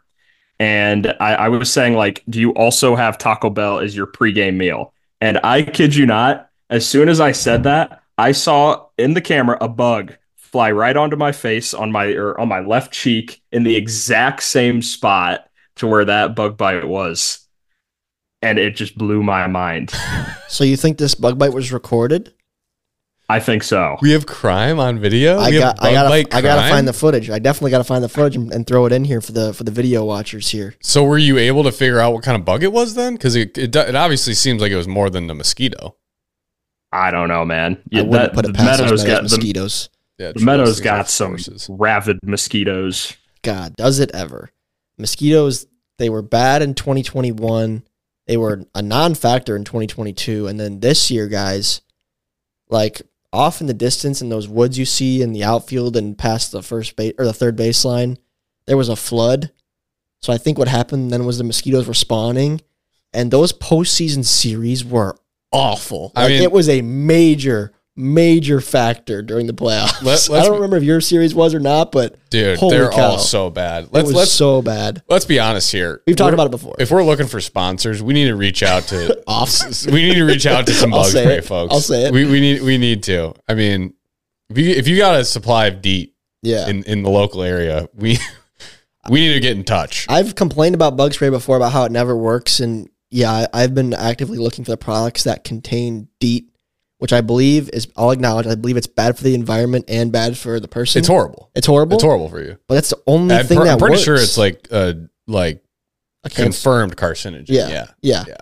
and 0.60 1.08
I, 1.19 1.36
I 1.36 1.50
was 1.50 1.71
saying 1.71 1.95
like, 1.95 2.24
do 2.30 2.39
you 2.39 2.52
also 2.52 2.95
have 2.95 3.17
Taco 3.17 3.50
Bell 3.50 3.80
as 3.80 3.95
your 3.95 4.08
pregame 4.08 4.58
meal? 4.58 4.93
And 5.21 5.39
I 5.43 5.63
kid 5.63 5.95
you 5.95 6.06
not, 6.06 6.50
as 6.69 6.88
soon 6.88 7.10
as 7.10 7.19
I 7.19 7.32
said 7.32 7.63
that, 7.63 8.04
I 8.17 8.32
saw 8.32 8.88
in 8.98 9.13
the 9.13 9.21
camera 9.21 9.58
a 9.60 9.67
bug 9.67 10.15
fly 10.56 10.72
right 10.72 10.96
onto 10.96 11.18
my 11.18 11.34
face 11.34 11.74
on 11.74 11.91
my 11.91 12.06
or 12.13 12.39
on 12.39 12.48
my 12.48 12.62
left 12.62 12.94
cheek 12.94 13.41
in 13.52 13.63
the 13.63 13.76
exact 13.76 14.41
same 14.41 14.82
spot 14.82 15.50
to 15.76 15.86
where 15.86 16.06
that 16.06 16.34
bug 16.34 16.56
bite 16.56 16.88
was. 16.88 17.46
And 18.41 18.58
it 18.58 18.74
just 18.74 18.98
blew 18.98 19.22
my 19.22 19.48
mind. 19.48 19.91
So 20.48 20.63
you 20.63 20.78
think 20.78 20.98
this 20.98 21.15
bug 21.15 21.38
bite 21.38 21.52
was 21.52 21.74
recorded? 21.74 22.32
I 23.28 23.41
think 23.41 23.63
so. 23.63 23.98
We 24.02 24.12
have 24.12 24.26
crime 24.26 24.80
on 24.80 25.00
video. 25.00 25.38
I 25.38 25.50
We 25.50 25.56
have 25.56 25.76
got. 25.76 25.84
I 25.84 25.91
gotta. 25.91 26.10
bite 26.10 26.34
I 26.34 26.41
gotta 26.41 26.70
find 26.72 26.88
the 26.88 26.94
footage. 26.94 27.30
I 27.30 27.39
definitely 27.39 27.72
gotta 27.72 27.84
find 27.84 28.02
the 28.02 28.08
footage 28.08 28.38
and, 28.38 28.54
and 28.54 28.65
throw 28.65 28.86
it 28.86 28.94
in 28.94 29.04
here 29.04 29.20
for 29.20 29.34
the 29.34 29.54
for 29.54 29.65
the 29.65 29.72
video 29.72 30.06
watchers 30.06 30.52
here. 30.52 30.76
So 30.82 31.04
were 31.04 31.18
you 31.18 31.38
able 31.38 31.63
to 31.63 31.72
figure 31.74 32.00
out 32.00 32.13
what 32.13 32.24
kind 32.24 32.38
of 32.38 32.46
bug 32.46 32.63
it 32.63 32.72
was 32.72 32.94
then? 32.94 33.15
Because 33.15 33.36
it, 33.36 33.58
it 33.58 33.76
it 33.76 33.96
obviously 33.96 34.36
seems 34.36 34.62
like 34.62 34.72
it 34.72 34.78
was 34.78 34.88
more 34.88 35.10
than 35.10 35.28
the 35.28 35.34
mosquito. 35.34 35.98
I 36.94 37.12
don't 37.12 37.28
know, 37.28 37.44
man. 37.44 37.78
I 37.78 37.84
Yeah, 37.89 38.02
wouldn't 38.04 38.12
that, 38.12 38.34
put 38.34 38.46
the 38.46 38.52
it 38.52 38.56
past 38.56 38.80
those 38.80 38.80
Meadows 38.80 39.04
Meadows 39.04 39.04
got 39.04 39.18
the, 39.18 39.24
mosquitoes. 39.24 39.89
Yeah, 40.17 40.32
the 40.34 40.39
Meadows 40.41 40.80
trust 40.80 40.84
got 40.84 41.10
some 41.10 41.32
forces. 41.32 41.67
rabid 41.69 42.19
mosquitoes. 42.23 43.15
God, 43.41 43.75
does 43.75 43.99
it 43.99 44.12
ever? 44.13 44.51
Mosquitoes, 44.97 45.67
they 45.97 46.10
were 46.10 46.21
bad 46.21 46.62
in 46.62 46.73
2021. 46.73 47.84
They 48.28 48.38
were 48.38 48.63
a 48.73 48.82
non-factor 48.82 49.56
in 49.56 49.65
2022, 49.65 50.47
and 50.47 50.60
then 50.60 50.80
this 50.80 51.12
year, 51.12 51.28
guys, 51.28 51.82
like 52.69 53.01
off 53.32 53.60
in 53.62 53.67
the 53.67 53.73
distance 53.73 54.21
in 54.21 54.30
those 54.30 54.47
woods 54.47 54.78
you 54.80 54.86
see 54.86 55.21
in 55.21 55.34
the 55.34 55.43
outfield 55.43 55.95
and 55.97 56.17
past 56.17 56.51
the 56.51 56.63
first 56.63 56.95
base 56.95 57.13
or 57.19 57.25
the 57.25 57.34
third 57.34 57.58
baseline, 57.58 58.17
there 58.65 58.78
was 58.78 58.89
a 58.89 58.95
flood. 58.95 59.51
So 60.21 60.32
I 60.34 60.38
think 60.38 60.58
what 60.58 60.67
happened 60.69 61.12
then 61.12 61.25
was 61.25 61.38
the 61.38 61.43
mosquitoes 61.43 61.88
were 61.88 61.93
spawning, 61.93 62.62
and 63.13 63.30
those 63.30 63.51
postseason 63.54 64.25
series 64.25 64.84
were 64.84 65.17
awful. 65.51 66.13
I 66.15 66.30
mean- 66.30 66.41
it 66.41 66.51
was 66.51 66.67
a 66.69 66.82
major, 66.82 67.73
major 67.97 68.60
factor 68.60 69.21
during 69.21 69.47
the 69.47 69.53
playoffs. 69.53 70.01
Let- 70.03 70.29
I 70.41 70.43
don't 70.45 70.55
remember 70.55 70.77
if 70.77 70.84
your 70.84 70.99
series 71.01 71.34
was 71.34 71.53
or 71.53 71.60
not, 71.60 71.91
but 71.91 72.17
Dude, 72.29 72.60
they're 72.60 72.89
cow. 72.89 73.12
all 73.12 73.17
so 73.19 73.49
bad. 73.49 73.86
it 73.86 73.93
Let's 73.93 74.08
was 74.08 74.15
let's 74.15 74.31
so 74.31 74.62
bad. 74.62 75.01
let's 75.10 75.25
be 75.25 75.39
honest 75.39 75.71
here. 75.71 76.01
We've 76.05 76.15
talked 76.15 76.25
We're- 76.27 76.34
about 76.36 76.47
it 76.47 76.51
before. 76.51 76.75
If 76.79 76.91
we're 76.91 77.03
looking 77.03 77.27
for 77.27 77.39
sponsors, 77.39 78.03
we 78.03 78.13
need 78.13 78.25
to 78.25 78.36
reach 78.36 78.63
out 78.63 78.84
to 78.89 79.21
Off. 79.27 79.49
we 79.88 80.01
need 80.03 80.15
to 80.15 80.25
reach 80.25 80.45
out 80.45 80.67
to 80.67 80.73
some 80.73 80.91
bug 80.91 81.05
spray 81.05 81.38
it. 81.38 81.45
folks. 81.45 81.73
I'll 81.73 81.79
say 81.79 82.05
it. 82.08 82.13
We, 82.13 82.25
we 82.25 82.39
need 82.41 82.62
we 82.63 82.77
need 82.77 83.03
to. 83.03 83.34
I 83.47 83.53
mean, 83.53 83.93
if 84.49 84.58
you 84.58 84.69
if 84.71 84.88
you 84.88 84.97
got 84.97 85.19
a 85.19 85.23
supply 85.25 85.67
of 85.67 85.81
DEET 85.81 86.13
Yeah. 86.43 86.67
in, 86.67 86.84
in 86.84 87.01
the 87.03 87.10
local 87.10 87.41
area, 87.43 87.88
we 87.95 88.17
we 89.10 89.21
need 89.21 89.34
to 89.34 89.39
get 89.39 89.55
in 89.55 89.63
touch. 89.63 90.05
I've 90.10 90.36
complained 90.36 90.75
about 90.75 90.97
bug 90.97 91.13
spray 91.13 91.29
before 91.29 91.58
about 91.58 91.71
how 91.71 91.86
it 91.86 91.91
never 91.91 92.15
works. 92.17 92.60
And 92.60 92.89
yeah, 93.10 93.31
I, 93.31 93.47
I've 93.63 93.73
been 93.73 93.93
actively 93.93 94.38
looking 94.38 94.65
for 94.65 94.71
the 94.71 94.77
products 94.77 95.23
that 95.23 95.43
contain 95.43 96.08
DEET, 96.19 96.49
which 96.97 97.12
I 97.13 97.21
believe 97.21 97.69
is, 97.71 97.88
I'll 97.97 98.12
acknowledge, 98.12 98.47
I 98.47 98.55
believe 98.55 98.77
it's 98.77 98.88
bad 98.88 99.17
for 99.17 99.23
the 99.23 99.36
environment 99.36 99.86
and 99.88 100.12
bad 100.12 100.38
for 100.38 100.60
the 100.60 100.67
person. 100.67 100.99
It's 100.99 101.08
horrible. 101.08 101.51
It's 101.55 101.67
horrible. 101.67 101.95
It's 101.95 102.03
horrible 102.03 102.29
for 102.29 102.41
you. 102.41 102.58
But 102.67 102.75
that's 102.75 102.89
the 102.89 103.01
only 103.08 103.36
I'm, 103.36 103.45
thing 103.45 103.58
pr- 103.58 103.63
that 103.65 103.73
I'm 103.73 103.79
pretty 103.79 103.93
works. 103.93 104.03
sure 104.03 104.15
it's 104.15 104.38
like 104.38 104.67
uh 104.71 104.93
like 105.27 105.63
a 106.23 106.29
confirmed 106.29 106.95
carcinogen. 106.97 107.45
Yeah. 107.49 107.67
yeah, 107.69 107.86
Yeah. 108.01 108.23
yeah. 108.27 108.36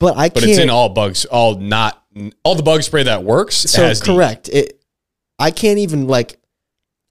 But 0.00 0.16
I 0.16 0.28
But 0.28 0.34
can't. 0.34 0.34
But 0.34 0.48
it's 0.50 0.58
in 0.58 0.70
all 0.70 0.88
bugs, 0.88 1.24
all 1.26 1.58
not 1.58 2.02
all 2.44 2.54
the 2.56 2.62
bug 2.64 2.82
spray 2.82 3.04
that 3.04 3.22
works. 3.24 3.54
so 3.56 3.92
correct. 4.02 4.48
It. 4.48 4.82
I 5.38 5.50
can't 5.50 5.78
even 5.78 6.06
like. 6.08 6.38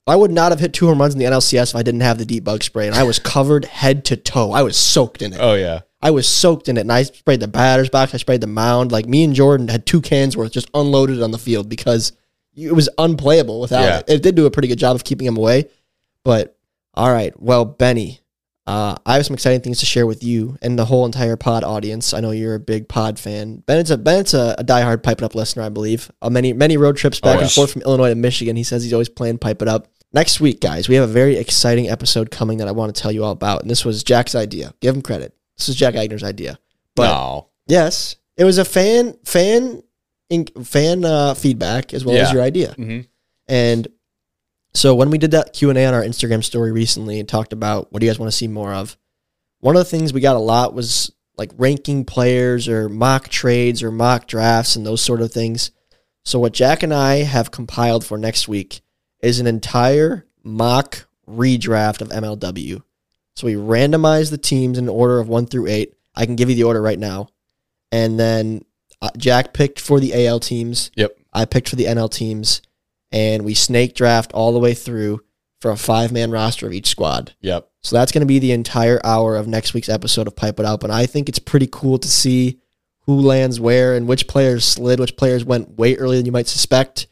I 0.06 0.16
would 0.16 0.32
not 0.32 0.50
have 0.52 0.58
hit 0.58 0.72
two 0.74 0.88
home 0.88 1.00
runs 1.00 1.14
in 1.14 1.20
the 1.20 1.26
NLCS 1.26 1.70
if 1.70 1.76
I 1.76 1.82
didn't 1.84 2.00
have 2.00 2.18
the 2.18 2.24
DEET 2.24 2.42
bug 2.42 2.62
spray, 2.64 2.86
and 2.88 2.94
I 2.96 3.04
was 3.04 3.18
covered 3.20 3.64
head 3.64 4.04
to 4.06 4.16
toe. 4.16 4.50
I 4.50 4.62
was 4.62 4.76
soaked 4.76 5.22
in 5.22 5.32
it. 5.32 5.38
Oh 5.40 5.54
yeah. 5.54 5.80
I 6.02 6.10
was 6.10 6.26
soaked 6.26 6.68
in 6.68 6.76
it, 6.76 6.80
and 6.80 6.92
I 6.92 7.04
sprayed 7.04 7.40
the 7.40 7.48
batter's 7.48 7.88
box. 7.88 8.12
I 8.14 8.16
sprayed 8.16 8.40
the 8.40 8.46
mound. 8.48 8.90
Like 8.90 9.06
me 9.06 9.22
and 9.24 9.34
Jordan 9.34 9.68
had 9.68 9.86
two 9.86 10.00
cans 10.00 10.36
worth 10.36 10.52
just 10.52 10.68
unloaded 10.74 11.22
on 11.22 11.30
the 11.30 11.38
field 11.38 11.68
because 11.68 12.12
it 12.56 12.74
was 12.74 12.88
unplayable 12.98 13.60
without 13.60 13.82
Yeah. 13.82 13.98
it. 13.98 14.04
It 14.08 14.22
did 14.22 14.34
do 14.34 14.46
a 14.46 14.50
pretty 14.50 14.68
good 14.68 14.78
job 14.78 14.96
of 14.96 15.04
keeping 15.04 15.26
him 15.26 15.36
away, 15.36 15.68
but 16.24 16.56
all 16.94 17.10
right. 17.12 17.32
Well, 17.40 17.64
Benny, 17.64 18.20
uh, 18.66 18.96
I 19.06 19.14
have 19.14 19.24
some 19.26 19.34
exciting 19.34 19.60
things 19.60 19.78
to 19.80 19.86
share 19.86 20.06
with 20.06 20.22
you 20.22 20.58
and 20.60 20.78
the 20.78 20.84
whole 20.84 21.06
entire 21.06 21.36
pod 21.36 21.64
audience. 21.64 22.12
I 22.12 22.20
know 22.20 22.30
you're 22.32 22.54
a 22.56 22.60
big 22.60 22.88
pod 22.88 23.18
fan. 23.18 23.62
Bennett's 23.66 23.90
a 23.90 23.96
Bennett's 23.96 24.34
a, 24.34 24.54
a 24.58 24.64
diehard 24.64 25.02
Pipe 25.02 25.18
It 25.22 25.24
Up 25.24 25.34
listener, 25.34 25.62
I 25.62 25.68
believe. 25.68 26.10
Uh, 26.20 26.30
many 26.30 26.52
many 26.52 26.76
road 26.76 26.96
trips 26.96 27.20
back 27.20 27.38
Oh, 27.38 27.42
and 27.42 27.50
forth 27.50 27.72
from 27.72 27.82
Illinois 27.82 28.08
to 28.10 28.14
Michigan. 28.16 28.56
He 28.56 28.64
says 28.64 28.82
he's 28.82 28.92
always 28.92 29.08
playing 29.08 29.38
Pipe 29.38 29.62
It 29.62 29.68
Up. 29.68 29.88
Next 30.12 30.40
week, 30.40 30.60
guys, 30.60 30.88
we 30.88 30.96
have 30.96 31.08
a 31.08 31.12
very 31.12 31.36
exciting 31.36 31.88
episode 31.88 32.30
coming 32.30 32.58
that 32.58 32.68
I 32.68 32.72
want 32.72 32.94
to 32.94 33.00
tell 33.00 33.10
you 33.10 33.24
all 33.24 33.30
about, 33.32 33.62
and 33.62 33.70
this 33.70 33.84
was 33.84 34.04
Jack's 34.04 34.34
idea. 34.34 34.74
Give 34.80 34.94
him 34.94 35.00
credit. 35.00 35.34
This 35.62 35.70
is 35.70 35.76
Jack 35.76 35.94
Agner's 35.94 36.24
idea. 36.24 36.58
But 36.96 37.06
no. 37.06 37.48
yes, 37.68 38.16
it 38.36 38.44
was 38.44 38.58
a 38.58 38.64
fan 38.64 39.16
fan 39.24 39.82
in, 40.28 40.46
fan 40.64 41.04
uh, 41.04 41.34
feedback 41.34 41.94
as 41.94 42.04
well 42.04 42.16
as 42.16 42.32
your 42.32 42.42
idea. 42.42 42.74
Mhm. 42.76 43.06
And 43.46 43.86
so 44.74 44.94
when 44.94 45.10
we 45.10 45.18
did 45.18 45.30
that 45.30 45.52
Q 45.52 45.70
and 45.70 45.78
A 45.78 45.84
on 45.84 45.94
our 45.94 46.02
Instagram 46.02 46.42
story 46.42 46.72
recently 46.72 47.20
and 47.20 47.28
talked 47.28 47.52
about 47.52 47.92
what 47.92 48.00
do 48.00 48.06
you 48.06 48.10
guys 48.12 48.18
want 48.18 48.32
to 48.32 48.36
see 48.36 48.48
more 48.48 48.74
of, 48.74 48.96
one 49.60 49.76
of 49.76 49.80
the 49.80 49.88
things 49.88 50.12
we 50.12 50.20
got 50.20 50.34
a 50.34 50.40
lot 50.40 50.74
was 50.74 51.12
like 51.36 51.52
ranking 51.56 52.04
players 52.04 52.66
or 52.66 52.88
mock 52.88 53.28
trades 53.28 53.82
or 53.82 53.92
mock 53.92 54.26
drafts 54.26 54.74
and 54.74 54.84
those 54.84 55.00
sort 55.00 55.20
of 55.20 55.32
things. 55.32 55.70
So 56.24 56.40
what 56.40 56.52
Jack 56.52 56.82
and 56.82 56.92
I 56.92 57.22
have 57.22 57.52
compiled 57.52 58.04
for 58.04 58.18
next 58.18 58.48
week 58.48 58.80
is 59.20 59.38
an 59.38 59.46
entire 59.46 60.26
mock 60.42 61.06
redraft 61.28 62.00
of 62.00 62.08
MLW. 62.08 62.82
So 63.34 63.46
we 63.46 63.54
randomize 63.54 64.30
the 64.30 64.38
teams 64.38 64.78
in 64.78 64.88
order 64.88 65.18
of 65.18 65.28
one 65.28 65.46
through 65.46 65.68
eight. 65.68 65.94
I 66.14 66.26
can 66.26 66.36
give 66.36 66.50
you 66.50 66.56
the 66.56 66.64
order 66.64 66.82
right 66.82 66.98
now, 66.98 67.28
and 67.90 68.18
then 68.18 68.64
uh, 69.00 69.10
Jack 69.16 69.54
picked 69.54 69.80
for 69.80 69.98
the 69.98 70.26
AL 70.26 70.40
teams. 70.40 70.90
Yep. 70.94 71.16
I 71.32 71.44
picked 71.46 71.70
for 71.70 71.76
the 71.76 71.86
NL 71.86 72.10
teams, 72.10 72.60
and 73.10 73.44
we 73.44 73.54
snake 73.54 73.94
draft 73.94 74.32
all 74.32 74.52
the 74.52 74.58
way 74.58 74.74
through 74.74 75.22
for 75.60 75.70
a 75.70 75.76
five 75.76 76.12
man 76.12 76.30
roster 76.30 76.66
of 76.66 76.72
each 76.72 76.88
squad. 76.88 77.34
Yep. 77.40 77.68
So 77.82 77.96
that's 77.96 78.12
going 78.12 78.20
to 78.20 78.26
be 78.26 78.38
the 78.38 78.52
entire 78.52 79.00
hour 79.04 79.36
of 79.36 79.48
next 79.48 79.74
week's 79.74 79.88
episode 79.88 80.26
of 80.26 80.36
Pipe 80.36 80.60
It 80.60 80.66
Up. 80.66 80.84
And 80.84 80.92
I 80.92 81.06
think 81.06 81.28
it's 81.28 81.38
pretty 81.38 81.68
cool 81.70 81.98
to 81.98 82.08
see 82.08 82.60
who 83.06 83.20
lands 83.20 83.58
where 83.58 83.94
and 83.94 84.06
which 84.06 84.28
players 84.28 84.64
slid, 84.64 85.00
which 85.00 85.16
players 85.16 85.44
went 85.44 85.78
way 85.78 85.96
earlier 85.96 86.18
than 86.18 86.26
you 86.26 86.32
might 86.32 86.46
suspect. 86.46 87.06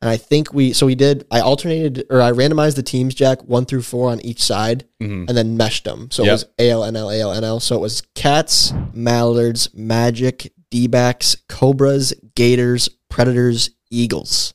And 0.00 0.08
I 0.08 0.16
think 0.16 0.54
we, 0.54 0.72
so 0.72 0.86
we 0.86 0.94
did, 0.94 1.26
I 1.30 1.40
alternated 1.40 2.06
or 2.08 2.20
I 2.22 2.30
randomized 2.30 2.76
the 2.76 2.84
teams, 2.84 3.14
Jack, 3.16 3.42
one 3.42 3.64
through 3.64 3.82
four 3.82 4.10
on 4.10 4.20
each 4.24 4.40
side 4.40 4.84
Mhm. 5.02 5.28
and 5.28 5.36
then 5.36 5.56
meshed 5.56 5.84
them. 5.84 6.08
So 6.12 6.22
Yep. 6.22 6.28
it 6.28 6.32
was 6.32 6.44
AL, 6.60 6.84
NL, 6.84 7.10
AL, 7.10 7.32
NL. 7.34 7.58
So 7.60 7.74
it 7.74 7.80
was 7.80 8.02
Cats, 8.14 8.72
Mallards, 8.92 9.70
Magic, 9.74 10.52
D 10.70 10.86
backs, 10.86 11.36
Cobras, 11.48 12.12
Gators, 12.36 12.88
Predators, 13.08 13.70
Eagles. 13.90 14.54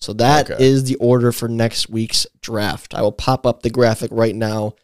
So 0.00 0.12
that 0.12 0.50
is 0.60 0.82
Okay. 0.82 0.88
the 0.92 0.94
order 0.96 1.32
for 1.32 1.48
next 1.48 1.88
week's 1.88 2.26
draft. 2.40 2.94
I 2.94 3.02
will 3.02 3.10
pop 3.12 3.44
up 3.46 3.62
the 3.62 3.70
graphic 3.70 4.10
right 4.12 4.36
now. 4.36 4.74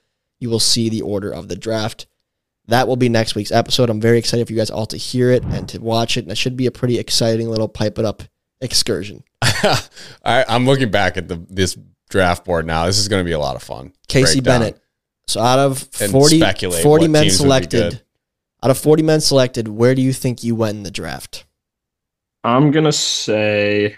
You 0.40 0.50
will 0.50 0.58
see 0.58 0.88
the 0.88 1.02
order 1.02 1.30
of 1.30 1.46
the 1.46 1.54
draft. 1.56 2.06
That 2.66 2.88
will 2.88 2.96
be 2.96 3.08
next 3.08 3.34
week's 3.36 3.52
episode. 3.52 3.90
I'm 3.90 4.00
very 4.00 4.18
excited 4.18 4.46
for 4.46 4.52
you 4.52 4.58
guys 4.58 4.70
all 4.70 4.86
to 4.86 4.96
hear 4.96 5.30
it 5.30 5.44
and 5.44 5.68
to 5.68 5.78
watch 5.78 6.16
it. 6.16 6.24
And 6.24 6.32
it 6.32 6.38
should 6.38 6.56
be 6.56 6.66
a 6.66 6.70
pretty 6.72 6.98
exciting 6.98 7.48
little 7.48 7.68
pipe 7.68 7.98
it 8.00 8.04
up 8.04 8.22
excursion. 8.60 9.22
I, 10.24 10.44
I'm 10.48 10.66
looking 10.66 10.90
back 10.90 11.16
at 11.16 11.28
the 11.28 11.44
this 11.48 11.76
draft 12.10 12.44
board 12.44 12.66
now. 12.66 12.86
This 12.86 12.98
is 12.98 13.08
going 13.08 13.20
to 13.20 13.28
be 13.28 13.32
a 13.32 13.38
lot 13.38 13.56
of 13.56 13.62
fun. 13.62 13.92
Casey 14.08 14.40
Breakdown. 14.40 14.60
Bennett. 14.60 14.82
So 15.26 15.40
out 15.40 15.58
of 15.58 15.88
And 16.00 16.10
40, 16.10 16.40
40 16.40 17.08
men 17.08 17.22
teams 17.22 17.24
would 17.24 17.24
be 17.24 17.30
selected, 17.30 18.02
out 18.62 18.70
of 18.70 18.78
40 18.78 19.02
men 19.02 19.20
selected, 19.20 19.68
where 19.68 19.94
do 19.94 20.02
you 20.02 20.12
think 20.12 20.44
you 20.44 20.54
went 20.54 20.76
in 20.76 20.82
the 20.82 20.90
draft? 20.90 21.46
I'm 22.44 22.70
gonna 22.70 22.92
say 22.92 23.96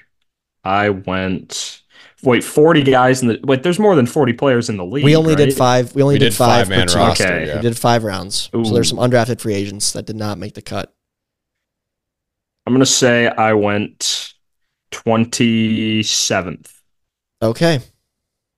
I 0.62 0.90
went. 0.90 1.82
Wait, 2.22 2.44
40 2.44 2.82
guys 2.82 3.22
in 3.22 3.28
the. 3.28 3.40
Wait, 3.42 3.62
there's 3.62 3.78
more 3.78 3.94
than 3.94 4.06
40 4.06 4.32
players 4.34 4.68
in 4.68 4.76
the 4.76 4.84
league. 4.84 5.04
We 5.04 5.16
only 5.16 5.34
did 5.34 5.54
five. 5.54 5.94
We 5.94 6.02
only 6.02 6.16
We 6.16 6.18
did, 6.18 6.30
did 6.30 6.34
five, 6.34 6.68
per 6.68 6.74
five-man 6.74 6.86
roster. 6.94 7.24
Okay. 7.24 7.46
yeah. 7.46 7.56
We 7.56 7.62
did 7.62 7.76
five 7.76 8.04
rounds. 8.04 8.50
So 8.52 8.62
there's 8.62 8.88
some 8.88 8.98
undrafted 8.98 9.40
free 9.40 9.54
agents 9.54 9.92
that 9.92 10.06
did 10.06 10.16
not 10.16 10.38
make 10.38 10.54
the 10.54 10.62
cut. 10.62 10.94
I'm 12.66 12.72
gonna 12.72 12.86
say 12.86 13.28
I 13.28 13.54
went 13.54 14.33
27th. 14.94 16.70
Okay. 17.42 17.80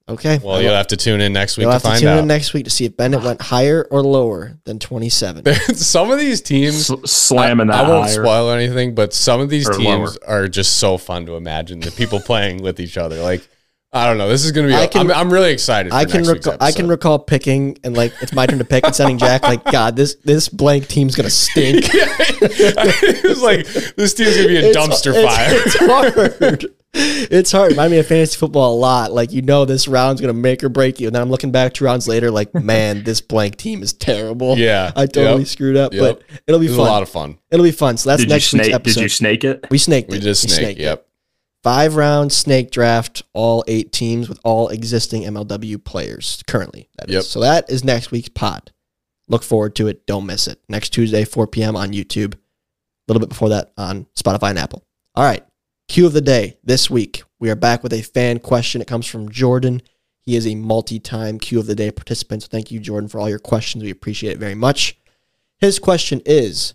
Okay. 0.09 0.38
Well, 0.42 0.62
you'll 0.62 0.72
have 0.75 0.87
to 0.88 0.96
tune 0.96 1.20
in 1.20 1.33
next 1.33 1.57
week 1.57 1.62
You'll 1.64 1.70
to 1.70 1.75
have 1.75 1.83
to 1.83 1.88
find 1.88 2.01
tune 2.01 2.09
out. 2.11 2.18
in 2.20 2.29
next 2.29 2.55
week 2.55 2.62
to 2.64 2.70
see 2.70 2.85
if 2.85 2.96
Bennett 2.96 3.22
went 3.25 3.40
higher 3.42 3.88
or 3.90 4.03
lower 4.03 4.57
than 4.64 4.79
27. 4.79 5.53
some 5.75 6.12
of 6.12 6.18
these 6.20 6.40
teams, 6.40 6.88
S- 6.88 7.11
slamming 7.11 7.70
I, 7.70 7.77
that 7.79 7.85
I 7.87 7.88
won't 7.88 8.05
higher. 8.05 8.22
spoil 8.22 8.51
anything, 8.51 8.94
but 8.94 9.12
some 9.12 9.40
of 9.40 9.51
these 9.51 9.68
Or 9.68 9.72
teams 9.72 10.16
are 10.18 10.46
just 10.46 10.77
so 10.77 10.96
fun 10.96 11.27
to 11.27 11.35
imagine. 11.35 11.81
The 11.81 11.90
people 11.90 12.20
playing 12.25 12.62
with 12.62 12.79
each 12.79 12.96
other, 12.96 13.20
like 13.20 13.49
I 13.92 14.05
don't 14.07 14.18
know. 14.18 14.29
This 14.29 14.44
is 14.44 14.53
going 14.53 14.66
to 14.66 14.72
be. 14.72 14.77
I 14.77 14.83
I 14.83 14.87
can- 14.88 15.11
am 15.11 15.16
I'm 15.16 15.33
really 15.33 15.53
excited. 15.53 15.90
For 15.90 15.96
I 15.96 16.05
can 16.05 16.18
next 16.22 16.29
week's 16.33 16.46
recall, 16.46 16.66
I 16.66 16.72
can 16.72 16.88
recall 16.88 17.18
picking 17.18 17.79
and 17.85 17.96
like 17.96 18.12
it's 18.20 18.33
my 18.33 18.44
turn 18.46 18.59
to 18.59 18.64
pick 18.64 18.85
and 18.85 18.94
sending 18.94 19.16
Jack 19.16 19.42
like 19.42 19.64
God 19.72 19.96
this 19.96 20.16
this 20.25 20.49
blank 20.49 20.88
team's 20.88 21.14
gonna 21.16 21.31
stink. 21.31 21.85
yeah. 21.94 22.05
it 22.18 23.25
was 23.25 23.40
like 23.42 23.66
this 23.94 24.12
team's 24.14 24.37
gonna 24.37 24.49
be 24.49 24.57
a 24.57 24.68
It's- 24.70 24.77
dumpster 24.77 25.14
it's- 25.14 25.35
fire. 25.35 25.53
It's 25.55 25.77
hard. 25.79 26.66
It's 26.99 27.53
hard. 27.53 27.70
Remind 27.72 27.92
me 27.92 27.99
of 27.99 28.07
fantasy 28.07 28.37
football 28.38 28.75
a 28.75 28.79
lot. 28.79 29.12
Like 29.12 29.31
you 29.33 29.40
know 29.42 29.64
this 29.64 29.87
round's 29.87 30.20
gonna 30.20 30.33
make 30.33 30.64
or 30.64 30.68
break 30.68 30.99
you, 31.01 31.07
and 31.09 31.14
then 31.14 31.22
I'm 31.22 31.31
looking 31.31 31.53
back 31.53 31.75
two 31.75 31.85
rounds 31.85 32.09
later, 32.09 32.31
like 32.31 32.55
man, 32.55 33.05
this 33.05 33.20
blank 33.20 33.57
team 33.57 33.83
is 33.83 33.92
terrible. 33.92 34.57
Yeah. 34.59 34.92
I 34.96 35.07
totally 35.07 35.40
Yep. 35.40 35.46
screwed 35.49 35.77
up, 35.77 35.92
Yep. 35.94 36.01
but 36.03 36.40
it'll 36.46 36.61
be 36.61 36.66
It 36.66 36.70
fun. 36.70 36.79
a 36.81 36.83
lot 36.90 37.03
of 37.03 37.09
fun. 37.09 37.38
it'll 37.51 37.64
be 37.64 37.70
fun. 37.70 37.96
So 37.99 38.11
that's 38.11 38.20
Did 38.22 38.29
you 38.31 38.35
next 38.35 38.53
week's 38.53 38.68
episode. 38.75 38.94
Did 38.94 39.03
you 39.03 39.09
snake 39.11 39.44
it? 39.44 39.66
we 39.70 39.79
snaked 39.79 40.11
We 40.11 40.16
it. 40.18 40.22
just 40.22 40.42
snake. 40.42 40.59
snaked 40.77 40.81
it. 40.81 41.06
Five 41.66 41.96
round 41.96 42.33
snake 42.33 42.70
draft, 42.70 43.24
all 43.33 43.64
eight 43.66 43.90
teams 43.90 44.29
with 44.29 44.38
all 44.44 44.68
existing 44.68 45.24
MLW 45.24 45.83
players 45.83 46.44
currently. 46.46 46.88
That 46.96 47.09
is. 47.09 47.14
Yep. 47.14 47.24
So 47.24 47.40
that 47.40 47.68
is 47.68 47.83
next 47.83 48.12
week's 48.12 48.29
pod. 48.29 48.70
Look 49.26 49.42
forward 49.42 49.74
to 49.74 49.88
it. 49.88 50.07
Don't 50.07 50.26
miss 50.26 50.46
it. 50.46 50.61
Next 50.68 50.90
Tuesday, 50.90 51.24
4 51.24 51.48
p.m. 51.48 51.74
on 51.74 51.90
YouTube. 51.90 52.35
A 52.35 52.38
little 53.09 53.18
bit 53.18 53.31
before 53.31 53.48
that 53.48 53.72
on 53.76 54.07
Spotify 54.16 54.50
and 54.50 54.61
Apple. 54.61 54.85
All 55.16 55.24
right. 55.24 55.44
Q 55.88 56.07
of 56.07 56.12
the 56.12 56.20
day 56.20 56.57
this 56.62 56.88
week. 56.88 57.24
We 57.40 57.50
are 57.50 57.57
back 57.57 57.83
with 57.83 57.92
a 57.92 58.02
fan 58.02 58.38
question. 58.38 58.81
It 58.81 58.87
comes 58.87 59.09
from 59.09 59.29
Jordan. 59.29 59.83
He 60.20 60.37
is 60.37 60.46
a 60.46 60.55
multi 60.55 61.00
time 61.00 61.40
Q 61.40 61.59
of 61.59 61.66
the 61.66 61.74
Day 61.74 61.90
participant. 61.90 62.44
So 62.44 62.48
thank 62.48 62.70
you, 62.70 62.79
Jordan, 62.79 63.09
for 63.09 63.18
all 63.18 63.29
your 63.29 63.40
questions. 63.40 63.83
We 63.83 63.90
appreciate 63.90 64.35
it 64.35 64.38
very 64.38 64.55
much. 64.55 65.00
His 65.59 65.81
question 65.81 66.22
is 66.24 66.74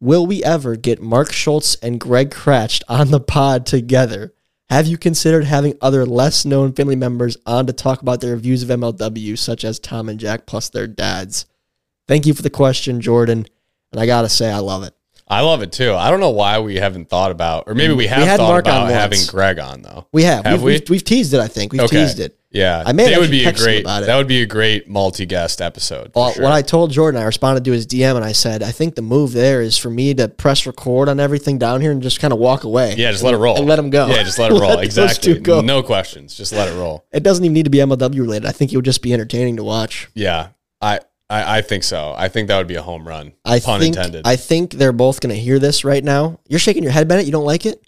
Will 0.00 0.26
we 0.26 0.42
ever 0.42 0.76
get 0.76 1.02
Mark 1.02 1.30
Schultz 1.30 1.74
and 1.76 2.00
Greg 2.00 2.30
Kratch 2.30 2.82
on 2.88 3.10
the 3.10 3.20
pod 3.20 3.66
together? 3.66 4.32
Have 4.70 4.86
you 4.86 4.96
considered 4.96 5.44
having 5.44 5.76
other 5.82 6.06
less 6.06 6.46
known 6.46 6.72
family 6.72 6.96
members 6.96 7.36
on 7.44 7.66
to 7.66 7.72
talk 7.74 8.00
about 8.00 8.22
their 8.22 8.36
views 8.36 8.62
of 8.62 8.70
MLW, 8.70 9.36
such 9.36 9.62
as 9.62 9.78
Tom 9.78 10.08
and 10.08 10.18
Jack 10.18 10.46
plus 10.46 10.70
their 10.70 10.86
dads? 10.86 11.44
Thank 12.08 12.24
you 12.24 12.32
for 12.32 12.40
the 12.40 12.50
question, 12.50 13.02
Jordan. 13.02 13.46
And 13.92 14.00
I 14.00 14.06
got 14.06 14.22
to 14.22 14.30
say, 14.30 14.50
I 14.50 14.60
love 14.60 14.84
it. 14.84 14.94
I 15.28 15.42
love 15.42 15.62
it 15.62 15.70
too. 15.70 15.94
I 15.94 16.10
don't 16.10 16.20
know 16.20 16.30
why 16.30 16.58
we 16.60 16.76
haven't 16.76 17.08
thought 17.10 17.30
about, 17.30 17.64
or 17.66 17.74
maybe 17.74 17.92
we 17.92 18.06
have 18.06 18.26
had 18.26 18.38
thought 18.38 18.48
Mark 18.48 18.64
about 18.64 18.90
having 18.90 19.20
Greg 19.28 19.58
on 19.58 19.82
though. 19.82 20.06
We 20.12 20.24
have. 20.24 20.44
Have 20.44 20.62
we've, 20.62 20.62
we? 20.62 20.72
We've, 20.72 20.90
we've 20.90 21.04
teased 21.04 21.34
it, 21.34 21.40
I 21.40 21.46
think. 21.46 21.72
We've 21.72 21.82
Okay. 21.82 22.02
teased 22.04 22.18
it. 22.18 22.39
Yeah, 22.52 22.82
I 22.84 22.92
may 22.92 23.08
They 23.08 23.16
would 23.18 23.30
be 23.30 23.44
a 23.44 23.52
great. 23.52 23.82
about 23.82 24.02
it. 24.02 24.06
That 24.06 24.16
would 24.16 24.26
be 24.26 24.42
a 24.42 24.46
great 24.46 24.88
multi-guest 24.88 25.62
episode. 25.62 26.10
Well, 26.14 26.32
sure. 26.32 26.42
When 26.42 26.52
I 26.52 26.62
told 26.62 26.90
Jordan, 26.90 27.20
I 27.20 27.24
responded 27.24 27.64
to 27.64 27.72
his 27.72 27.86
DM 27.86 28.16
and 28.16 28.24
I 28.24 28.32
said, 28.32 28.62
I 28.62 28.72
think 28.72 28.96
the 28.96 29.02
move 29.02 29.32
there 29.32 29.62
is 29.62 29.76
for 29.78 29.88
me 29.88 30.14
to 30.14 30.28
press 30.28 30.66
record 30.66 31.08
on 31.08 31.20
everything 31.20 31.58
down 31.58 31.80
here 31.80 31.92
and 31.92 32.02
just 32.02 32.18
kind 32.18 32.32
of 32.32 32.40
walk 32.40 32.64
away. 32.64 32.94
yeah, 32.96 33.12
just 33.12 33.22
let 33.22 33.34
it 33.34 33.36
roll 33.36 33.56
And 33.56 33.66
let 33.66 33.78
him 33.78 33.90
go. 33.90 34.08
Yeah, 34.08 34.22
just 34.24 34.38
let 34.40 34.50
it 34.50 34.54
roll. 34.60 34.70
Let 34.70 34.84
exactly. 34.84 35.38
go. 35.38 35.60
No 35.60 35.82
questions. 35.82 36.34
Just 36.34 36.52
let 36.52 36.68
it 36.68 36.76
roll. 36.76 37.06
It 37.12 37.22
doesn't 37.22 37.44
even 37.44 37.52
need 37.54 37.64
to 37.64 37.70
be 37.70 37.78
MLW 37.78 38.18
related. 38.20 38.46
I 38.46 38.52
think 38.52 38.72
it 38.72 38.76
would 38.76 38.84
just 38.84 39.02
be 39.02 39.12
entertaining 39.12 39.56
to 39.58 39.64
watch. 39.64 40.08
Yeah, 40.14 40.48
I, 40.80 40.98
I, 41.28 41.58
I 41.58 41.62
think 41.62 41.84
so. 41.84 42.14
I 42.16 42.26
think 42.28 42.48
that 42.48 42.58
would 42.58 42.66
be 42.66 42.74
a 42.74 42.82
home 42.82 43.06
run. 43.06 43.32
I 43.44 43.60
Pun 43.60 43.78
think 43.78 43.94
intended. 43.96 44.26
I 44.26 44.34
think 44.34 44.72
they're 44.72 44.90
both 44.92 45.20
going 45.20 45.32
to 45.32 45.40
hear 45.40 45.60
this 45.60 45.84
right 45.84 46.02
now. 46.02 46.40
You're 46.48 46.58
shaking 46.58 46.82
your 46.82 46.90
head, 46.90 47.06
Bennett. 47.06 47.26
You 47.26 47.32
don't 47.32 47.44
like 47.44 47.64
it? 47.64 47.80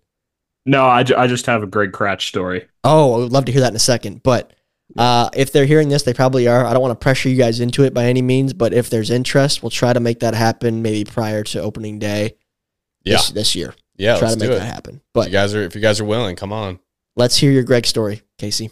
No, 0.64 0.86
I, 0.86 1.02
ju- 1.02 1.16
I 1.16 1.26
just 1.26 1.46
have 1.46 1.62
a 1.62 1.66
Greg 1.66 1.92
Kratch 1.92 2.22
story. 2.28 2.68
Oh, 2.84 3.14
I 3.14 3.18
would 3.18 3.32
love 3.32 3.44
to 3.46 3.52
hear 3.52 3.60
that 3.62 3.70
in 3.72 3.76
a 3.76 3.80
second. 3.80 4.22
But 4.22 4.52
uh, 4.96 5.28
if 5.34 5.50
they're 5.52 5.66
hearing 5.66 5.88
this, 5.88 6.02
they 6.04 6.14
probably 6.14 6.46
are. 6.46 6.64
I 6.64 6.72
don't 6.72 6.82
want 6.82 6.98
to 6.98 7.02
pressure 7.02 7.28
you 7.28 7.36
guys 7.36 7.60
into 7.60 7.82
it 7.84 7.92
by 7.94 8.04
any 8.04 8.22
means, 8.22 8.52
but 8.52 8.72
if 8.72 8.88
there's 8.90 9.10
interest, 9.10 9.62
we'll 9.62 9.70
try 9.70 9.92
to 9.92 10.00
make 10.00 10.20
that 10.20 10.34
happen 10.34 10.82
maybe 10.82 11.04
prior 11.10 11.42
to 11.44 11.60
opening 11.60 11.98
day 11.98 12.36
yeah, 13.04 13.16
this, 13.16 13.30
this 13.30 13.54
year. 13.56 13.74
yeah. 13.96 14.18
try 14.18 14.28
Let's 14.28 14.34
to 14.34 14.40
make 14.40 14.50
do 14.50 14.56
it. 14.56 14.58
that 14.60 14.72
happen. 14.72 14.94
If 14.96 15.02
But 15.14 15.26
you 15.28 15.32
guys 15.32 15.54
are, 15.54 15.62
if 15.62 15.74
you 15.74 15.80
guys 15.80 15.98
are 16.00 16.04
willing, 16.04 16.36
come 16.36 16.52
on. 16.52 16.78
let's 17.16 17.36
hear 17.36 17.50
your 17.50 17.64
Greg 17.64 17.84
story, 17.86 18.22
Casey. 18.38 18.70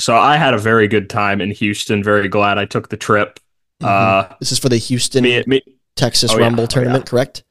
So 0.00 0.16
I 0.16 0.36
had 0.36 0.54
a 0.54 0.58
very 0.58 0.88
good 0.88 1.10
time 1.10 1.40
in 1.40 1.50
Houston. 1.50 2.02
Very 2.04 2.28
glad 2.28 2.56
I 2.58 2.64
took 2.66 2.88
the 2.88 2.96
trip. 2.96 3.40
Uh, 3.82 4.28
This 4.38 4.52
is 4.52 4.58
for 4.58 4.68
the 4.68 4.78
Houston, 4.78 5.24
me, 5.24 5.42
me, 5.46 5.60
Texas 5.96 6.30
Oh, 6.32 6.38
yeah. 6.38 6.44
Rumble 6.44 6.64
Oh, 6.64 6.66
tournament, 6.66 7.04
correct? 7.06 7.42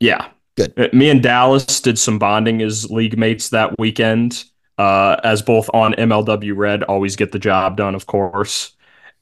yeah, 0.00 0.28
Good. 0.56 0.72
Uh, 0.78 0.88
Me 0.92 1.10
and 1.10 1.22
Dallas 1.22 1.80
did 1.80 1.98
some 1.98 2.18
bonding 2.18 2.62
as 2.62 2.90
league 2.90 3.18
mates 3.18 3.50
that 3.50 3.78
weekend. 3.78 4.44
uh, 4.78 5.16
as 5.24 5.40
both 5.40 5.70
on 5.72 5.94
MLW 5.94 6.54
Red, 6.54 6.82
always 6.82 7.16
get 7.16 7.32
the 7.32 7.38
job 7.38 7.76
done, 7.78 7.94
of 7.94 8.04
course, 8.06 8.72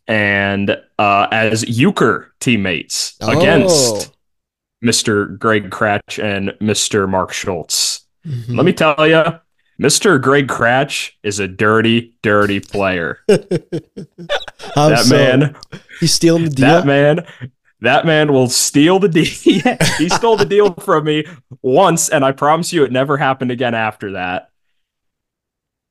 and 0.09 0.77
uh, 0.99 1.29
as 1.31 1.63
Euchre 1.69 2.33
teammates 2.41 3.17
Oh. 3.21 3.39
against 3.39 4.13
Mr. 4.85 5.39
Greg 5.39 5.71
Cratch 5.71 6.23
and 6.23 6.49
Mr. 6.61 7.09
Mark 7.09 7.33
Schultz. 7.33 8.05
Mhm. 8.27 8.57
Let 8.57 8.67
me 8.67 8.73
tell 8.73 9.07
you, 9.07 9.23
Mr. 9.81 10.21
Greg 10.21 10.49
Cratch 10.49 11.13
is 11.23 11.39
a 11.39 11.47
dirty, 11.47 12.17
dirty 12.23 12.59
player. 12.61 13.21
That 14.77 15.05
so? 15.05 15.15
man, 15.15 15.57
he's 16.01 16.13
stealing 16.15 16.45
the 16.45 16.51
deal. 16.51 16.67
that 16.67 16.85
man, 16.87 17.25
that 17.85 18.05
man 18.05 18.33
will 18.33 18.49
steal 18.49 18.99
the 18.99 19.09
deal. 19.09 19.25
he 19.99 20.09
stole 20.09 20.37
the 20.37 20.45
deal 20.45 20.75
from 20.75 21.05
me 21.05 21.25
once, 21.63 22.09
and 22.09 22.25
I 22.25 22.33
promise 22.33 22.73
you, 22.73 22.85
it 22.85 22.93
never 22.93 23.17
happened 23.17 23.51
again 23.51 23.75
after 23.75 24.13
that. 24.13 24.51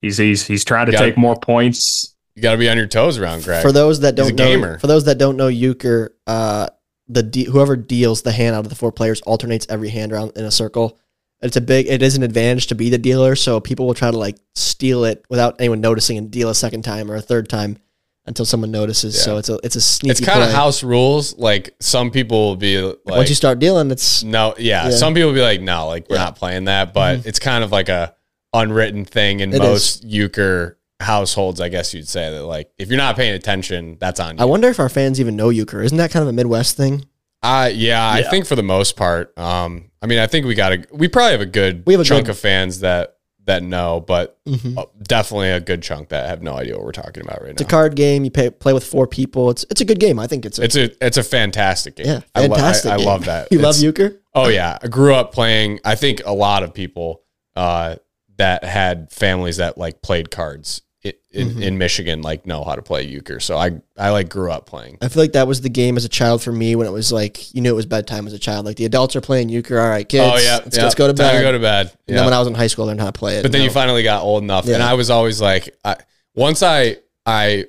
He's 0.01 0.17
he's 0.17 0.45
he's 0.45 0.65
trying 0.65 0.87
to 0.87 0.91
Got 0.91 0.99
take 0.99 1.17
more 1.17 1.39
points. 1.39 2.15
You 2.35 2.41
got 2.41 2.53
to 2.53 2.57
be 2.57 2.69
on 2.69 2.77
your 2.77 2.87
toes 2.87 3.17
around 3.17 3.43
Greg. 3.43 3.61
For 3.61 3.71
those 3.71 4.01
that 4.01 4.15
don't 4.15 4.35
know, 4.35 4.45
gamer. 4.45 4.79
for 4.79 4.87
those 4.87 5.05
that 5.05 5.17
don't 5.17 5.37
know 5.37 5.47
euchre, 5.47 6.15
uh, 6.27 6.67
the 7.07 7.23
de- 7.23 7.45
whoever 7.45 7.75
deals 7.75 8.23
the 8.23 8.31
hand 8.31 8.55
out 8.55 8.65
of 8.65 8.69
the 8.69 8.75
four 8.75 8.91
players 8.91 9.21
alternates 9.21 9.67
every 9.69 9.89
hand 9.89 10.11
around 10.11 10.33
in 10.35 10.43
a 10.43 10.51
circle. 10.51 10.99
It's 11.41 11.55
a 11.55 11.61
big. 11.61 11.87
It 11.87 12.01
is 12.01 12.15
an 12.15 12.23
advantage 12.23 12.67
to 12.67 12.75
be 12.75 12.89
the 12.89 12.97
dealer, 12.97 13.35
so 13.35 13.59
people 13.59 13.85
will 13.85 13.93
try 13.93 14.11
to 14.11 14.17
like 14.17 14.37
steal 14.55 15.05
it 15.05 15.23
without 15.29 15.59
anyone 15.59 15.81
noticing 15.81 16.17
and 16.17 16.31
deal 16.31 16.49
a 16.49 16.55
second 16.55 16.83
time 16.83 17.09
or 17.09 17.15
a 17.15 17.21
third 17.21 17.49
time 17.49 17.77
until 18.25 18.45
someone 18.45 18.71
notices. 18.71 19.21
So 19.21 19.37
it's 19.37 19.49
a 19.49 19.59
it's 19.63 19.75
a 19.75 19.81
sneaky. 19.81 20.11
it's 20.11 20.19
kind 20.21 20.41
of 20.43 20.51
house 20.51 20.83
rules. 20.83 21.37
Like 21.37 21.75
some 21.79 22.11
people 22.11 22.49
will 22.49 22.55
be 22.55 22.79
like, 22.81 22.97
once 23.05 23.29
you 23.29 23.35
start 23.35 23.59
dealing, 23.59 23.91
it's 23.91 24.23
no, 24.23 24.55
yeah, 24.57 24.85
Yeah. 24.85 24.91
Some 24.91 25.13
people 25.13 25.29
will 25.29 25.35
be 25.35 25.41
like, 25.41 25.61
no, 25.61 25.87
like 25.87 26.09
we're 26.09 26.15
Yeah. 26.17 26.23
not 26.25 26.35
playing 26.35 26.65
that. 26.65 26.93
But 26.93 27.25
it's 27.25 27.39
kind 27.39 27.63
of 27.63 27.71
like 27.71 27.89
a 27.89 28.15
unwritten 28.53 29.03
thing 29.05 29.39
in 29.39 29.53
It 29.53 29.59
most 29.59 30.03
euchre 30.03 30.77
households, 30.99 31.59
I 31.59 31.69
guess 31.69 31.93
you'd 31.93 32.07
say 32.07 32.31
that 32.31 32.43
like 32.45 32.71
if 32.77 32.87
you're 32.89 32.97
not 32.97 33.15
paying 33.15 33.33
attention, 33.33 33.97
that's 33.99 34.19
on 34.19 34.39
I 34.39 34.45
wonder 34.45 34.69
if 34.69 34.79
our 34.79 34.89
fans 34.89 35.19
even 35.19 35.35
know 35.35 35.49
euchre. 35.49 35.81
Isn't 35.81 35.97
that 35.97 36.11
kind 36.11 36.23
of 36.23 36.29
a 36.29 36.33
Midwest 36.33 36.77
thing? 36.77 37.05
Uh, 37.41 37.69
yeah, 37.73 38.09
I 38.09 38.23
think 38.23 38.45
for 38.45 38.55
the 38.55 38.63
most 38.63 38.95
part. 38.95 39.37
Um, 39.37 39.91
I 40.01 40.05
mean, 40.05 40.17
I 40.19 40.27
think 40.27 40.45
we 40.45 40.55
got 40.55 40.71
a 40.71 40.85
we 40.93 41.09
probably 41.09 41.31
have 41.33 41.41
a 41.41 41.45
good 41.45 41.83
We 41.85 41.93
have 41.93 41.99
a 41.99 42.05
chunk 42.05 42.27
good- 42.27 42.31
of 42.31 42.39
fans 42.39 42.79
that 42.79 43.12
that 43.45 43.61
know, 43.63 43.99
but 43.99 44.37
Mhm. 44.47 44.77
uh, 44.77 44.85
definitely 45.05 45.49
a 45.51 45.59
good 45.59 45.81
chunk 45.81 46.09
that 46.09 46.29
have 46.29 46.41
no 46.41 46.53
idea 46.55 46.75
what 46.75 46.85
we're 46.85 46.91
talking 46.93 47.23
about 47.23 47.39
right 47.41 47.47
now. 47.49 47.51
It's 47.53 47.61
a 47.61 47.65
card 47.65 47.95
game. 47.95 48.23
You 48.23 48.31
pay, 48.31 48.49
play 48.49 48.71
with 48.71 48.85
four 48.85 49.05
people. 49.07 49.49
It's 49.49 49.65
it's 49.69 49.81
a 49.81 49.85
good 49.85 49.99
game. 49.99 50.17
I 50.19 50.27
think 50.27 50.45
it's 50.45 50.59
a 50.59 50.63
It's 50.63 50.75
a 50.77 51.05
it's 51.05 51.17
a 51.17 51.23
fantastic 51.23 51.97
game. 51.97 52.05
yeah 52.05 52.19
I 52.35 52.45
lo- 52.45 52.55
I- 52.55 52.57
fantastic. 52.59 52.91
I, 52.91 52.95
love 52.97 53.25
that. 53.25 53.47
You 53.51 53.59
love 53.59 53.77
euchre? 53.79 54.21
Oh 54.33 54.47
yeah, 54.47 54.77
I 54.81 54.87
grew 54.87 55.13
up 55.13 55.33
playing. 55.33 55.79
I 55.83 55.95
think 55.95 56.21
a 56.25 56.33
lot 56.33 56.63
of 56.63 56.73
people 56.73 57.21
uh, 57.57 57.95
that 58.37 58.63
had 58.63 59.11
families 59.11 59.57
that 59.57 59.77
like 59.77 60.01
played 60.01 60.31
cards 60.31 60.81
in, 61.03 61.13
Mhm. 61.49 61.61
in 61.61 61.77
Michigan 61.77 62.21
like 62.21 62.45
know 62.45 62.63
how 62.63 62.75
to 62.75 62.81
play 62.81 63.03
euchre. 63.03 63.39
So 63.41 63.57
I 63.57 63.71
I 63.97 64.11
like 64.11 64.29
grew 64.29 64.51
up 64.51 64.65
playing. 64.65 64.97
I 65.01 65.09
feel 65.09 65.21
like 65.23 65.33
that 65.33 65.47
was 65.47 65.59
the 65.61 65.69
game 65.69 65.97
as 65.97 66.05
a 66.05 66.09
child 66.09 66.41
for 66.41 66.51
me 66.51 66.75
when 66.75 66.87
it 66.87 66.91
was 66.91 67.11
like 67.11 67.53
you 67.53 67.61
knew 67.61 67.71
it 67.71 67.75
was 67.75 67.85
bedtime 67.85 68.25
as 68.25 68.31
a 68.33 68.39
child. 68.39 68.65
Like 68.65 68.77
the 68.77 68.85
adults 68.85 69.15
are 69.15 69.21
playing 69.21 69.49
euchre. 69.49 69.79
All 69.79 69.89
right, 69.89 70.07
kids. 70.07 70.23
oh 70.23 70.37
yeah, 70.37 70.59
let's, 70.63 70.77
yeah. 70.77 70.83
let's 70.83 70.95
go 70.95 71.07
to 71.07 71.13
bed. 71.13 71.31
Time 71.31 71.35
bed. 71.37 71.41
go 71.43 71.51
to 71.51 71.59
bed. 71.59 71.85
And 71.87 71.97
Yeah. 72.07 72.15
then 72.17 72.25
when 72.25 72.33
I 72.33 72.39
was 72.39 72.47
in 72.47 72.53
high 72.53 72.67
school, 72.67 72.85
I 72.85 72.87
learned 72.89 73.01
how 73.01 73.07
to 73.07 73.11
play 73.11 73.35
it. 73.37 73.41
but 73.43 73.51
then 73.51 73.61
you 73.61 73.67
No. 73.67 73.73
finally 73.73 74.03
got 74.03 74.23
old 74.23 74.43
enough, 74.43 74.67
and 74.67 74.81
I 74.81 74.93
was 74.93 75.09
always 75.09 75.41
like, 75.41 75.75
I, 75.83 75.97
once 76.35 76.63
I 76.63 76.97
I 77.25 77.65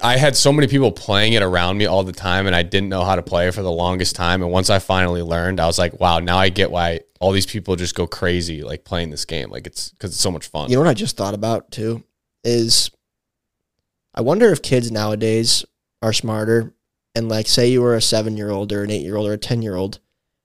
I 0.00 0.16
had 0.16 0.36
so 0.36 0.52
many 0.52 0.68
people 0.68 0.92
playing 0.92 1.32
it 1.32 1.42
around 1.42 1.76
me 1.76 1.86
all 1.86 2.04
the 2.04 2.12
time, 2.12 2.46
and 2.46 2.54
I 2.54 2.62
didn't 2.62 2.88
know 2.88 3.02
how 3.02 3.16
to 3.16 3.22
play 3.22 3.50
for 3.50 3.62
the 3.62 3.72
longest 3.72 4.14
time. 4.14 4.40
And 4.40 4.52
once 4.52 4.70
I 4.70 4.78
finally 4.78 5.22
learned, 5.22 5.58
I 5.58 5.66
was 5.66 5.76
like, 5.76 5.98
wow, 5.98 6.20
now 6.20 6.38
I 6.38 6.50
get 6.50 6.70
why 6.70 7.00
all 7.18 7.32
these 7.32 7.46
people 7.46 7.74
just 7.74 7.96
go 7.96 8.06
crazy 8.06 8.62
like 8.62 8.84
playing 8.84 9.10
this 9.10 9.24
game. 9.24 9.50
Like 9.50 9.66
it's 9.66 9.88
because 9.90 10.12
it's 10.12 10.20
so 10.20 10.30
much 10.30 10.46
fun. 10.46 10.70
You 10.70 10.76
know 10.76 10.82
what 10.82 10.88
I 10.90 10.94
just 10.94 11.16
thought 11.16 11.34
about 11.34 11.72
too 11.72 12.04
is 12.44 12.90
I 14.14 14.20
wonder 14.20 14.50
if 14.50 14.62
kids 14.62 14.90
nowadays 14.90 15.64
are 16.02 16.12
smarter 16.12 16.74
and 17.14 17.28
like 17.28 17.46
say 17.46 17.68
you 17.70 17.82
were 17.82 17.94
a 17.94 18.00
seven 18.02 18.36
year 18.36 18.50
old 18.50 18.72
or 18.72 18.82
an 18.84 18.90
eight 18.90 19.02
year 19.02 19.16
old 19.16 19.28
or 19.28 19.32
a 19.34 19.38
ten 19.38 19.62
year 19.62 19.74
old 19.76 20.00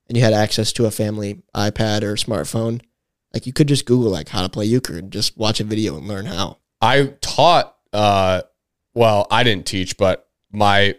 and 0.08 0.16
you 0.16 0.22
had 0.24 0.32
access 0.32 0.72
to 0.72 0.86
a 0.86 0.90
family 0.90 1.42
iPad 1.54 2.02
or 2.02 2.14
smartphone, 2.14 2.80
like 3.34 3.46
you 3.46 3.52
could 3.52 3.68
just 3.68 3.84
Google 3.84 4.10
like 4.10 4.28
how 4.30 4.42
to 4.42 4.48
play 4.48 4.64
euchre 4.64 4.96
and 4.98 5.10
just 5.12 5.36
watch 5.36 5.60
a 5.60 5.64
video 5.64 5.96
and 5.98 6.08
learn 6.08 6.24
how. 6.26 6.58
I 6.80 7.12
taught. 7.20 7.74
Uh, 7.92 8.42
well, 8.94 9.26
I 9.30 9.42
didn't 9.42 9.66
teach, 9.66 9.96
but 9.98 10.26
my 10.50 10.94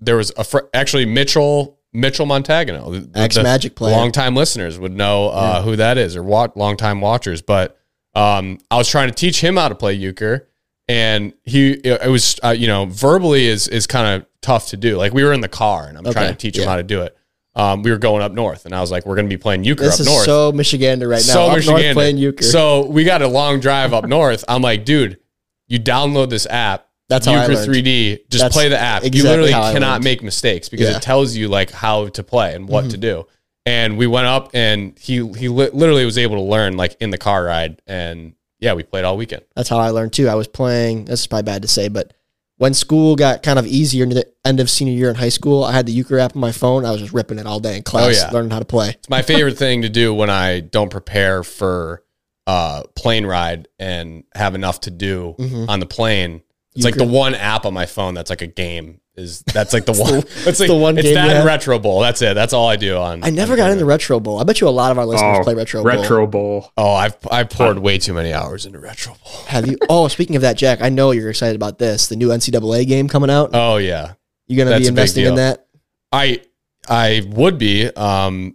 there 0.00 0.16
was 0.16 0.32
a 0.36 0.42
fr- 0.44 0.66
actually 0.74 1.06
Mitchell 1.06 1.78
Mitchell 1.92 2.26
Montagano, 2.26 3.08
Ex 3.14 3.36
Magic 3.36 3.74
player. 3.76 3.94
longtime 3.96 4.34
listeners 4.34 4.78
would 4.78 4.92
know 4.92 5.28
uh, 5.28 5.54
Yeah. 5.58 5.62
who 5.62 5.76
that 5.76 5.98
is 5.98 6.16
or 6.16 6.22
wa- 6.24 6.48
longtime 6.56 7.00
watchers. 7.00 7.42
But 7.42 7.77
um, 8.18 8.58
I 8.70 8.76
was 8.76 8.88
trying 8.88 9.08
to 9.08 9.14
teach 9.14 9.40
him 9.40 9.56
how 9.56 9.68
to 9.68 9.74
play 9.74 9.94
euchre, 9.94 10.48
and 10.88 11.32
he 11.44 11.72
it 11.72 12.10
was 12.10 12.38
uh, 12.42 12.50
you 12.50 12.66
know 12.66 12.86
verbally 12.86 13.46
is 13.46 13.68
is 13.68 13.86
kind 13.86 14.20
of 14.22 14.26
tough 14.42 14.68
to 14.68 14.76
do. 14.76 14.96
Like 14.96 15.12
we 15.12 15.22
were 15.24 15.32
in 15.32 15.40
the 15.40 15.48
car, 15.48 15.86
and 15.86 15.96
I'm 15.96 16.04
trying 16.04 16.30
to 16.30 16.34
teach 16.36 16.56
him 16.56 16.64
yeah. 16.64 16.70
how 16.70 16.76
to 16.76 16.82
do 16.82 17.02
it. 17.02 17.16
Um, 17.54 17.82
we 17.82 17.90
were 17.90 17.98
going 17.98 18.22
up 18.22 18.32
north, 18.32 18.66
and 18.66 18.74
I 18.74 18.80
was 18.80 18.90
like, 18.90 19.04
"We're 19.06 19.16
going 19.16 19.28
to 19.28 19.34
be 19.34 19.40
playing 19.40 19.64
euchre 19.64 19.84
This 19.84 19.94
up 19.94 20.00
is 20.00 20.06
north." 20.06 20.24
so 20.24 20.52
Michigander 20.52 21.08
right 21.08 21.24
now. 21.26 21.34
so 21.34 21.46
Up 21.46 21.64
north 21.64 21.92
playing 21.94 22.18
euchre. 22.18 22.44
So 22.44 22.86
we 22.86 23.04
got 23.04 23.22
a 23.22 23.28
long 23.28 23.60
drive 23.60 23.92
up 23.92 24.04
north. 24.04 24.44
I'm 24.48 24.62
like, 24.62 24.84
dude, 24.84 25.18
you 25.66 25.78
download 25.78 26.30
this 26.30 26.46
app. 26.46 26.86
That's 27.08 27.24
how 27.24 27.40
Euchre 27.40 27.54
3D. 27.64 28.28
Just 28.28 28.44
That's 28.44 28.54
play 28.54 28.68
the 28.68 28.78
app. 28.78 29.02
you 29.02 29.22
literally 29.22 29.50
cannot 29.52 30.02
make 30.02 30.22
mistakes 30.22 30.68
because 30.68 30.90
Yeah. 30.90 30.96
it 30.96 31.02
tells 31.02 31.34
you 31.34 31.48
like 31.48 31.70
how 31.70 32.08
to 32.08 32.22
play 32.22 32.54
and 32.54 32.68
what 32.68 32.84
Mhm. 32.84 32.90
to 32.90 32.96
do. 32.98 33.26
And 33.68 33.98
we 33.98 34.06
went 34.06 34.26
up 34.26 34.50
and 34.54 34.98
he 34.98 35.16
he 35.34 35.48
li- 35.48 35.68
literally 35.72 36.04
was 36.06 36.16
able 36.16 36.36
to 36.36 36.42
learn 36.42 36.76
like 36.78 36.96
in 37.00 37.10
the 37.10 37.18
car 37.18 37.44
ride. 37.44 37.82
And 37.86 38.32
yeah, 38.60 38.72
we 38.72 38.82
played 38.82 39.04
all 39.04 39.16
weekend. 39.18 39.42
That's 39.54 39.68
how 39.68 39.78
I 39.78 39.90
learned 39.90 40.14
too. 40.14 40.26
I 40.28 40.34
was 40.36 40.48
playing. 40.48 41.04
This 41.04 41.20
is 41.20 41.26
probably 41.26 41.42
bad 41.44 41.62
to 41.62 41.68
say, 41.68 41.88
but 41.88 42.14
when 42.56 42.72
school 42.74 43.14
got 43.14 43.42
kind 43.42 43.58
of 43.58 43.66
easier 43.66 44.06
near 44.06 44.14
the 44.16 44.26
end 44.44 44.58
of 44.58 44.68
senior 44.70 44.94
year 44.94 45.10
in 45.10 45.16
high 45.16 45.28
school, 45.28 45.62
I 45.64 45.72
had 45.72 45.84
the 45.86 45.92
euchre 45.92 46.18
app 46.18 46.34
on 46.34 46.40
my 46.40 46.50
phone. 46.50 46.84
I 46.86 46.90
was 46.92 47.00
just 47.02 47.12
ripping 47.12 47.38
it 47.38 47.46
all 47.46 47.60
day 47.60 47.76
in 47.76 47.82
class, 47.82 48.06
Oh, 48.06 48.26
yeah. 48.26 48.30
learning 48.32 48.50
how 48.50 48.58
to 48.58 48.64
play. 48.64 48.90
It's 48.98 49.08
my 49.10 49.22
favorite 49.22 49.58
thing 49.64 49.82
to 49.82 49.88
do 49.88 50.14
when 50.14 50.30
I 50.30 50.60
don't 50.60 50.90
prepare 50.90 51.42
for 51.44 52.02
uh 52.46 52.84
plane 52.96 53.26
ride 53.26 53.68
and 53.78 54.24
have 54.34 54.54
enough 54.54 54.80
to 54.80 54.90
do 54.90 55.34
Mhm. 55.38 55.68
on 55.68 55.78
the 55.80 55.86
plane. 55.86 56.40
It's 56.74 56.84
like 56.84 56.94
the 56.96 57.04
one 57.04 57.34
app 57.34 57.66
on 57.66 57.74
my 57.74 57.86
phone 57.86 58.14
that's 58.14 58.30
like 58.30 58.40
a 58.42 58.46
game. 58.46 59.00
Is 59.18 59.40
that's 59.40 59.72
like 59.72 59.84
the 59.84 59.92
one? 59.92 60.20
That's 60.44 60.60
like 60.60 60.68
the 60.68 60.76
one 60.76 60.96
It's 60.96 61.06
game 61.06 61.14
that 61.14 61.36
and? 61.38 61.44
Retro 61.44 61.78
Bowl. 61.78 62.00
That's 62.00 62.22
it. 62.22 62.34
That's 62.34 62.52
all 62.52 62.68
I 62.68 62.76
do 62.76 62.96
on. 62.96 63.24
I 63.24 63.30
never 63.30 63.52
on 63.52 63.56
got 63.56 63.62
Plane 63.64 63.72
into 63.72 63.84
Retro 63.84 64.20
Bowl. 64.20 64.38
I 64.40 64.44
bet 64.44 64.60
you 64.60 64.68
a 64.68 64.70
lot 64.70 64.92
of 64.92 64.98
our 64.98 65.04
listeners 65.06 65.38
Oh, 65.40 65.42
play 65.42 65.54
Retro 65.54 65.82
Bowl. 65.82 65.90
Retro 65.92 66.26
Bowl. 66.26 66.72
Oh, 66.76 66.92
I've 66.92 67.16
I 67.30 67.44
poured 67.44 67.78
way 67.80 67.98
too 67.98 68.14
many 68.14 68.32
hours 68.32 68.64
into 68.64 68.78
Retro 68.78 69.14
Bowl. 69.24 69.32
Have 69.48 69.66
you? 69.66 69.76
Oh, 69.88 70.06
speaking 70.08 70.36
of 70.36 70.42
that, 70.42 70.56
Jack, 70.56 70.80
I 70.82 70.88
know 70.88 71.10
you're 71.10 71.30
excited 71.30 71.56
about 71.56 71.78
this. 71.78 72.06
The 72.06 72.16
new 72.16 72.28
NCAA 72.28 72.86
game 72.86 73.08
coming 73.08 73.28
out. 73.30 73.50
Oh 73.54 73.76
yeah, 73.78 74.14
You're 74.46 74.56
going 74.64 74.66
to 74.66 74.70
that's 74.70 74.78
be 74.80 74.84
big 74.84 74.88
investing 74.90 75.24
in 75.24 75.30
deal. 75.30 75.36
that. 75.36 75.66
I 76.12 76.42
I 76.88 77.22
would 77.30 77.58
be. 77.58 77.86
Um, 77.88 78.54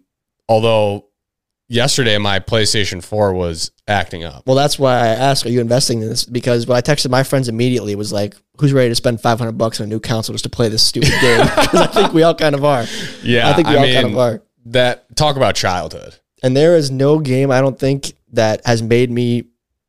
although 0.49 1.07
yesterday 1.74 2.17
my 2.17 2.39
PlayStation 2.39 3.03
Four 3.03 3.34
was 3.34 3.71
acting 3.88 4.24
up. 4.24 4.45
Well, 4.45 4.55
that's 4.55 4.78
why 4.80 4.93
I 4.99 5.07
asked, 5.07 5.45
are 5.45 5.49
you 5.49 5.59
investing 5.59 6.01
in 6.01 6.09
this? 6.09 6.24
Because 6.24 6.67
when 6.67 6.78
I 6.78 6.82
texted 6.82 7.09
my 7.09 7.24
friends 7.24 7.49
immediately, 7.49 7.91
it 7.91 7.97
was 7.97 8.13
like, 8.13 8.36
who's 8.59 8.71
ready 8.71 8.89
to 8.89 8.95
spend 8.95 9.19
500 9.21 9.53
bucks 9.53 9.80
on 9.82 9.86
a 9.86 9.89
new 9.89 9.99
console 9.99 10.34
just 10.34 10.43
to 10.43 10.49
play 10.49 10.69
this 10.69 10.84
stupid 10.84 11.11
game? 11.21 11.39
Because 11.55 11.82
I 11.82 11.88
think 11.88 12.13
we 12.13 12.24
all 12.24 12.36
kind 12.36 12.55
of 12.55 12.63
are. 12.63 12.86
Yeah, 13.24 13.49
I 13.49 13.53
think 13.53 13.67
we 13.67 13.74
I 13.76 13.78
all 13.78 13.84
mean 13.84 13.93
kind 13.95 14.07
of 14.07 14.17
are. 14.17 14.41
that. 14.67 15.15
Talk 15.15 15.36
about 15.36 15.55
childhood. 15.55 16.15
And 16.43 16.55
there 16.55 16.76
is 16.78 16.91
no 16.91 17.19
game 17.19 17.51
I 17.51 17.61
don't 17.61 17.80
think 17.80 18.13
that 18.34 18.61
has 18.65 18.82
made 18.84 19.09
me 19.09 19.45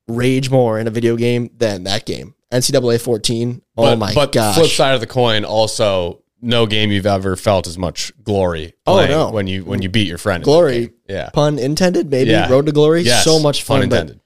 rage 0.08 0.50
more 0.50 0.78
in 0.78 0.86
a 0.86 0.90
video 0.90 1.16
game 1.16 1.50
than 1.56 1.84
that 1.84 2.06
game. 2.06 2.34
NCAA 2.52 3.00
14. 3.00 3.62
Oh 3.76 3.82
But, 3.82 3.98
my 3.98 4.14
but 4.14 4.32
gosh. 4.32 4.54
flip 4.56 4.70
side 4.70 4.94
of 4.94 5.00
the 5.00 5.06
coin, 5.06 5.44
also 5.44 6.22
no 6.44 6.66
game 6.66 6.90
you've 6.92 7.06
ever 7.06 7.36
felt 7.36 7.66
as 7.66 7.76
much 7.78 8.12
glory. 8.22 8.74
Oh, 8.86 9.04
no. 9.06 9.30
when 9.30 9.46
you 9.46 9.64
when 9.64 9.82
you 9.82 9.88
beat 9.88 10.06
your 10.06 10.18
friend. 10.18 10.44
Glory. 10.44 10.90
Yeah. 11.08 11.30
Pun 11.30 11.58
intended, 11.58 12.10
maybe. 12.10 12.30
Yeah. 12.30 12.48
Road 12.50 12.66
to 12.66 12.72
Glory. 12.72 13.02
Yes, 13.02 13.24
So 13.24 13.38
much 13.40 13.66
pun 13.66 13.80
fun. 13.80 13.88
But 13.88 13.94
intended. 14.00 14.20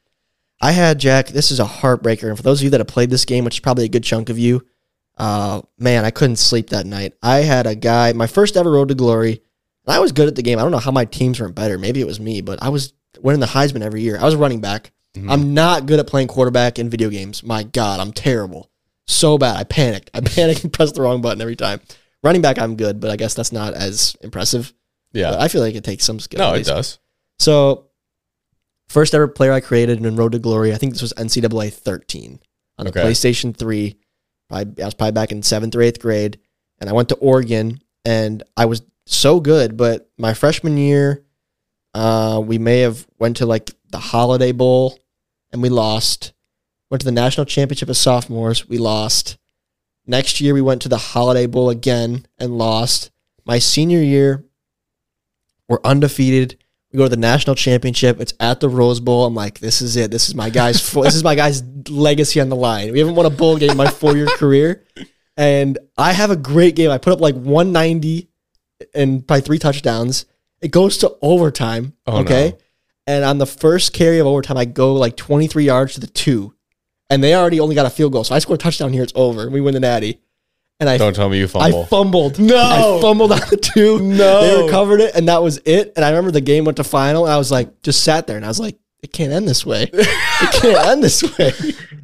I 0.60 0.72
had 0.72 0.98
Jack. 0.98 1.28
This 1.28 1.50
is 1.50 1.60
a 1.60 1.64
heartbreaker, 1.64 2.28
and 2.28 2.36
for 2.36 2.42
those 2.42 2.60
of 2.60 2.64
you 2.64 2.70
that 2.70 2.80
have 2.80 2.88
played 2.88 3.10
this 3.10 3.24
game, 3.24 3.44
which 3.44 3.54
is 3.56 3.60
probably 3.60 3.84
a 3.84 3.88
good 3.88 4.02
chunk 4.04 4.28
of 4.28 4.38
you, 4.38 4.66
uh, 5.16 5.62
man, 5.78 6.04
I 6.04 6.10
couldn't 6.10 6.36
sleep 6.36 6.70
that 6.70 6.84
night. 6.86 7.14
I 7.22 7.38
had 7.38 7.66
a 7.66 7.74
guy, 7.74 8.12
my 8.12 8.26
first 8.26 8.56
ever 8.56 8.70
Road 8.70 8.88
to 8.88 8.94
Glory, 8.94 9.40
and 9.86 9.94
I 9.94 10.00
was 10.00 10.12
good 10.12 10.26
at 10.28 10.34
the 10.34 10.42
game. 10.42 10.58
I 10.58 10.62
don't 10.62 10.72
know 10.72 10.78
how 10.78 10.90
my 10.90 11.04
teams 11.04 11.40
weren't 11.40 11.54
better. 11.54 11.78
Maybe 11.78 12.00
it 12.00 12.06
was 12.06 12.18
me, 12.20 12.40
but 12.40 12.60
I 12.62 12.68
was 12.70 12.92
winning 13.20 13.40
the 13.40 13.46
Heisman 13.46 13.82
every 13.82 14.02
year. 14.02 14.18
I 14.18 14.24
was 14.24 14.34
running 14.36 14.60
back. 14.60 14.92
Mhm. 15.16 15.30
I'm 15.30 15.54
not 15.54 15.86
good 15.86 15.98
at 16.00 16.06
playing 16.06 16.28
quarterback 16.28 16.78
in 16.78 16.90
video 16.90 17.08
games. 17.08 17.42
My 17.42 17.62
God, 17.62 18.00
I'm 18.00 18.12
terrible. 18.12 18.68
So 19.06 19.38
bad. 19.38 19.56
I 19.56 19.64
panicked. 19.64 20.10
I 20.12 20.20
panicked 20.24 20.64
and 20.64 20.72
pressed 20.72 20.94
the 20.96 21.02
wrong 21.02 21.20
button 21.22 21.40
every 21.40 21.56
time. 21.56 21.80
Running 22.22 22.42
back, 22.42 22.58
I'm 22.58 22.76
good, 22.76 23.00
but 23.00 23.10
I 23.10 23.16
guess 23.16 23.34
that's 23.34 23.52
not 23.52 23.74
as 23.74 24.16
impressive. 24.22 24.72
yeah. 25.12 25.30
But 25.30 25.40
I 25.40 25.48
feel 25.48 25.60
like 25.60 25.74
it 25.74 25.84
takes 25.84 26.04
some 26.04 26.18
skill. 26.20 26.38
no, 26.38 26.54
it 26.54 26.64
does. 26.66 26.98
So, 27.38 27.86
first 28.88 29.14
ever 29.14 29.28
player 29.28 29.52
I 29.52 29.60
created 29.60 30.04
in 30.04 30.16
Road 30.16 30.32
to 30.32 30.38
Glory. 30.38 30.72
I 30.72 30.76
think 30.76 30.92
this 30.94 31.02
was 31.02 31.12
NCAA 31.14 31.72
13 31.72 32.40
on 32.78 32.84
the 32.86 32.90
Okay. 32.90 33.02
PlayStation 33.02 33.56
3. 33.56 33.96
I, 34.50 34.60
I 34.60 34.64
was 34.84 34.94
probably 34.94 35.12
back 35.12 35.30
in 35.30 35.42
seventh 35.42 35.74
or 35.76 35.82
eighth 35.82 36.00
grade, 36.00 36.38
and 36.80 36.88
I 36.90 36.92
went 36.92 37.10
to 37.10 37.14
Oregon, 37.16 37.80
and 38.04 38.42
I 38.56 38.64
was 38.64 38.82
so 39.06 39.40
good. 39.40 39.76
But 39.76 40.10
my 40.18 40.34
freshman 40.34 40.76
year, 40.76 41.24
uh, 41.94 42.42
we 42.44 42.58
may 42.58 42.80
have 42.80 43.06
went 43.18 43.36
to 43.38 43.46
like 43.46 43.70
the 43.90 43.98
Holiday 43.98 44.52
Bowl, 44.52 44.98
and 45.52 45.62
we 45.62 45.68
lost. 45.68 46.32
Went 46.90 47.02
to 47.02 47.04
the 47.04 47.12
national 47.12 47.44
championship 47.44 47.90
as 47.90 47.98
sophomores, 47.98 48.66
we 48.68 48.78
lost. 48.78 49.36
Next 50.08 50.40
year 50.40 50.54
we 50.54 50.62
went 50.62 50.80
to 50.82 50.88
the 50.88 50.96
Holiday 50.96 51.46
Bowl 51.46 51.68
again 51.70 52.26
and 52.38 52.56
lost. 52.56 53.10
My 53.44 53.58
senior 53.58 54.00
year, 54.00 54.44
we're 55.68 55.80
undefeated. 55.84 56.58
We 56.90 56.96
go 56.96 57.04
to 57.04 57.10
the 57.10 57.16
national 57.18 57.54
championship. 57.56 58.18
It's 58.18 58.32
at 58.40 58.60
the 58.60 58.70
Rose 58.70 59.00
Bowl. 59.00 59.26
I'm 59.26 59.34
like, 59.34 59.58
this 59.60 59.82
is 59.82 59.96
it. 59.96 60.10
This 60.10 60.28
is 60.28 60.34
my 60.34 60.48
guy's. 60.48 60.80
fo- 60.80 61.02
this 61.02 61.14
is 61.14 61.22
my 61.22 61.34
guy's 61.34 61.62
legacy 61.90 62.40
on 62.40 62.48
the 62.48 62.56
line. 62.56 62.90
We 62.92 62.98
haven't 63.00 63.14
won 63.16 63.26
a 63.26 63.30
bowl 63.30 63.58
game 63.58 63.72
in 63.72 63.76
my 63.76 63.90
four 63.90 64.16
year 64.16 64.26
career, 64.26 64.82
and 65.36 65.78
I 65.98 66.12
have 66.14 66.30
a 66.30 66.36
great 66.36 66.74
game. 66.74 66.90
I 66.90 66.96
put 66.96 67.12
up 67.12 67.20
like 67.20 67.34
190 67.34 68.30
and 68.94 69.26
probably 69.28 69.42
three 69.42 69.58
touchdowns. 69.58 70.24
It 70.62 70.70
goes 70.70 70.96
to 70.98 71.14
overtime. 71.20 71.92
Oh, 72.06 72.20
okay, 72.20 72.50
no. 72.52 72.58
and 73.06 73.24
on 73.26 73.36
the 73.36 73.46
first 73.46 73.92
carry 73.92 74.18
of 74.18 74.26
overtime, 74.26 74.56
I 74.56 74.64
go 74.64 74.94
like 74.94 75.16
23 75.16 75.64
yards 75.64 75.94
to 75.94 76.00
the 76.00 76.06
two, 76.06 76.54
and 77.10 77.22
they 77.22 77.34
already 77.34 77.60
only 77.60 77.74
got 77.74 77.86
a 77.86 77.90
field 77.90 78.12
goal. 78.12 78.24
So 78.24 78.34
I 78.34 78.38
score 78.38 78.54
a 78.54 78.58
touchdown 78.58 78.92
here. 78.92 79.02
It's 79.02 79.12
over. 79.14 79.48
We 79.50 79.60
win 79.60 79.74
the 79.74 79.80
Natty, 79.80 80.20
and 80.80 80.88
I 80.88 80.98
Don't 80.98 81.14
tell 81.14 81.28
me 81.28 81.38
you 81.38 81.48
I 81.54 81.84
fumbled. 81.86 82.38
No. 82.38 82.56
I 82.56 83.00
fumbled 83.00 83.32
on 83.32 83.40
the 83.50 83.56
two. 83.56 84.00
No. 84.00 84.40
They 84.42 84.62
recovered 84.64 85.00
it, 85.00 85.14
and 85.14 85.28
that 85.28 85.42
was 85.42 85.58
it. 85.64 85.92
And 85.96 86.04
I 86.04 86.10
remember 86.10 86.30
the 86.30 86.40
game 86.40 86.64
went 86.64 86.76
to 86.76 86.84
final, 86.84 87.24
and 87.24 87.32
I 87.32 87.38
was 87.38 87.50
like, 87.50 87.82
just 87.82 88.04
sat 88.04 88.26
there, 88.26 88.36
and 88.36 88.44
I 88.44 88.48
was 88.48 88.60
like, 88.60 88.78
it 89.02 89.12
can't 89.12 89.32
end 89.32 89.46
this 89.48 89.64
way. 89.64 89.90
It 90.40 90.52
can't 90.62 90.86
end 90.86 91.02
this 91.02 91.20
way. 91.36 91.52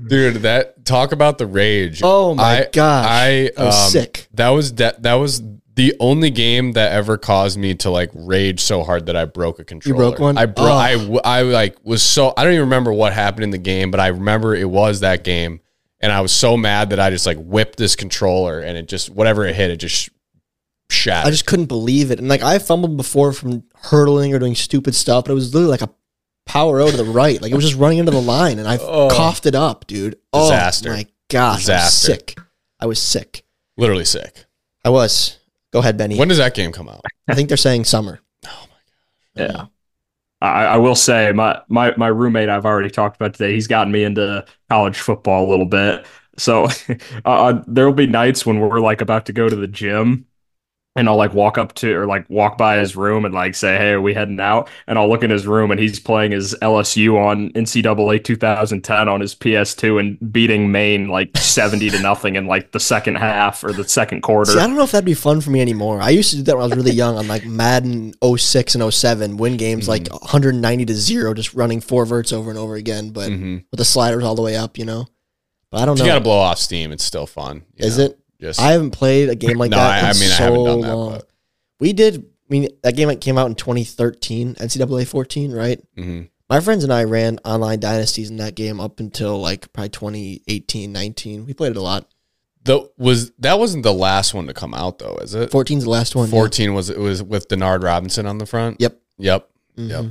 Dude, 0.09 0.35
that 0.43 0.85
talk 0.85 1.13
about 1.13 1.39
the 1.39 1.47
rage. 1.47 2.01
Oh 2.03 2.35
my 2.35 2.63
I- 2.63 2.69
gosh. 2.73 3.07
I 3.09 3.51
I 3.57 3.65
was 3.65 3.85
um, 3.85 3.91
sick. 3.91 4.27
That 4.35 4.49
was 4.49 4.75
that 4.75 5.05
that 5.05 5.15
was 5.15 5.41
the 5.77 5.95
only 5.99 6.31
game 6.31 6.73
that 6.73 6.93
ever 6.93 7.17
caused 7.19 7.59
me 7.59 7.75
to 7.77 7.91
like 7.91 8.11
rage 8.15 8.61
so 8.61 8.83
hard 8.85 9.07
that 9.07 9.17
I 9.17 9.25
broke 9.25 9.59
a 9.59 9.65
controller. 9.65 9.95
You 10.05 10.11
broke 10.11 10.21
one? 10.21 10.39
I 10.39 10.47
broke. 10.47 10.69
Oh. 10.69 10.73
I 10.73 10.93
w- 10.97 11.21
I 11.25 11.43
like 11.43 11.77
was 11.83 12.03
so 12.03 12.33
I 12.37 12.45
don't 12.45 12.53
even 12.53 12.67
remember 12.67 12.93
what 12.93 13.13
happened 13.13 13.45
in 13.45 13.51
the 13.51 13.59
game, 13.59 13.91
but 13.91 13.99
I 14.01 14.09
remember 14.09 14.55
it 14.55 14.69
was 14.71 15.01
that 15.01 15.25
game, 15.25 15.61
and 16.01 16.13
I 16.13 16.21
was 16.21 16.33
so 16.33 16.57
mad 16.57 16.91
that 16.91 17.01
I 17.01 17.11
just 17.11 17.27
like 17.27 17.39
whipped 17.39 17.77
this 17.79 17.97
controller, 17.97 18.61
and 18.61 18.79
it 18.79 18.87
just 18.89 19.11
whatever 19.11 19.45
it 19.47 19.57
hit, 19.57 19.71
it 19.71 19.77
just 19.79 19.95
sh- 19.97 20.11
shattered. 20.91 21.29
I 21.29 21.31
just 21.31 21.47
couldn't 21.47 21.67
believe 21.67 22.11
it. 22.13 22.19
And 22.21 22.29
like 22.29 22.43
I 22.43 22.59
fumbled 22.61 22.97
before 22.97 23.33
from 23.33 23.65
hurtling 23.75 24.33
or 24.33 24.39
doing 24.39 24.55
stupid 24.55 24.95
stuff, 24.95 25.25
but 25.25 25.33
it 25.33 25.35
was 25.35 25.53
literally 25.55 25.71
like 25.73 25.83
a 25.83 25.91
power 26.47 26.81
O 26.81 26.91
to 26.91 26.97
the 26.97 27.05
right. 27.05 27.41
Like 27.43 27.51
it 27.51 27.57
was 27.57 27.65
just 27.65 27.77
running 27.79 27.99
into 27.99 28.13
the 28.13 28.21
line, 28.23 28.59
and 28.61 28.69
I 28.69 28.77
Oh. 28.81 29.09
coughed 29.11 29.47
it 29.47 29.55
up, 29.57 29.87
dude. 29.89 30.17
Oh 30.33 30.51
Disaster. 30.51 30.91
my 30.91 31.07
gosh, 31.29 31.51
I 31.51 31.55
was 31.55 31.61
Disaster. 31.63 32.07
sick. 32.13 32.39
I 32.79 32.87
was 32.87 33.03
sick. 33.03 33.45
literally 33.77 34.05
sick. 34.05 34.45
I 34.85 34.91
was. 34.91 35.39
Go 35.75 35.81
ahead, 35.81 35.97
Benny. 35.97 36.17
When 36.17 36.29
does 36.29 36.39
that 36.39 36.55
game 36.55 36.71
come 36.71 36.89
out? 36.89 37.01
I 37.27 37.35
think 37.35 37.49
they're 37.49 37.57
saying 37.57 37.83
summer. 37.83 38.21
Oh 38.47 38.67
my 38.71 39.45
god. 39.45 39.53
Yeah. 39.53 39.67
I, 40.41 40.67
I 40.67 40.77
will 40.77 40.95
say 40.95 41.33
my, 41.33 41.61
my 41.67 41.93
my 41.97 42.07
roommate 42.07 42.49
I've 42.49 42.65
already 42.65 42.91
talked 42.91 43.17
about 43.17 43.35
today. 43.35 43.55
He's 43.55 43.67
gotten 43.67 43.93
me 43.93 44.05
into 44.05 44.47
college 44.71 44.97
football 44.97 45.45
a 45.45 45.51
little 45.51 45.67
bit. 45.67 46.07
So 46.39 46.69
uh, 47.25 47.61
there 47.67 47.87
will 47.87 47.93
be 47.93 48.07
nights 48.07 48.47
when 48.47 48.61
we're 48.61 48.79
like 48.79 49.01
about 49.01 49.27
to 49.27 49.33
go 49.33 49.49
to 49.49 49.57
the 49.57 49.67
gym, 49.67 50.27
and 50.97 51.09
I'll 51.09 51.17
like 51.17 51.35
walk 51.35 51.59
up 51.59 51.75
to 51.77 51.93
or 51.93 52.07
like 52.07 52.25
walk 52.31 52.57
by 52.57 52.77
his 52.79 52.95
room 52.95 53.25
and 53.25 53.35
like 53.35 53.55
say, 53.57 53.77
"Hey, 53.77 53.91
are 53.91 54.01
we 54.01 54.15
heading 54.15 54.39
out?" 54.39 54.69
And 54.87 54.97
I'll 54.99 55.09
look 55.09 55.25
in 55.25 55.31
his 55.31 55.45
room 55.47 55.71
and 55.73 55.81
he's 55.81 55.99
playing 55.99 56.31
his 56.33 56.55
LSU 56.63 57.17
on 57.19 57.51
NCAA 57.51 58.23
2010 58.23 59.09
on 59.09 59.21
his 59.21 59.35
PS2 59.35 59.99
and 59.99 60.33
beating 60.33 60.71
Maine 60.71 61.09
like 61.09 61.37
70 61.37 61.91
to 61.91 61.99
nothing 62.01 62.37
in 62.37 62.47
like 62.47 62.71
the 62.73 62.79
second 62.81 63.17
half 63.17 63.65
or 63.65 63.73
the 63.73 63.83
second 63.89 64.21
quarter. 64.21 64.53
See, 64.53 64.59
I 64.59 64.67
don't 64.67 64.77
know 64.77 64.85
if 64.85 64.93
that'd 64.93 65.05
be 65.05 65.15
fun 65.15 65.41
for 65.41 65.51
me 65.51 65.61
anymore. 65.61 66.01
I 66.01 66.11
used 66.11 66.31
to 66.31 66.37
do 66.37 66.43
that 66.45 66.57
when 66.57 66.63
I 66.63 66.69
was 66.69 66.77
really 66.77 66.93
young 66.93 67.17
on 67.17 67.27
like 67.27 67.45
Madden 67.45 68.15
06 68.25 68.75
and 68.77 68.95
07, 68.95 69.37
win 69.37 69.57
games 69.57 69.89
like 69.89 70.07
190 70.09 70.85
to 70.87 70.95
0, 70.95 71.35
just 71.35 71.55
running 71.55 71.81
four 71.81 72.07
verts 72.07 72.33
over 72.33 72.51
and 72.51 72.59
over 72.59 72.77
again, 72.77 73.11
but 73.11 73.31
Mhm. 73.31 73.65
with 73.71 73.79
the 73.79 73.85
sliders 73.85 74.23
all 74.23 74.35
the 74.37 74.43
way 74.43 74.57
up, 74.57 74.79
you 74.79 74.85
know? 74.85 75.07
But 75.71 75.83
I 75.83 75.87
don't 75.87 75.97
You 75.99 76.05
know. 76.05 76.11
got 76.11 76.15
to 76.15 76.21
blow 76.21 76.39
off 76.39 76.59
steam. 76.61 76.93
It's 76.93 77.03
still 77.03 77.27
fun. 77.27 77.63
Is 77.77 77.99
know? 77.99 78.05
it? 78.05 78.19
Just 78.45 78.61
I 78.61 78.73
haven't 78.73 78.91
played 78.91 79.29
a 79.31 79.35
game 79.35 79.57
like 79.59 79.71
No, 79.71 79.79
that. 79.79 80.05
I- 80.05 80.09
I 80.11 80.13
mean, 80.15 80.31
I 80.31 80.37
so 80.37 80.45
haven't 80.45 80.65
done 80.65 80.81
that, 80.83 80.95
long. 80.97 81.13
but- 81.13 81.29
We 81.81 81.93
did. 81.93 82.19
I 82.19 82.23
mean, 82.51 82.69
that 82.83 82.95
game 82.95 83.15
came 83.19 83.39
out 83.39 83.47
in 83.49 83.55
2013, 83.55 84.55
NCAA 84.61 85.07
14, 85.07 85.51
right? 85.53 85.81
mhm. 85.99 86.29
My 86.51 86.61
friends 86.61 86.85
and 86.85 86.93
I 86.93 87.05
ran 87.05 87.39
online 87.45 87.81
dynasties 87.81 88.29
in 88.29 88.37
that 88.37 88.55
game 88.55 88.79
up 88.81 89.01
until 89.01 89.41
like 89.41 89.73
probably 89.73 89.89
2018, 89.89 90.93
19. 90.93 91.47
We 91.47 91.55
played 91.55 91.71
it 91.71 91.77
a 91.79 91.83
lot. 91.83 92.07
the 92.65 92.89
was 92.99 93.31
that 93.39 93.59
wasn't 93.59 93.83
the 93.83 93.93
last 93.93 94.33
one 94.35 94.47
to 94.47 94.55
come 94.55 94.73
out 94.75 94.99
though, 94.99 95.17
is 95.23 95.35
it? 95.35 95.51
14's 95.51 95.85
the 95.85 95.91
last 95.91 96.15
one. 96.15 96.29
yeah. 96.29 96.33
14 96.39 96.75
was 96.75 96.91
it 96.91 96.99
was 96.99 97.23
with 97.23 97.49
Denard 97.49 97.83
Robinson 97.83 98.25
on 98.27 98.39
the 98.39 98.47
front. 98.47 98.81
Yep. 98.81 98.99
Yep. 99.19 99.49
Mhm. 99.79 99.89
Yep. 99.91 100.05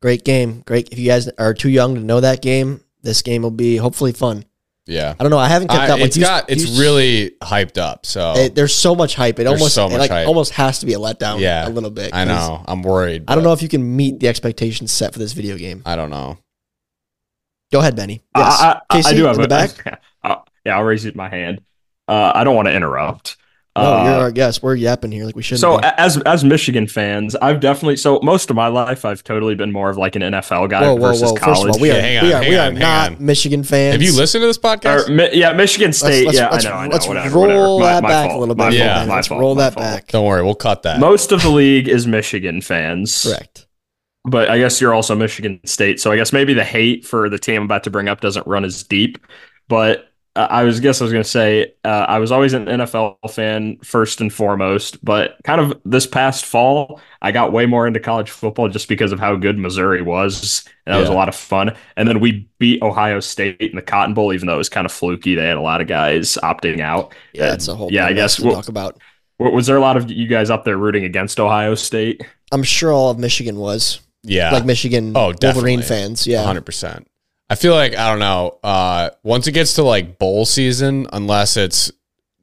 Great 0.00 0.24
game. 0.24 0.62
Great. 0.66 0.88
If 0.90 0.98
you 0.98 1.06
guys 1.08 1.28
are 1.38 1.54
too 1.54 1.68
young 1.70 1.94
to 1.94 2.00
know 2.00 2.20
that 2.20 2.42
game, 2.42 2.80
this 3.02 3.22
game 3.22 3.42
will 3.42 3.50
be 3.52 3.76
hopefully 3.76 4.12
fun. 4.12 4.44
Yeah. 4.86 5.14
I 5.18 5.22
don't 5.22 5.30
know. 5.30 5.38
I 5.38 5.48
haven't 5.48 5.68
kept 5.68 5.80
I- 5.80 5.84
up. 5.86 5.90
Like 6.00 6.06
it's 6.06 6.16
you- 6.16 6.24
got 6.24 6.50
it's 6.50 6.66
you- 6.68 6.80
really 6.80 7.30
hyped 7.42 7.78
up. 7.78 8.04
So 8.04 8.34
it- 8.36 8.54
there's 8.54 8.74
so 8.74 8.94
much 8.94 9.14
hype. 9.14 9.38
It 9.38 9.46
almost 9.46 9.74
so 9.74 9.86
it 9.88 9.98
like 9.98 10.10
hype. 10.10 10.26
almost 10.26 10.52
has 10.52 10.80
to 10.80 10.86
be 10.86 10.92
a 10.94 10.98
letdown. 10.98 11.38
Yeah. 11.40 11.66
a 11.66 11.70
little 11.70 11.90
bit. 11.90 12.10
I 12.12 12.24
know. 12.24 12.64
I'm 12.66 12.82
worried. 12.82 13.24
I 13.28 13.34
don't 13.34 13.44
know 13.44 13.52
if 13.52 13.62
you 13.62 13.68
can 13.68 13.96
meet 13.96 14.18
the 14.20 14.28
expectations 14.28 14.90
set 14.90 15.12
for 15.12 15.18
this 15.20 15.32
video 15.34 15.56
game. 15.56 15.82
I 15.86 15.94
don't 15.96 16.10
know. 16.10 16.38
Go 17.72 17.78
ahead, 17.80 17.96
Benny. 17.96 18.22
Yes, 18.36 18.60
I, 18.60 18.66
I, 18.72 18.80
I 18.90 18.96
Casey, 18.96 19.16
do 19.16 19.24
have 19.24 19.36
in 19.36 19.40
a 19.40 19.44
the 19.44 19.48
back. 19.48 20.02
Yeah, 20.64 20.76
I'll 20.76 20.84
raise 20.84 21.04
it 21.06 21.16
my 21.16 21.28
hand. 21.28 21.60
Uh, 22.06 22.30
I 22.34 22.44
don't 22.44 22.54
want 22.54 22.66
to 22.68 22.72
interrupt. 22.74 23.36
No, 23.74 23.82
Uh, 23.82 24.04
you're 24.04 24.14
our 24.20 24.30
guest. 24.30 24.62
We're 24.62 24.74
yapping 24.74 25.12
here 25.12 25.24
like 25.24 25.34
we 25.34 25.42
shouldn't. 25.42 25.60
so 25.62 25.78
be. 25.78 25.84
as 25.96 26.18
as 26.24 26.44
Michigan 26.44 26.86
fans, 26.86 27.34
I've 27.36 27.58
definitely 27.60 27.96
so 27.96 28.20
most 28.22 28.50
of 28.50 28.56
my 28.56 28.66
life 28.66 29.06
I've 29.06 29.24
totally 29.24 29.54
been 29.54 29.72
more 29.72 29.88
of 29.88 29.96
like 29.96 30.14
an 30.14 30.20
NFL 30.20 30.68
guy 30.68 30.82
whoa, 30.82 30.94
whoa, 30.94 31.00
versus 31.08 31.30
whoa! 31.30 31.36
college. 31.36 31.56
First 31.58 31.68
of 31.68 31.74
all, 31.76 31.80
we 31.80 31.90
are 31.90 32.00
hang 32.00 32.18
on, 32.18 32.24
we 32.26 32.32
are 32.34 32.42
hang 32.42 32.50
we 32.50 32.56
are 32.58 32.66
on, 32.66 32.72
hang 32.72 32.80
not 32.80 33.12
on. 33.12 33.24
Michigan 33.24 33.62
fans. 33.64 33.92
Have 33.94 34.02
you 34.02 34.14
listened 34.14 34.42
to 34.42 34.46
this 34.46 34.58
podcast? 34.58 35.08
Or, 35.08 35.34
yeah, 35.34 35.52
Michigan 35.54 35.94
State. 35.94 36.26
let's- 36.26 36.36
yeah, 36.38 36.50
let's- 36.50 36.66
I 36.66 36.68
know. 36.68 36.76
I 36.76 36.86
know. 36.86 36.92
let's 36.92 37.08
whatever, 37.08 37.38
roll 37.38 37.78
whatever. 37.78 37.78
My- 37.80 37.86
that 37.94 38.02
my 38.02 38.08
back 38.10 38.26
a 38.26 38.28
fault, 38.28 38.40
little 38.40 38.54
my 38.56 38.68
bit. 38.70 38.78
Yeah. 38.78 38.94
fault, 38.96 39.08
my 39.08 39.14
Let's 39.16 39.28
fault, 39.28 39.40
roll 39.40 39.54
my 39.54 39.62
that 39.62 39.72
fault. 39.74 39.86
back. 39.86 40.06
Don't 40.08 40.26
worry, 40.26 40.42
we'll 40.42 40.54
cut 40.54 40.82
that. 40.82 41.00
Most 41.00 41.32
of 41.32 41.40
the 41.42 41.48
league 41.48 41.88
is 41.88 42.06
Michigan 42.06 42.60
fans. 42.60 43.22
Correct. 43.22 43.66
but 44.26 44.50
I 44.50 44.58
guess 44.58 44.80
you're 44.82 44.92
also 44.94 45.16
Michigan 45.16 45.60
State, 45.64 45.98
so 45.98 46.12
I 46.12 46.16
guess 46.16 46.30
maybe 46.32 46.52
the 46.52 46.62
hate 46.62 47.06
for 47.06 47.30
the 47.30 47.38
team 47.38 47.56
I'm 47.56 47.62
about 47.64 47.84
to 47.84 47.90
bring 47.90 48.08
up 48.08 48.20
doesn't 48.20 48.46
run 48.46 48.64
as 48.66 48.82
deep. 48.84 49.16
But 49.68 50.00
uh, 50.00 50.02
I 50.34 50.64
was 50.64 50.80
guess 50.80 51.00
I 51.00 51.04
was 51.04 51.12
going 51.12 51.22
to 51.22 51.28
say 51.28 51.74
uh, 51.84 51.88
I 52.08 52.18
was 52.18 52.32
always 52.32 52.54
an 52.54 52.64
NFL 52.64 53.16
fan 53.30 53.76
first 53.84 54.22
and 54.22 54.32
foremost, 54.32 55.04
but 55.04 55.36
kind 55.44 55.60
of 55.60 55.78
this 55.84 56.06
past 56.06 56.46
fall 56.46 57.00
I 57.20 57.32
got 57.32 57.52
way 57.52 57.66
more 57.66 57.86
into 57.86 58.00
college 58.00 58.30
football 58.30 58.68
just 58.68 58.88
because 58.88 59.12
of 59.12 59.20
how 59.20 59.36
good 59.36 59.58
Missouri 59.58 60.00
was, 60.00 60.64
and 60.86 60.94
that 60.94 60.98
was 61.00 61.10
a 61.10 61.12
lot 61.12 61.28
of 61.28 61.34
fun. 61.34 61.76
And 61.96 62.08
then 62.08 62.18
we 62.20 62.48
beat 62.58 62.82
Ohio 62.82 63.20
State 63.20 63.60
in 63.60 63.76
the 63.76 63.82
Cotton 63.82 64.14
Bowl, 64.14 64.32
even 64.32 64.46
though 64.46 64.54
it 64.54 64.58
was 64.58 64.70
kind 64.70 64.86
of 64.86 64.92
fluky. 64.92 65.34
They 65.34 65.46
had 65.46 65.58
a 65.58 65.60
lot 65.60 65.82
of 65.82 65.86
guys 65.86 66.38
opting 66.42 66.80
out. 66.80 67.14
Yeah, 67.34 67.44
Uh, 67.44 67.50
that's 67.50 67.68
a 67.68 67.74
whole. 67.74 67.92
yeah. 67.92 68.06
I 68.06 68.14
guess 68.14 68.36
to 68.36 68.44
we'll- 68.46 68.54
talk 68.54 68.68
about. 68.68 68.98
was 69.38 69.66
there 69.66 69.76
a 69.76 69.80
lot 69.80 69.96
of 69.98 70.10
you 70.10 70.26
guys 70.28 70.48
up 70.48 70.64
there 70.64 70.78
rooting 70.78 71.04
against 71.04 71.38
Ohio 71.38 71.74
State? 71.74 72.24
I'm 72.52 72.62
sure 72.62 72.90
all 72.92 73.10
of 73.10 73.18
Michigan 73.18 73.56
was 73.56 74.00
yeah. 74.22 74.50
like 74.50 74.64
Michigan 74.64 75.12
Oh, 75.14 75.32
definitely. 75.32 75.72
Wolverine 75.76 75.82
fans. 75.82 76.26
Yeah, 76.26 76.44
100%. 76.44 77.04
I 77.52 77.54
feel 77.54 77.74
like 77.74 77.94
I 77.94 78.08
don't 78.08 78.18
know, 78.18 78.58
uh 78.64 79.10
once 79.22 79.46
it 79.46 79.52
gets 79.52 79.74
to 79.74 79.82
like 79.82 80.18
bowl 80.18 80.46
season 80.46 81.06
unless 81.12 81.58
it's 81.58 81.92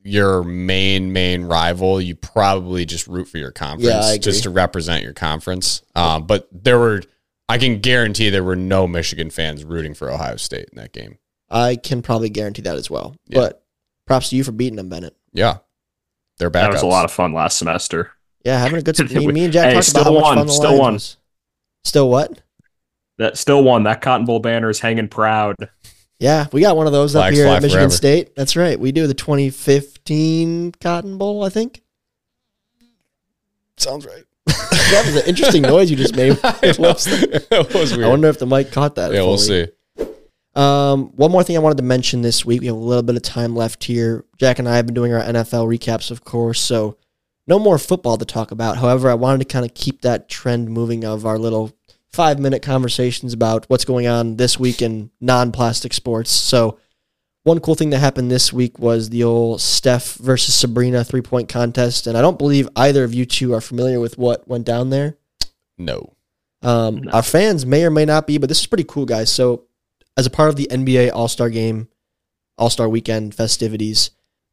your 0.03 0.43
main 0.43 1.11
main 1.11 1.45
rival, 1.45 1.99
you 1.99 2.15
probably 2.15 2.85
just 2.85 3.07
root 3.07 3.27
for 3.27 3.39
your 3.39 3.51
conference 3.51 3.89
Yeah, 3.89 4.17
just 4.17 4.43
to 4.43 4.51
represent 4.51 5.03
your 5.03 5.13
conference. 5.13 5.81
Um 5.95 6.27
but 6.27 6.47
there 6.51 6.77
were 6.77 7.01
I 7.47 7.57
can 7.57 7.79
guarantee 7.79 8.29
there 8.29 8.43
were 8.43 8.55
no 8.55 8.85
Michigan 8.87 9.31
fans 9.31 9.63
rooting 9.63 9.95
for 9.95 10.11
Ohio 10.11 10.35
State 10.35 10.69
in 10.71 10.77
that 10.77 10.93
game. 10.93 11.17
I 11.49 11.75
can 11.75 12.03
probably 12.03 12.29
guarantee 12.29 12.61
that 12.61 12.75
as 12.75 12.91
well. 12.91 13.15
Yeah. 13.25 13.39
But 13.39 13.63
props 14.05 14.29
to 14.29 14.35
you 14.35 14.43
for 14.43 14.51
beating 14.51 14.75
them, 14.75 14.89
Bennett. 14.89 15.15
Yeah. 15.33 15.57
They're 16.37 16.51
back. 16.51 16.65
That 16.65 16.73
was 16.73 16.83
a 16.83 16.87
lot 16.87 17.05
of 17.05 17.11
fun 17.11 17.33
last 17.33 17.57
semester. 17.57 18.11
Yeah, 18.45 18.59
having 18.59 18.77
a 18.77 18.81
good. 18.83 19.11
me, 19.11 19.27
me 19.27 19.43
and 19.45 19.53
Jack 19.53 19.69
Hey, 19.69 19.73
talked 19.73 19.89
about 19.89 20.01
still 20.01 20.03
how 20.03 20.11
much 20.11 20.21
won, 20.23 20.37
fun 20.37 20.47
the 20.47 20.53
still 20.53 20.69
Lions 20.69 20.79
won. 20.79 20.93
was. 20.93 21.17
Still 21.83 22.09
what? 22.09 22.41
That 23.19 23.37
still 23.37 23.63
won. 23.63 23.83
That 23.83 24.01
Cotton 24.01 24.25
Bowl 24.25 24.39
banner 24.39 24.69
is 24.69 24.79
hanging 24.79 25.09
proud. 25.09 25.55
Yeah, 26.19 26.47
we 26.53 26.61
got 26.61 26.77
one 26.77 26.87
of 26.87 26.93
those 26.93 27.15
up 27.15 27.31
here 27.33 27.47
at 27.47 27.61
Michigan 27.61 27.81
forever. 27.81 27.93
State. 27.93 28.35
That's 28.35 28.55
right. 28.55 28.79
We 28.79 28.93
do 28.93 29.07
the 29.07 29.13
2015 29.13 30.71
Cotton 30.81 31.17
Bowl, 31.17 31.43
I 31.43 31.49
think. 31.49 31.83
Sounds 33.75 34.05
right. 34.05 34.23
that 34.45 35.03
was 35.05 35.17
an 35.17 35.27
interesting 35.27 35.61
noise 35.61 35.91
you 35.91 35.97
just 35.97 36.15
made. 36.15 36.39
it 36.63 36.79
was, 36.79 37.07
it 37.07 37.47
was 37.73 37.95
weird. 37.95 38.05
I 38.05 38.09
wonder 38.09 38.29
if 38.29 38.39
the 38.39 38.45
mic 38.45 38.71
caught 38.71 38.95
that. 38.95 39.13
yeah, 39.13 39.21
we'll 39.21 39.37
see. 39.37 39.67
Um, 40.55 41.11
one 41.15 41.31
more 41.31 41.43
thing 41.43 41.57
I 41.57 41.59
wanted 41.59 41.77
to 41.77 41.83
mention 41.83 42.21
this 42.21 42.45
week. 42.45 42.61
We 42.61 42.67
have 42.67 42.75
a 42.75 42.79
little 42.79 43.03
bit 43.03 43.17
of 43.17 43.21
time 43.21 43.53
left 43.53 43.83
here. 43.83 44.25
Jack 44.37 44.59
and 44.59 44.67
I 44.67 44.77
have 44.77 44.85
been 44.85 44.95
doing 44.95 45.13
our 45.13 45.21
NFL 45.21 45.67
recaps, 45.67 46.09
of 46.09 46.23
course, 46.23 46.59
so 46.59 46.97
no 47.47 47.59
more 47.59 47.77
football 47.77 48.17
to 48.17 48.25
talk 48.25 48.51
about. 48.51 48.77
However, 48.77 49.09
I 49.09 49.13
wanted 49.13 49.39
to 49.39 49.45
kind 49.45 49.65
of 49.65 49.73
keep 49.73 50.01
that 50.01 50.29
trend 50.29 50.69
moving 50.69 51.03
of 51.03 51.25
our 51.25 51.37
little 51.37 51.71
five 52.11 52.39
minute 52.39 52.61
conversations 52.61 53.33
about 53.33 53.65
what's 53.69 53.85
going 53.85 54.07
on 54.07 54.37
this 54.37 54.59
week 54.59 54.81
in 54.81 55.11
non 55.21 55.51
plastic 55.51 55.93
sports. 55.93 56.31
So, 56.31 56.79
one 57.43 57.59
cool 57.59 57.75
thing 57.75 57.89
that 57.91 57.99
happened 57.99 58.29
this 58.29 58.51
week 58.51 58.79
was 58.79 59.09
the 59.09 59.23
old 59.23 59.61
Steph 59.61 60.15
versus 60.15 60.53
Sabrina 60.55 61.03
three 61.03 61.21
point 61.21 61.49
contest. 61.49 62.07
And 62.07 62.17
I 62.17 62.21
don't 62.21 62.37
believe 62.37 62.67
either 62.75 63.03
of 63.03 63.13
you 63.13 63.25
two 63.25 63.53
are 63.53 63.61
familiar 63.61 63.99
with 63.99 64.17
what 64.17 64.47
went 64.47 64.65
down 64.65 64.89
there. 64.89 65.17
No. 65.77 66.13
Um, 66.61 66.97
No. 66.97 67.11
Our 67.11 67.23
fans 67.23 67.65
may 67.65 67.85
or 67.85 67.89
may 67.89 68.05
not 68.05 68.27
be, 68.27 68.37
but 68.37 68.49
this 68.49 68.59
is 68.59 68.67
pretty 68.67 68.83
cool, 68.83 69.05
guys. 69.05 69.31
So 69.31 69.65
as 70.17 70.25
a 70.25 70.29
part 70.29 70.49
of 70.49 70.57
the 70.57 70.67
NBA 70.69 71.11
All 71.13 71.29
Star 71.29 71.49
Game, 71.49 71.87
All 72.57 72.69
Star 72.69 72.89
Weekend 72.89 73.33
festivities. 73.33 74.11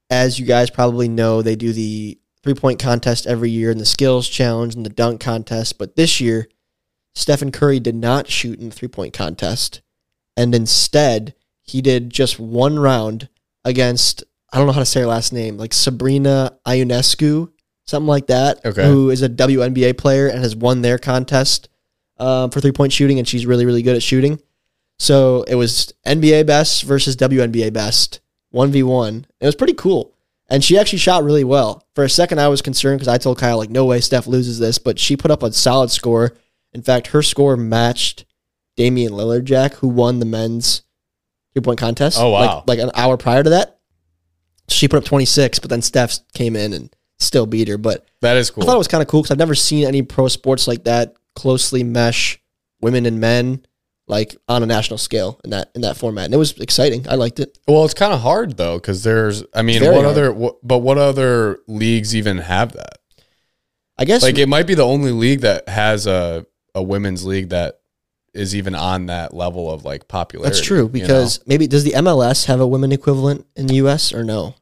As 0.09 0.39
you 0.39 0.47
guys 0.47 0.71
probably 0.71 1.09
know, 1.09 1.43
they 1.43 1.57
do 1.57 1.73
the 1.73 2.19
three 2.45 2.55
point 2.55 2.79
contest 2.79 3.27
every 3.27 3.51
year 3.51 3.73
and 3.73 3.81
the 3.81 3.85
skills 3.87 4.29
challenge 4.29 4.77
and 4.77 4.87
the 4.87 4.91
dunk 4.91 5.21
contest. 5.21 5.79
But 5.79 5.97
this 5.97 6.21
year, 6.21 6.47
Stephen 7.17 7.51
Curry 7.51 7.81
did 7.81 7.95
not 7.95 8.29
shoot 8.29 8.61
in 8.61 8.69
the 8.69 8.75
three 8.75 8.89
point 8.89 9.15
contest. 9.15 9.81
And 10.37 10.55
instead, 10.55 11.35
he 11.63 11.81
did 11.81 12.11
just 12.11 12.39
one 12.39 12.79
round 12.79 13.31
against, 13.65 14.23
I 14.53 14.59
don't 14.59 14.67
know 14.67 14.75
how 14.75 14.81
to 14.81 14.87
say 14.87 15.01
her 15.01 15.07
last 15.07 15.33
name, 15.33 15.57
like 15.57 15.73
Sabrina 15.73 16.59
Ionescu, 16.67 17.51
something 17.87 18.07
like 18.07 18.27
that, 18.27 18.65
Okay. 18.67 18.87
who 18.87 19.09
is 19.09 19.23
a 19.23 19.31
WNBA 19.31 19.97
player 19.97 20.29
and 20.29 20.41
has 20.41 20.55
won 20.55 20.83
their 20.83 20.99
contest 20.99 21.71
um, 22.19 22.51
for 22.51 22.61
three 22.61 22.73
point 22.73 22.93
shooting. 22.93 23.19
And 23.19 23.27
she's 23.27 23.47
really, 23.47 23.65
really 23.65 23.83
good 23.83 23.97
at 23.97 24.03
shooting. 24.03 24.39
So 24.99 25.43
it 25.45 25.55
was 25.55 25.95
NBA 26.07 26.47
best 26.47 26.83
versus 26.83 27.17
WNBA 27.17 27.73
best, 27.73 28.21
1v1. 28.55 29.25
It 29.41 29.47
was 29.47 29.57
pretty 29.57 29.75
cool. 29.75 30.13
And 30.49 30.63
she 30.63 30.79
actually 30.79 30.99
shot 30.99 31.25
really 31.25 31.45
well. 31.45 31.83
For 31.95 32.05
a 32.05 32.11
second, 32.11 32.41
I 32.41 32.49
was 32.49 32.63
concerned 32.63 32.99
because 32.99 33.09
I 33.09 33.19
told 33.19 33.39
Kyle, 33.39 33.57
like, 33.57 33.71
no 33.71 33.87
way 33.87 34.01
Steph 34.01 34.27
loses 34.27 34.59
this, 34.59 34.79
but 34.79 34.99
she 34.99 35.17
put 35.17 35.31
up 35.31 35.43
a 35.43 35.53
solid 35.53 35.91
score. 35.91 36.37
In 36.77 36.83
fact, 36.83 37.09
her 37.09 37.23
score 37.23 37.57
matched 37.57 38.27
Damian 38.77 39.13
Lillard, 39.15 39.45
Jack, 39.45 39.75
who 39.77 39.89
won 39.89 40.19
the 40.21 40.27
men's 40.27 40.83
three 41.55 41.63
point 41.63 41.81
contest. 41.81 42.19
Oh, 42.21 42.29
wow. 42.29 42.59
Like, 42.67 42.67
like 42.67 42.79
an 42.81 42.91
hour 42.95 43.17
prior 43.17 43.43
to 43.43 43.51
that. 43.51 43.79
She 44.69 44.87
put 44.87 44.99
up 44.99 45.05
26, 45.05 45.59
but 45.61 45.71
then 45.71 45.81
Steph 45.81 46.19
came 46.35 46.55
in 46.55 46.75
and 46.75 46.95
still 47.19 47.47
beat 47.47 47.69
her. 47.69 47.79
But 47.79 48.07
That 48.21 48.37
is 48.37 48.51
cool. 48.51 48.63
I 48.63 48.67
thought 48.67 48.75
it 48.75 48.79
was 48.79 48.89
kind 48.89 49.01
of 49.01 49.09
cool 49.09 49.23
because 49.23 49.31
I've 49.31 49.39
never 49.39 49.55
seen 49.55 49.87
any 49.87 50.03
pro 50.03 50.29
sports 50.29 50.69
like 50.69 50.85
that 50.85 51.15
closely 51.35 51.83
mesh 51.83 52.39
women 52.83 53.07
and 53.07 53.21
men 53.21 53.65
like 54.07 54.37
on 54.49 54.63
a 54.63 54.67
national 54.67 54.99
scale 54.99 55.41
in 55.45 55.51
that 55.51 55.71
in 55.75 55.81
that 55.81 55.97
format. 55.97 56.27
And 56.27 56.35
it 56.35 56.37
was 56.37 56.59
exciting. 56.59 57.09
I 57.09 57.15
liked 57.15 57.41
it. 57.41 57.59
well, 57.67 57.87
it's 57.87 57.95
kind 57.95 58.13
of 58.13 58.21
hard 58.21 58.59
though, 58.59 58.77
because 58.77 59.03
there's, 59.03 59.45
I 59.55 59.63
mean, 59.63 59.83
what 59.83 59.95
hard. 59.95 60.05
other, 60.07 60.31
what, 60.33 60.57
but 60.63 60.79
what 60.79 60.99
other 60.99 61.61
leagues 61.67 62.15
even 62.15 62.37
have 62.39 62.73
that? 62.75 62.99
I 63.99 64.05
guess 64.05 64.23
Like, 64.23 64.37
it 64.37 64.47
might 64.49 64.67
be 64.67 64.75
the 64.75 64.85
only 64.85 65.11
league 65.11 65.41
that 65.41 65.69
has 65.71 66.07
a 66.07 66.45
a 66.77 66.83
women's 66.83 67.25
league 67.25 67.49
that 67.49 67.81
is 68.35 68.55
even 68.55 68.75
on 68.77 69.07
that 69.07 69.33
level 69.35 69.69
of 69.73 69.85
like 69.85 70.07
popularity. 70.09 70.49
that's 70.55 70.65
true 70.65 70.83
you 70.83 70.89
because 70.89 71.41
maybe 71.47 71.67
does 71.67 71.83
the 71.85 71.93
MLS 71.93 72.45
have 72.47 72.61
a 72.61 72.67
women 72.67 72.93
equivalent 72.93 73.47
in 73.57 73.67
the 73.67 73.75
US 73.77 74.13
or 74.13 74.23
no? 74.23 74.55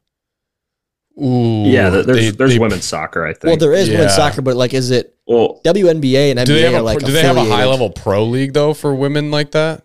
Ooh, 1.21 1.63
Yeah, 1.65 1.89
there's 1.89 2.05
they- 2.05 2.29
there's 2.31 2.51
they- 2.53 2.59
women's 2.59 2.83
soccer. 2.85 3.25
I 3.25 3.33
think. 3.33 3.43
Well, 3.45 3.57
there 3.57 3.73
is 3.73 3.87
Yeah. 3.87 3.95
women's 3.99 4.15
soccer, 4.15 4.41
but 4.41 4.55
like, 4.55 4.73
is 4.73 4.91
it 4.91 5.13
well, 5.27 5.61
WNBA 5.63 6.31
and 6.31 6.39
NBA 6.39 6.45
Do 6.45 6.53
they 6.53 6.61
have 6.63 6.73
are 6.73 6.77
a, 6.77 6.81
like 6.83 6.99
do 6.99 7.11
they 7.11 7.21
have 7.21 7.35
a 7.37 7.39
affiliated? 7.41 7.53
high 7.59 7.65
level 7.69 7.89
pro 7.89 8.23
league 8.25 8.53
though 8.53 8.73
for 8.73 8.93
women 8.93 9.31
like 9.31 9.51
that? 9.51 9.83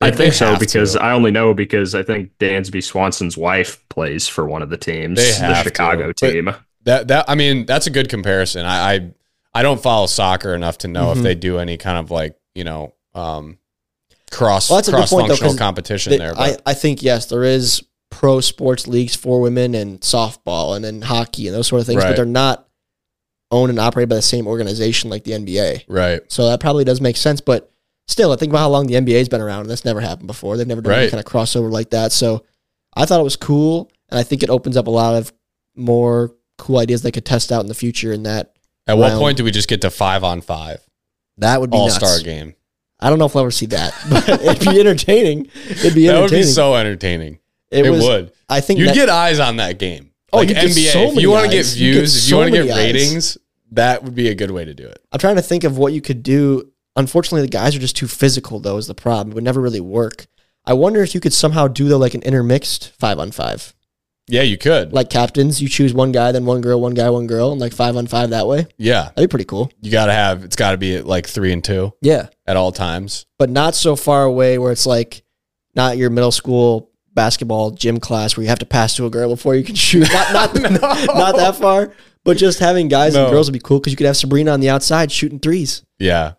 I 0.00 0.10
think 0.10 0.34
so 0.34 0.56
because 0.58 0.92
to. 0.92 1.02
I 1.02 1.12
only 1.12 1.30
know 1.30 1.54
because 1.54 1.94
I 1.94 2.02
think 2.02 2.30
Dansby 2.38 2.82
Swanson's 2.84 3.36
wife 3.36 3.82
plays 3.88 4.28
for 4.28 4.46
one 4.46 4.60
of 4.62 4.68
the 4.70 4.76
teams, 4.76 5.18
They 5.18 5.30
the 5.30 5.36
have 5.46 5.58
to, 5.64 5.70
Chicago 5.70 6.06
but- 6.08 6.16
team. 6.32 6.50
That 6.84 7.08
that 7.08 7.24
I 7.28 7.34
mean 7.34 7.66
that's 7.66 7.86
a 7.86 7.90
good 7.90 8.08
comparison. 8.08 8.64
I 8.66 8.94
I, 8.94 9.10
I 9.56 9.62
don't 9.62 9.82
follow 9.82 10.06
soccer 10.06 10.54
enough 10.54 10.78
to 10.78 10.88
know 10.88 11.06
Mhm. 11.06 11.16
if 11.16 11.22
they 11.22 11.34
do 11.34 11.58
any 11.58 11.76
kind 11.76 11.98
of 11.98 12.10
like 12.10 12.36
you 12.54 12.64
know 12.64 12.92
um, 13.14 13.58
cross 14.30 14.68
Well, 14.68 14.76
that's 14.78 14.88
a 14.88 14.90
good 14.92 15.08
cross 15.08 15.40
though, 15.40 15.54
competition 15.56 16.10
They- 16.10 16.18
there. 16.18 16.34
I, 16.38 16.50
But 16.52 16.62
I 16.66 16.74
think 16.74 17.02
yes, 17.02 17.26
there 17.26 17.44
is 17.44 17.82
pro 18.10 18.40
sports 18.40 18.86
leagues 18.86 19.14
for 19.14 19.40
women 19.40 19.74
and 19.74 20.00
softball 20.00 20.76
and 20.76 20.84
then 20.84 21.02
hockey 21.02 21.46
and 21.48 21.56
those 21.56 21.66
sort 21.66 21.80
of 21.80 21.86
things, 21.86 22.02
but 22.04 22.16
they're 22.16 22.24
not 22.26 22.68
owned 23.50 23.70
and 23.70 23.78
operated 23.78 24.08
by 24.08 24.16
the 24.16 24.22
same 24.22 24.46
organization 24.46 25.08
like 25.08 25.24
the 25.24 25.32
NBA. 25.32 25.84
right, 25.88 26.20
So 26.28 26.48
that 26.48 26.60
probably 26.60 26.84
does 26.84 27.00
make 27.00 27.16
sense. 27.16 27.40
But 27.40 27.70
still, 28.08 28.32
I 28.32 28.36
think 28.36 28.50
about 28.50 28.58
how 28.60 28.68
long 28.70 28.86
the 28.86 28.94
NBA's 28.96 29.28
been 29.28 29.40
around, 29.40 29.62
and 29.62 29.70
that's 29.70 29.84
never 29.84 30.00
happened 30.00 30.26
before. 30.26 30.56
They've 30.56 30.66
never 30.66 30.80
done 30.82 30.92
any 30.94 31.10
kind 31.10 31.20
of 31.24 31.30
crossover 31.30 31.70
like 31.70 31.90
that. 31.90 32.10
So 32.12 32.44
I 32.96 33.06
thought 33.06 33.20
it 33.20 33.24
was 33.24 33.36
cool, 33.36 33.90
and 34.08 34.18
I 34.18 34.22
think 34.24 34.42
it 34.42 34.50
opens 34.50 34.76
up 34.76 34.86
a 34.88 34.90
lot 34.90 35.14
of 35.14 35.32
more 35.76 36.34
cool 36.58 36.78
ideas 36.78 37.02
they 37.02 37.12
could 37.12 37.24
test 37.24 37.52
out 37.52 37.60
in 37.60 37.66
the 37.68 37.74
future. 37.74 38.12
And 38.12 38.26
that 38.26 38.55
at 38.86 38.96
what 38.98 39.08
round. 39.08 39.20
point 39.20 39.36
do 39.36 39.44
we 39.44 39.50
just 39.50 39.68
get 39.68 39.80
to 39.82 39.90
five 39.90 40.22
on 40.24 40.40
five 40.40 40.78
that 41.38 41.60
would 41.60 41.70
be 41.70 41.76
all 41.76 41.90
star 41.90 42.18
game? 42.20 42.54
I 42.98 43.10
don't 43.10 43.18
know 43.18 43.26
if 43.26 43.34
we'll 43.34 43.42
ever 43.42 43.50
see 43.50 43.66
that, 43.66 43.94
but 44.10 44.26
it'd 44.28 44.60
be 44.60 44.80
entertaining. 44.80 45.48
It'd 45.68 45.94
be 45.94 46.06
That 46.06 46.14
would 46.14 46.18
entertaining. 46.32 46.42
be 46.44 46.50
so 46.52 46.74
entertaining. 46.76 47.38
it, 47.70 47.84
It, 47.86 47.90
was, 47.90 48.02
would. 48.02 48.32
I 48.48 48.60
think 48.60 48.78
You'd 48.80 48.88
that- 48.90 48.94
get 48.94 49.08
eyes 49.10 49.38
on 49.38 49.56
that 49.56 49.78
game. 49.78 50.10
Oh, 50.32 50.38
like 50.38 50.48
NBA. 50.48 50.92
so 50.92 51.02
if 51.12 51.16
you 51.16 51.30
want 51.30 51.44
to 51.44 51.50
get 51.50 51.58
eyes. 51.60 51.80
You'd 51.80 51.92
get 51.92 51.98
views, 52.00 52.24
if 52.24 52.30
you 52.30 52.36
want 52.38 52.52
to 52.52 52.62
get 52.64 52.70
eyes. 52.70 52.76
ratings, 52.92 53.38
that 53.72 54.02
would 54.02 54.14
be 54.14 54.28
a 54.28 54.34
good 54.34 54.50
way 54.50 54.64
to 54.64 54.72
do 54.74 54.86
it. 54.86 54.98
I'm 55.12 55.18
trying 55.18 55.36
to 55.36 55.42
think 55.42 55.64
of 55.64 55.76
what 55.78 55.92
you 55.92 56.00
could 56.00 56.22
do. 56.22 56.72
Unfortunately, 56.96 57.42
the 57.42 57.48
guys 57.48 57.76
are 57.76 57.78
just 57.78 57.96
too 57.96 58.08
physical, 58.08 58.58
though, 58.60 58.78
is 58.78 58.86
the 58.86 58.94
problem. 58.94 59.32
It 59.32 59.34
would 59.34 59.44
never 59.44 59.60
really 59.60 59.80
work. 59.80 60.26
I 60.64 60.72
wonder 60.72 61.02
if 61.02 61.14
you 61.14 61.20
could 61.20 61.32
somehow 61.34 61.68
do 61.68 61.88
though 61.88 61.98
like 61.98 62.14
an 62.14 62.22
intermixed 62.22 62.92
five 62.98 63.18
on 63.18 63.30
five. 63.30 63.74
Yeah, 64.28 64.42
you 64.42 64.58
could. 64.58 64.92
Like 64.92 65.08
captains, 65.10 65.62
you 65.62 65.68
choose 65.68 65.94
one 65.94 66.10
guy, 66.12 66.32
then 66.32 66.44
one 66.46 66.60
girl, 66.60 66.80
one 66.80 66.94
guy, 66.94 67.08
one 67.10 67.26
girl, 67.28 67.52
and 67.52 67.60
like 67.60 67.72
five 67.72 67.96
on 67.96 68.06
five 68.08 68.30
that 68.30 68.46
way. 68.48 68.66
yeah, 68.76 69.10
That'd 69.14 69.28
be 69.28 69.30
pretty 69.30 69.44
cool. 69.44 69.70
you 69.80 69.90
got 69.92 70.06
to 70.06 70.12
have. 70.12 70.42
It's 70.44 70.56
got 70.56 70.72
to 70.72 70.76
be 70.78 70.96
at 70.96 71.06
like 71.06 71.26
three 71.28 71.52
and 71.52 71.62
two 71.62 71.92
Yeah. 72.02 72.28
at 72.46 72.56
all 72.56 72.72
times. 72.72 73.26
But 73.38 73.50
not 73.50 73.74
so 73.76 73.94
far 73.94 74.24
away 74.24 74.58
where 74.58 74.72
it's 74.72 74.86
like 74.86 75.22
not 75.76 75.96
your 75.96 76.10
middle 76.10 76.32
school 76.32 76.90
basketball 77.14 77.70
gym 77.70 77.98
class 78.00 78.36
where 78.36 78.42
you 78.42 78.48
have 78.48 78.58
to 78.58 78.66
pass 78.66 78.96
to 78.96 79.06
a 79.06 79.10
girl 79.10 79.28
before 79.30 79.54
you 79.54 79.62
can 79.64 79.74
shoot. 79.76 80.08
Not 80.12 80.54
not, 80.54 80.54
not 81.06 81.36
that 81.36 81.56
far. 81.56 81.92
But 82.24 82.36
just 82.36 82.58
having 82.58 82.88
guys 82.88 83.14
No. 83.14 83.24
and 83.26 83.32
girls 83.32 83.46
would 83.46 83.52
be 83.52 83.60
cool 83.60 83.78
because 83.78 83.92
you 83.92 83.96
could 83.96 84.06
have 84.06 84.16
Sabrina 84.16 84.50
on 84.50 84.58
the 84.58 84.68
outside 84.70 85.12
shooting 85.12 85.38
threes. 85.38 85.84
Yeah, 86.00 86.32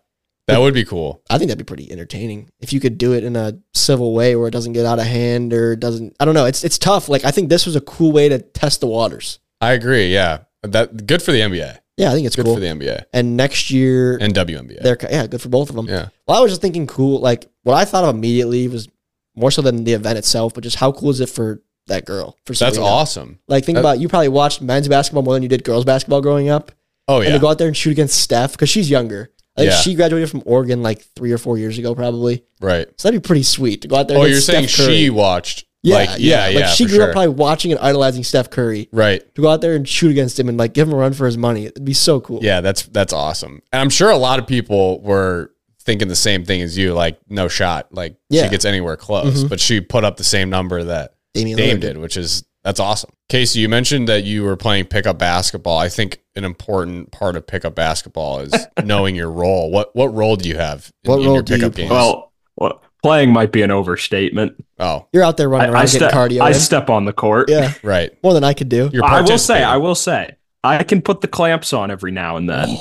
that 0.48 0.58
would 0.60 0.74
be 0.74 0.84
cool. 0.84 1.22
I 1.30 1.38
think 1.38 1.48
that'd 1.48 1.64
be 1.64 1.68
pretty 1.68 1.90
entertaining 1.92 2.50
if 2.60 2.72
you 2.72 2.80
could 2.80 2.98
do 2.98 3.12
it 3.12 3.22
in 3.24 3.36
a 3.36 3.58
civil 3.74 4.14
way 4.14 4.34
where 4.36 4.48
it 4.48 4.52
doesn't 4.52 4.72
get 4.72 4.84
out 4.86 4.98
of 4.98 5.06
hand 5.06 5.52
or 5.52 5.76
doesn't. 5.76 6.16
I 6.18 6.24
don't 6.24 6.34
know. 6.34 6.46
It's 6.46 6.64
it's 6.64 6.78
tough. 6.78 7.08
Like 7.08 7.24
I 7.24 7.30
think 7.30 7.48
this 7.48 7.66
was 7.66 7.76
a 7.76 7.80
cool 7.80 8.12
way 8.12 8.28
to 8.28 8.38
test 8.40 8.80
the 8.80 8.86
waters. 8.86 9.38
I 9.60 9.72
agree. 9.72 10.12
Yeah, 10.12 10.38
that 10.62 11.06
good 11.06 11.22
for 11.22 11.32
the 11.32 11.40
NBA. 11.40 11.78
Yeah, 11.96 12.10
I 12.10 12.14
think 12.14 12.26
it's 12.28 12.36
Good 12.36 12.44
cool. 12.44 12.54
for 12.54 12.60
the 12.60 12.66
NBA 12.68 13.06
and 13.12 13.36
next 13.36 13.72
year, 13.72 14.18
and 14.18 14.32
WNBA. 14.32 14.82
they're 14.82 14.96
yeah, 15.10 15.26
good 15.26 15.42
for 15.42 15.48
both 15.48 15.68
of 15.68 15.74
them. 15.74 15.88
Yeah. 15.88 16.10
Well, 16.28 16.38
I 16.38 16.40
was 16.40 16.52
just 16.52 16.60
thinking 16.62 16.86
cool. 16.86 17.18
Like 17.20 17.46
what 17.64 17.74
I 17.74 17.84
thought 17.84 18.04
of 18.04 18.14
immediately 18.14 18.68
was 18.68 18.88
more 19.34 19.50
so 19.50 19.62
than 19.62 19.82
the 19.82 19.94
event 19.94 20.16
itself, 20.16 20.54
but 20.54 20.62
just 20.62 20.76
how 20.76 20.92
cool 20.92 21.10
is 21.10 21.18
it 21.20 21.28
for 21.28 21.60
that 21.88 22.04
girl? 22.04 22.36
For 22.46 22.52
That's 22.52 22.78
awesome. 22.78 23.40
Like 23.48 23.64
think 23.64 23.76
That- 23.76 23.80
about 23.80 23.98
you 23.98 24.08
probably 24.08 24.28
watched 24.28 24.62
men's 24.62 24.86
basketball 24.86 25.22
more 25.24 25.34
than 25.34 25.42
you 25.42 25.48
did 25.48 25.64
girls 25.64 25.84
basketball 25.84 26.20
growing 26.20 26.48
up, 26.48 26.70
Oh 27.08 27.16
and 27.16 27.26
yeah, 27.26 27.32
to 27.32 27.38
go 27.40 27.48
out 27.48 27.58
there 27.58 27.66
and 27.66 27.76
shoot 27.76 27.90
against 27.90 28.20
Steph 28.20 28.52
because 28.52 28.68
she's 28.68 28.88
younger. 28.88 29.32
I 29.58 29.62
think 29.62 29.70
Yeah. 29.72 29.80
she 29.80 29.94
graduated 29.94 30.30
from 30.30 30.42
Oregon 30.46 30.82
like 30.82 31.04
three 31.16 31.32
or 31.32 31.38
four 31.38 31.58
years 31.58 31.78
ago, 31.78 31.94
probably. 31.94 32.44
right. 32.60 32.86
So 32.96 33.08
that'd 33.08 33.22
be 33.22 33.26
pretty 33.26 33.42
sweet 33.42 33.82
to 33.82 33.88
go 33.88 33.96
out 33.96 34.08
there. 34.08 34.16
Oh, 34.18 34.22
against 34.22 34.48
you're 34.48 34.54
saying 34.66 34.68
Curry. 34.88 34.96
she 34.98 35.10
watched? 35.10 35.64
Yeah, 35.82 35.94
like, 35.96 36.10
yeah, 36.18 36.48
yeah. 36.48 36.58
Like 36.66 36.74
she 36.74 36.84
for 36.84 36.88
grew 36.90 36.98
sure. 36.98 37.06
up 37.08 37.12
probably 37.12 37.28
watching 37.34 37.70
and 37.72 37.80
idolizing 37.80 38.24
Steph 38.24 38.50
Curry. 38.50 38.88
right. 38.92 39.22
To 39.36 39.42
go 39.42 39.48
out 39.48 39.60
there 39.60 39.74
and 39.76 39.88
shoot 39.88 40.10
against 40.10 40.38
him 40.38 40.48
and 40.48 40.58
like 40.58 40.74
give 40.74 40.88
him 40.88 40.94
a 40.94 40.96
run 40.96 41.12
for 41.12 41.26
his 41.26 41.36
money, 41.38 41.66
it'd 41.66 41.84
be 41.84 41.94
so 41.94 42.20
cool. 42.20 42.40
Yeah, 42.42 42.60
that's 42.60 42.82
that's 42.82 43.12
awesome. 43.12 43.62
And 43.72 43.80
I'm 43.80 43.90
sure 43.90 44.10
a 44.10 44.16
lot 44.16 44.38
of 44.38 44.46
people 44.46 45.00
were 45.02 45.52
thinking 45.82 46.08
the 46.08 46.16
same 46.16 46.44
thing 46.44 46.62
as 46.62 46.76
you. 46.76 46.92
Like, 46.94 47.18
no 47.28 47.48
shot. 47.48 47.88
Like 47.92 48.16
Yeah. 48.28 48.42
she 48.44 48.48
gets 48.50 48.64
anywhere 48.64 48.96
close, 48.96 49.44
Mhm. 49.44 49.48
but 49.48 49.60
she 49.60 49.80
put 49.80 50.04
up 50.04 50.16
the 50.16 50.24
same 50.24 50.50
number 50.50 50.82
that 50.84 51.12
Damian 51.32 51.56
Dame 51.56 51.76
Lillard 51.76 51.80
did, 51.80 51.98
which 51.98 52.16
is 52.16 52.42
that's 52.64 52.80
awesome. 52.80 53.10
Casey, 53.28 53.60
you 53.60 53.68
mentioned 53.68 54.08
that 54.08 54.24
you 54.24 54.42
were 54.44 54.56
playing 54.56 54.86
pickup 54.86 55.18
basketball. 55.18 55.78
I 55.78 55.88
think 55.88 56.20
an 56.34 56.44
important 56.44 57.10
part 57.12 57.36
of 57.36 57.46
pickup 57.46 57.74
basketball 57.74 58.40
is 58.40 58.52
knowing 58.84 59.14
your 59.16 59.30
role. 59.30 59.70
What 59.70 59.94
what 59.94 60.12
role 60.14 60.36
do 60.36 60.48
you 60.48 60.56
have 60.56 60.90
in, 61.04 61.10
What 61.10 61.20
in 61.20 61.26
role 61.26 61.34
your 61.34 61.42
do 61.42 61.54
you 61.54 61.58
pickup 61.60 61.74
games? 61.76 61.90
Well, 61.90 62.32
well, 62.56 62.82
playing 63.02 63.32
might 63.32 63.52
be 63.52 63.62
an 63.62 63.70
overstatement. 63.70 64.62
oh, 64.78 65.06
You're 65.12 65.22
out 65.22 65.36
there 65.36 65.48
running 65.48 65.70
I, 65.70 65.72
around 65.72 65.82
I, 65.82 65.84
getting 65.86 65.98
step, 66.08 66.12
cardio. 66.12 66.40
I 66.42 66.48
in. 66.48 66.54
step 66.54 66.90
on 66.90 67.04
the 67.04 67.12
court. 67.12 67.48
yeah, 67.50 67.74
right. 67.82 68.10
more 68.24 68.34
than 68.34 68.44
I 68.44 68.54
could 68.54 68.68
do. 68.68 68.90
You're 68.92 69.04
I 69.04 69.20
will 69.20 69.38
say. 69.38 69.62
I 69.62 69.76
will 69.76 69.94
say, 69.94 70.36
I 70.64 70.82
can 70.82 71.00
put 71.02 71.20
the 71.20 71.28
clamps 71.28 71.72
on 71.72 71.90
every 71.90 72.10
now 72.10 72.36
and 72.36 72.48
then. 72.48 72.76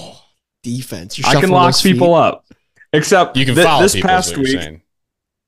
Defense. 0.63 1.17
You're 1.19 1.27
I 1.29 1.39
can 1.39 1.49
lock 1.49 1.75
people 1.81 2.13
up. 2.13 2.45
Except 2.93 3.37
You 3.37 3.45
can 3.45 3.55
thi- 3.55 3.63
foul 3.63 3.81
this 3.81 3.93
people. 3.93 4.09
is 4.09 4.11
past 4.15 4.37
week. 4.37 4.47
saying. 4.59 4.81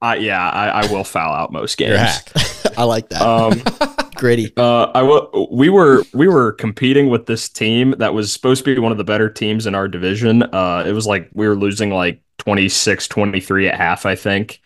I 0.02 0.16
yeah, 0.18 0.50
I, 0.50 0.84
I 0.84 0.92
will 0.92 1.04
foul 1.04 1.34
out 1.34 1.52
most 1.52 1.78
games. 1.78 1.90
You're 1.90 1.98
hack. 1.98 2.32
I 2.78 2.84
like 2.84 3.10
that. 3.10 3.22
Um, 3.22 3.62
Gritty. 4.20 4.54
uh, 4.58 4.92
I 4.94 5.00
w- 5.02 5.48
we 5.52 5.70
were 5.70 6.04
we 6.14 6.28
were 6.28 6.52
competing 6.54 7.10
with 7.10 7.26
this 7.26 7.50
team 7.50 7.96
that 7.98 8.14
was 8.14 8.32
supposed 8.32 8.64
to 8.66 8.76
be 8.76 8.80
one 8.80 8.92
of 8.92 8.98
the 9.00 9.04
better 9.04 9.30
teams 9.30 9.66
in 9.66 9.74
our 9.76 9.88
division. 9.88 10.44
Uh, 10.44 10.84
it 10.86 10.92
was 10.92 11.08
like 11.08 11.30
we 11.34 11.48
were 11.48 11.56
losing 11.56 11.90
like 11.90 12.22
26-23 12.40 13.70
at 13.70 13.76
half, 13.76 14.06
I 14.06 14.16
think. 14.16 14.62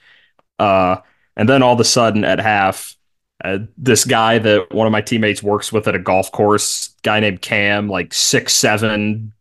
Uh, 0.60 0.98
and 1.36 1.48
then 1.50 1.64
all 1.64 1.74
of 1.74 1.80
a 1.80 1.84
sudden 1.84 2.24
at 2.24 2.40
half, 2.40 2.96
uh, 3.44 3.60
this 3.78 4.06
guy 4.06 4.38
that 4.40 4.72
one 4.74 4.88
of 4.88 4.92
my 4.92 5.02
teammates 5.02 5.42
works 5.44 5.72
with 5.72 5.88
at 5.88 5.96
a 5.96 6.00
golf 6.00 6.32
course, 6.32 6.90
guy 7.04 7.20
named 7.20 7.42
Cam, 7.42 7.90
like 7.90 8.14
six 8.14 8.54
seven, 8.54 9.34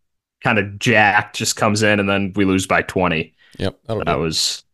kind 0.43 0.59
of 0.59 0.79
jacked, 0.79 1.37
just 1.37 1.57
comes 1.57 1.83
in, 1.83 2.01
and 2.01 2.09
then 2.09 2.33
we 2.35 2.45
lose 2.45 2.67
by 2.67 2.83
twenty. 2.83 3.35
Yep. 3.59 3.79
That'll 3.87 4.05
That 4.05 4.15
do. 4.17 4.21
was 4.21 4.65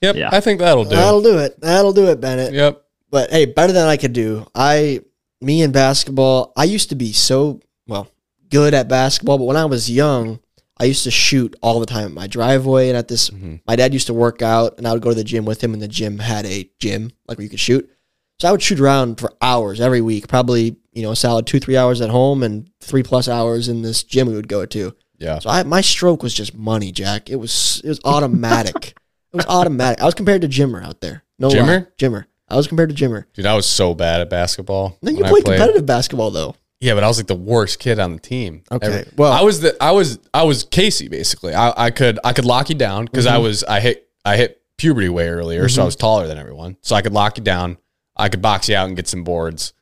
Yep. 0.00 0.16
yeah. 0.16 0.28
I 0.32 0.40
think 0.40 0.60
that'll 0.60 0.84
do. 0.84 0.90
That'll 0.90 1.22
do 1.22 1.38
it. 1.38 1.60
That'll 1.60 1.92
do 1.92 2.06
it, 2.08 2.20
Bennett. 2.20 2.52
yep. 2.54 2.84
But 3.10 3.30
hey, 3.30 3.46
better 3.46 3.72
than 3.72 3.88
I 3.88 3.96
could 3.96 4.12
do. 4.12 4.46
I, 4.54 5.00
me 5.40 5.62
and 5.62 5.72
basketball, 5.72 6.52
I 6.56 6.64
used 6.64 6.90
to 6.90 6.94
be 6.94 7.12
so, 7.12 7.60
well, 7.86 8.08
good 8.50 8.74
at 8.74 8.88
basketball, 8.88 9.38
but 9.38 9.44
when 9.44 9.56
I 9.56 9.64
was 9.64 9.90
young, 9.90 10.40
I 10.80 10.84
used 10.84 11.04
to 11.04 11.10
shoot 11.10 11.56
all 11.60 11.80
the 11.80 11.86
time 11.86 12.06
at 12.06 12.12
my 12.12 12.26
driveway 12.26 12.88
and 12.88 12.96
at 12.96 13.08
this. 13.08 13.30
Mm-hmm. 13.30 13.56
My 13.66 13.76
dad 13.76 13.92
used 13.92 14.06
to 14.06 14.14
work 14.14 14.42
out, 14.42 14.78
and 14.78 14.86
I 14.86 14.92
would 14.92 15.02
go 15.02 15.10
to 15.10 15.14
the 15.14 15.24
gym 15.24 15.44
with 15.44 15.62
him, 15.62 15.72
and 15.72 15.82
the 15.82 15.88
gym 15.88 16.18
had 16.18 16.46
a 16.46 16.70
gym 16.78 17.10
like 17.26 17.38
where 17.38 17.44
you 17.44 17.50
could 17.50 17.60
shoot. 17.60 17.90
So 18.38 18.48
I 18.48 18.52
would 18.52 18.62
shoot 18.62 18.78
around 18.78 19.18
for 19.18 19.32
hours 19.42 19.80
every 19.80 20.00
week, 20.00 20.28
probably 20.28 20.76
you 20.92 21.02
know 21.02 21.10
a 21.12 21.16
solid 21.16 21.46
two 21.46 21.58
three 21.58 21.76
hours 21.76 22.00
at 22.00 22.10
home 22.10 22.42
and 22.42 22.70
three 22.80 23.02
plus 23.02 23.28
hours 23.28 23.68
in 23.68 23.82
this 23.82 24.04
gym 24.04 24.28
we 24.28 24.34
would 24.34 24.48
go 24.48 24.64
to. 24.66 24.94
Yeah. 25.18 25.40
So 25.40 25.50
I, 25.50 25.64
my 25.64 25.80
stroke 25.80 26.22
was 26.22 26.34
just 26.34 26.54
money, 26.54 26.92
Jack. 26.92 27.30
It 27.30 27.36
was 27.36 27.80
it 27.84 27.88
was 27.88 28.00
automatic. 28.04 28.94
it 29.32 29.36
was 29.36 29.46
automatic. 29.46 30.00
I 30.00 30.04
was 30.04 30.14
compared 30.14 30.42
to 30.42 30.48
Jimmer 30.48 30.84
out 30.84 31.00
there. 31.00 31.24
No 31.40 31.48
lie. 31.48 31.86
Jimmer? 31.98 32.26
I 32.50 32.56
was 32.56 32.66
compared 32.66 32.94
to 32.94 32.94
Jimmer. 32.94 33.24
Dude, 33.34 33.46
I 33.46 33.54
was 33.54 33.66
so 33.66 33.94
bad 33.94 34.20
at 34.20 34.30
basketball. 34.30 34.96
Then 35.02 35.16
you 35.16 35.24
I 35.24 35.28
played 35.28 35.44
competitive 35.44 35.86
basketball 35.86 36.30
though. 36.30 36.54
Yeah, 36.80 36.94
but 36.94 37.02
I 37.04 37.08
was 37.08 37.18
like 37.18 37.26
the 37.26 37.34
worst 37.34 37.80
kid 37.80 37.98
on 37.98 38.12
the 38.12 38.20
team. 38.20 38.62
Okay, 38.70 38.86
Ever. 38.86 39.10
well- 39.16 39.32
I 39.32 39.42
was 39.42 39.60
the 39.60 39.76
I 39.82 39.90
was 39.92 40.18
I 40.32 40.44
was 40.44 40.64
Casey 40.64 41.08
basically. 41.08 41.54
I, 41.54 41.72
I 41.76 41.90
could 41.90 42.18
I 42.24 42.32
could 42.32 42.44
lock 42.44 42.68
you 42.68 42.74
down 42.76 43.04
because 43.06 43.26
Mm-hmm. 43.26 43.34
I 43.34 43.38
was 43.38 43.64
I 43.64 43.80
hit 43.80 44.08
I 44.24 44.36
hit 44.36 44.62
puberty 44.76 45.08
way 45.08 45.28
earlier, 45.28 45.68
so 45.68 45.82
I 45.82 45.84
was 45.84 45.96
taller 45.96 46.26
than 46.26 46.38
everyone. 46.38 46.76
So 46.82 46.94
I 46.94 47.02
could 47.02 47.12
lock 47.12 47.36
you 47.38 47.44
down. 47.44 47.78
I 48.16 48.28
could 48.28 48.40
box 48.42 48.68
you 48.68 48.76
out 48.76 48.86
and 48.86 48.96
get 48.96 49.08
some 49.08 49.24
boards. 49.24 49.72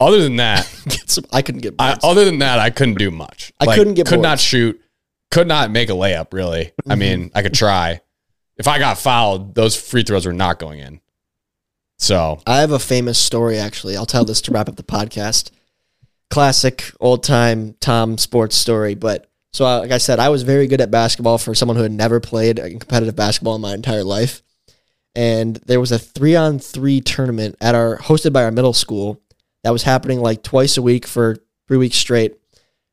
Other 0.00 0.20
than 0.22 0.36
that, 0.36 0.68
Get 0.88 1.08
some. 1.10 1.24
I 1.32 1.42
couldn't 1.42 1.60
get. 1.60 1.74
I, 1.78 1.96
other 2.02 2.24
than 2.24 2.40
that, 2.40 2.58
I 2.58 2.70
couldn't 2.70 2.98
do 2.98 3.10
much. 3.10 3.52
I 3.60 3.76
couldn't 3.76 3.94
get 3.94 4.06
could 4.06 4.20
not 4.20 4.40
shoot, 4.40 4.80
could 5.30 5.46
not 5.46 5.70
make 5.70 5.90
a 5.90 5.92
layup. 5.92 6.32
Really, 6.32 6.64
Mm-hmm. 6.66 6.90
I 6.92 6.94
mean, 6.96 7.30
I 7.34 7.42
could 7.42 7.54
try. 7.54 8.00
If 8.56 8.66
I 8.68 8.78
got 8.78 8.98
fouled, 8.98 9.54
those 9.54 9.76
free 9.76 10.02
throws 10.02 10.26
were 10.26 10.32
not 10.32 10.58
going 10.58 10.80
in. 10.80 11.00
So 12.02 12.40
I 12.48 12.60
have 12.60 12.72
a 12.72 12.80
famous 12.80 13.16
story 13.16 13.58
actually. 13.58 13.96
I'll 13.96 14.06
tell 14.06 14.24
this 14.24 14.40
to 14.42 14.50
wrap 14.50 14.68
up 14.68 14.74
the 14.74 14.82
podcast. 14.82 15.52
Classic 16.30 16.90
old 16.98 17.22
time 17.22 17.76
Tom 17.78 18.18
sports 18.18 18.56
story. 18.56 18.96
But 18.96 19.30
so, 19.52 19.64
uh, 19.64 19.78
like 19.80 19.92
I 19.92 19.98
said, 19.98 20.18
I 20.18 20.28
was 20.28 20.42
very 20.42 20.66
good 20.66 20.80
at 20.80 20.90
basketball 20.90 21.38
for 21.38 21.54
someone 21.54 21.76
who 21.76 21.84
had 21.84 21.92
never 21.92 22.18
played 22.18 22.56
competitive 22.56 23.14
basketball 23.14 23.54
in 23.54 23.60
my 23.60 23.72
entire 23.72 24.02
life. 24.02 24.42
And 25.14 25.56
there 25.66 25.78
was 25.78 25.92
a 25.92 25.98
three 25.98 26.34
on 26.34 26.58
three 26.58 27.00
tournament 27.00 27.54
at 27.60 27.76
our 27.76 27.98
hosted 27.98 28.32
by 28.32 28.42
our 28.42 28.50
middle 28.50 28.72
school 28.72 29.22
that 29.62 29.70
was 29.70 29.84
happening 29.84 30.18
like 30.18 30.42
twice 30.42 30.76
a 30.76 30.82
week 30.82 31.06
for 31.06 31.36
three 31.68 31.76
weeks 31.76 31.96
straight 31.96 32.36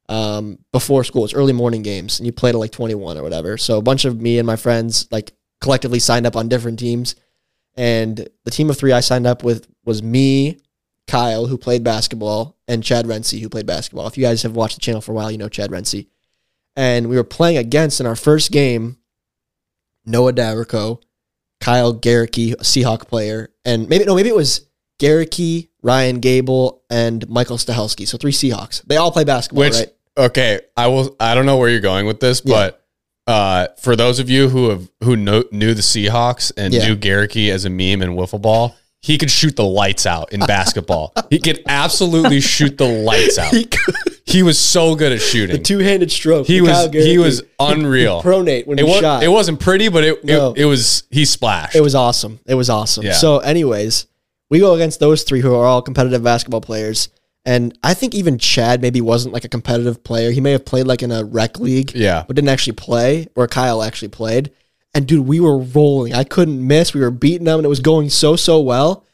um, 0.07 0.60
before 0.72 1.03
school. 1.03 1.24
It's 1.24 1.34
early 1.34 1.53
morning 1.53 1.82
games, 1.82 2.20
and 2.20 2.28
you 2.28 2.32
played 2.32 2.53
at 2.53 2.60
like 2.60 2.72
21 2.72 3.18
or 3.18 3.24
whatever. 3.24 3.57
So 3.57 3.80
a 3.80 3.82
bunch 3.82 4.05
of 4.05 4.22
me 4.22 4.38
and 4.38 4.45
my 4.45 4.55
friends 4.55 5.07
like 5.10 5.34
collectively 5.62 5.99
signed 5.99 6.28
up 6.28 6.36
on 6.36 6.47
different 6.47 6.78
teams. 6.78 7.16
And 7.80 8.28
the 8.44 8.52
team 8.52 8.70
of 8.70 8.78
three 8.78 8.92
I 8.92 9.00
signed 9.00 9.26
up 9.26 9.42
with 9.42 9.66
was 9.86 10.04
me, 10.04 10.58
Kyle, 11.08 11.46
who 11.46 11.58
played 11.58 11.82
basketball, 11.82 12.58
and 12.68 12.84
Chad 12.84 13.08
Rensie, 13.08 13.40
who 13.40 13.48
played 13.48 13.66
basketball. 13.66 14.06
If 14.06 14.18
you 14.18 14.24
guys 14.26 14.44
have 14.44 14.54
watched 14.54 14.76
the 14.76 14.82
channel 14.82 15.00
for 15.00 15.14
a 15.14 15.16
while, 15.16 15.32
you 15.32 15.38
know 15.38 15.48
Chad 15.48 15.72
Rensie. 15.72 16.08
And 16.76 17.08
we 17.08 17.16
were 17.16 17.24
playing 17.24 17.56
against 17.58 18.02
in 18.02 18.06
our 18.06 18.18
first 18.18 18.52
game 18.52 18.98
Noah 20.06 20.34
Davrico, 20.34 21.02
Kyle 21.62 21.94
Garricky, 21.94 22.52
a 22.52 22.58
Seahawk 22.58 23.08
player, 23.08 23.50
and 23.64 23.88
maybe 23.88 24.04
no, 24.04 24.14
maybe 24.14 24.28
it 24.30 24.36
was 24.36 24.68
Garricky, 25.00 25.70
Ryan 25.82 26.20
Gable, 26.20 26.84
and 26.90 27.28
Michael 27.30 27.58
Stahelski. 27.58 28.06
So 28.06 28.18
three 28.18 28.34
Seahawks. 28.34 28.84
They 28.86 28.98
all 28.98 29.12
play 29.12 29.24
basketball, 29.24 29.62
Which 29.64 29.76
right? 29.76 29.94
okay, 30.18 30.60
I 30.76 30.88
will. 30.88 31.16
I 31.20 31.34
don't 31.34 31.46
know 31.46 31.56
where 31.58 31.70
you're 31.70 31.80
going 31.80 32.06
with 32.06 32.20
this, 32.20 32.42
Yeah. 32.44 32.54
but 32.56 32.86
uh, 33.30 33.68
for 33.80 33.96
those 33.96 34.20
of 34.20 34.30
you 34.30 34.50
who 34.50 34.70
have 34.70 34.90
who 35.04 35.16
know, 35.16 35.44
knew 35.52 35.74
the 35.74 35.82
Seahawks 35.82 36.52
and 36.58 36.74
Yeah. 36.74 36.88
knew 36.88 36.96
Garricky 36.96 37.52
as 37.52 37.64
a 37.66 37.70
meme 37.70 38.02
in 38.02 38.16
wiffle 38.16 38.42
ball, 38.42 38.76
he 39.02 39.18
could 39.18 39.32
shoot 39.32 39.56
the 39.56 39.64
lights 39.64 40.06
out 40.06 40.34
in 40.34 40.40
basketball. 40.42 41.14
he 41.30 41.40
could 41.40 41.62
absolutely 41.68 42.42
shoot 42.42 42.78
the 42.78 42.86
lights 42.88 43.38
out. 43.38 43.54
He 44.26 44.44
was 44.44 44.60
so 44.60 44.94
good 44.96 45.12
at 45.12 45.22
shooting. 45.22 45.56
the 45.56 45.62
two-handed 45.64 46.12
stroke. 46.12 46.48
He 46.48 46.60
was 46.62 46.90
he 46.92 47.18
was 47.18 47.42
unreal. 47.60 48.22
pronate 48.22 48.68
when 48.68 48.78
It 48.80 48.86
he 48.86 48.92
was 48.92 49.00
shot. 49.00 49.24
it 49.24 49.28
wasn't 49.30 49.60
pretty, 49.60 49.90
but 49.90 50.04
it, 50.04 50.24
No. 50.26 50.52
it 50.54 50.62
it 50.62 50.66
was 50.66 51.04
he 51.12 51.24
splashed. 51.26 51.76
It 51.76 51.82
was 51.82 51.96
awesome. 51.96 52.40
It 52.46 52.56
was 52.56 52.70
awesome. 52.70 53.06
Yeah. 53.06 53.14
So, 53.14 53.40
anyways, 53.40 54.08
we 54.50 54.60
go 54.60 54.74
against 54.74 55.00
those 55.00 55.24
three 55.24 55.40
who 55.42 55.54
are 55.56 55.66
all 55.66 55.82
competitive 55.82 56.24
basketball 56.24 56.62
players. 56.62 57.10
And 57.46 57.78
I 57.84 57.94
think 57.94 58.14
even 58.14 58.38
Chad 58.38 58.82
maybe 58.82 59.02
wasn't 59.02 59.34
like 59.34 59.46
a 59.46 59.50
competitive 59.50 60.04
player. 60.04 60.32
He 60.32 60.42
may 60.42 60.52
have 60.52 60.66
played 60.66 60.88
like 60.88 61.02
in 61.02 61.12
a 61.12 61.24
rec 61.24 61.60
league, 61.60 61.94
yeah. 61.96 62.24
but 62.28 62.36
didn't 62.36 62.50
actually 62.50 62.74
play, 62.74 63.28
or 63.36 63.48
Kyle 63.48 63.82
actually 63.82 64.10
played. 64.10 64.52
And 64.94 65.08
dude, 65.08 65.28
we 65.28 65.40
were 65.40 65.58
rolling. 65.58 66.14
I 66.14 66.24
couldn't 66.24 66.66
miss. 66.66 66.94
We 66.94 67.02
were 67.02 67.12
beating 67.12 67.46
them, 67.46 67.60
and 67.60 67.66
it 67.66 67.70
was 67.70 67.80
going 67.80 68.10
so, 68.10 68.36
so 68.36 68.60
well. 68.60 69.06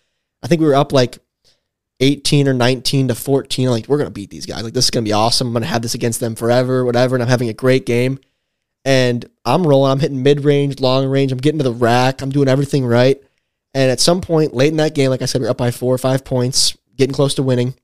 I 0.41 0.47
think 0.47 0.61
we 0.61 0.67
were 0.67 0.75
up 0.75 0.91
like 0.91 1.19
18 1.99 2.47
or 2.47 2.53
19 2.53 3.09
to 3.09 3.15
14. 3.15 3.69
Like, 3.69 3.87
we're 3.87 3.97
going 3.97 4.07
to 4.07 4.13
beat 4.13 4.29
these 4.29 4.45
guys. 4.45 4.63
Like, 4.63 4.73
this 4.73 4.85
is 4.85 4.91
going 4.91 5.03
to 5.03 5.09
be 5.09 5.13
awesome. 5.13 5.47
I'm 5.47 5.53
going 5.53 5.63
to 5.63 5.69
have 5.69 5.81
this 5.81 5.95
against 5.95 6.19
them 6.19 6.35
forever, 6.35 6.85
whatever. 6.85 7.15
And 7.15 7.23
I'm 7.23 7.29
having 7.29 7.49
a 7.49 7.53
great 7.53 7.85
game. 7.85 8.19
And 8.83 9.25
I'm 9.45 9.65
rolling. 9.65 9.91
I'm 9.91 9.99
hitting 9.99 10.23
mid 10.23 10.43
range, 10.43 10.79
long 10.79 11.07
range. 11.07 11.31
I'm 11.31 11.39
getting 11.39 11.57
to 11.59 11.63
the 11.63 11.73
rack. 11.73 12.21
I'm 12.21 12.29
doing 12.29 12.47
everything 12.47 12.85
right. 12.85 13.21
And 13.73 13.91
at 13.91 13.99
some 13.99 14.21
point 14.21 14.53
late 14.53 14.69
in 14.69 14.77
that 14.77 14.95
game, 14.95 15.09
like 15.09 15.21
I 15.21 15.25
said, 15.25 15.41
we 15.41 15.47
are 15.47 15.51
up 15.51 15.57
by 15.57 15.71
four 15.71 15.93
or 15.93 15.97
five 15.97 16.23
points, 16.23 16.77
getting 16.95 17.13
close 17.13 17.33
to 17.35 17.43
winning. 17.43 17.75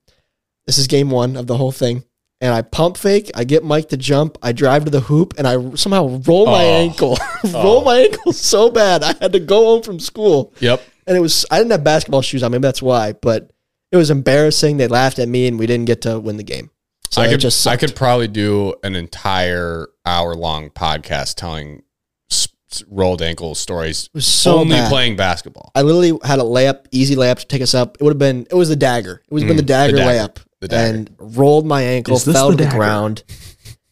This 0.67 0.77
is 0.77 0.87
game 0.87 1.09
one 1.09 1.35
of 1.35 1.47
the 1.47 1.57
whole 1.57 1.71
thing. 1.71 2.03
And 2.39 2.51
I 2.53 2.63
pump 2.63 2.97
fake. 2.97 3.29
I 3.35 3.43
get 3.43 3.63
Mike 3.63 3.89
to 3.89 3.97
jump. 3.97 4.37
I 4.41 4.51
drive 4.51 4.85
to 4.85 4.91
the 4.91 5.01
hoop, 5.01 5.35
and 5.37 5.47
I 5.47 5.75
somehow 5.75 6.19
roll 6.25 6.47
my 6.47 6.63
Oh. 6.65 6.81
ankle. 6.81 7.17
roll 7.53 7.83
my 7.83 7.99
ankle 7.99 8.33
so 8.33 8.71
bad. 8.71 9.03
I 9.03 9.13
had 9.21 9.33
to 9.33 9.39
go 9.39 9.65
home 9.65 9.83
from 9.83 9.99
school 9.99 10.51
Yep. 10.59 10.81
and 11.05 11.15
it 11.15 11.19
was 11.19 11.45
I 11.51 11.59
didn't 11.59 11.71
have 11.71 11.83
basketball 11.83 12.21
shoes 12.23 12.41
on. 12.41 12.51
Maybe 12.51 12.63
that's 12.63 12.81
why, 12.81 13.13
but 13.13 13.51
it 13.91 13.97
was 13.97 14.09
embarrassing. 14.09 14.77
They 14.77 14.87
laughed 14.87 15.19
at 15.19 15.27
me, 15.29 15.47
and 15.47 15.59
we 15.59 15.67
didn't 15.67 15.85
get 15.85 16.01
to 16.01 16.19
win 16.19 16.37
the 16.37 16.43
game. 16.43 16.71
So 17.11 17.21
I 17.21 17.25
it 17.27 17.29
could 17.31 17.41
just 17.41 17.65
I 17.67 17.71
sucked. 17.73 17.81
could 17.81 17.95
probably 17.95 18.27
do 18.27 18.73
an 18.83 18.95
entire 18.95 19.87
hour 20.05 20.33
long 20.33 20.69
podcast 20.71 21.35
telling 21.35 21.83
s- 22.31 22.47
s- 22.71 22.83
rolled 22.89 23.21
ankle 23.21 23.53
stories. 23.53 24.09
was 24.15 24.25
so 24.25 24.59
only 24.59 24.77
bad. 24.77 24.89
playing 24.89 25.15
basketball. 25.15 25.71
I 25.75 25.81
literally 25.83 26.17
had 26.23 26.39
a 26.39 26.43
layup, 26.43 26.85
easy 26.91 27.15
layup 27.15 27.37
to 27.39 27.45
take 27.47 27.61
us 27.61 27.75
up. 27.75 27.97
It 27.99 28.03
would 28.03 28.11
have 28.11 28.17
been 28.19 28.47
it 28.49 28.55
was 28.55 28.69
the 28.69 28.75
dagger. 28.77 29.21
It 29.29 29.33
was 29.33 29.43
been 29.43 29.53
Mm, 29.53 29.57
the 29.57 29.63
dagger, 29.63 29.97
dagger. 29.97 30.09
layup. 30.09 30.37
And 30.69 31.09
rolled 31.17 31.65
my 31.65 31.81
ankle, 31.81 32.15
Is 32.15 32.25
this 32.25 32.35
fell 32.35 32.49
the 32.51 32.57
to 32.57 32.57
the 32.57 32.63
dagger? 32.65 32.77
ground, 32.77 33.23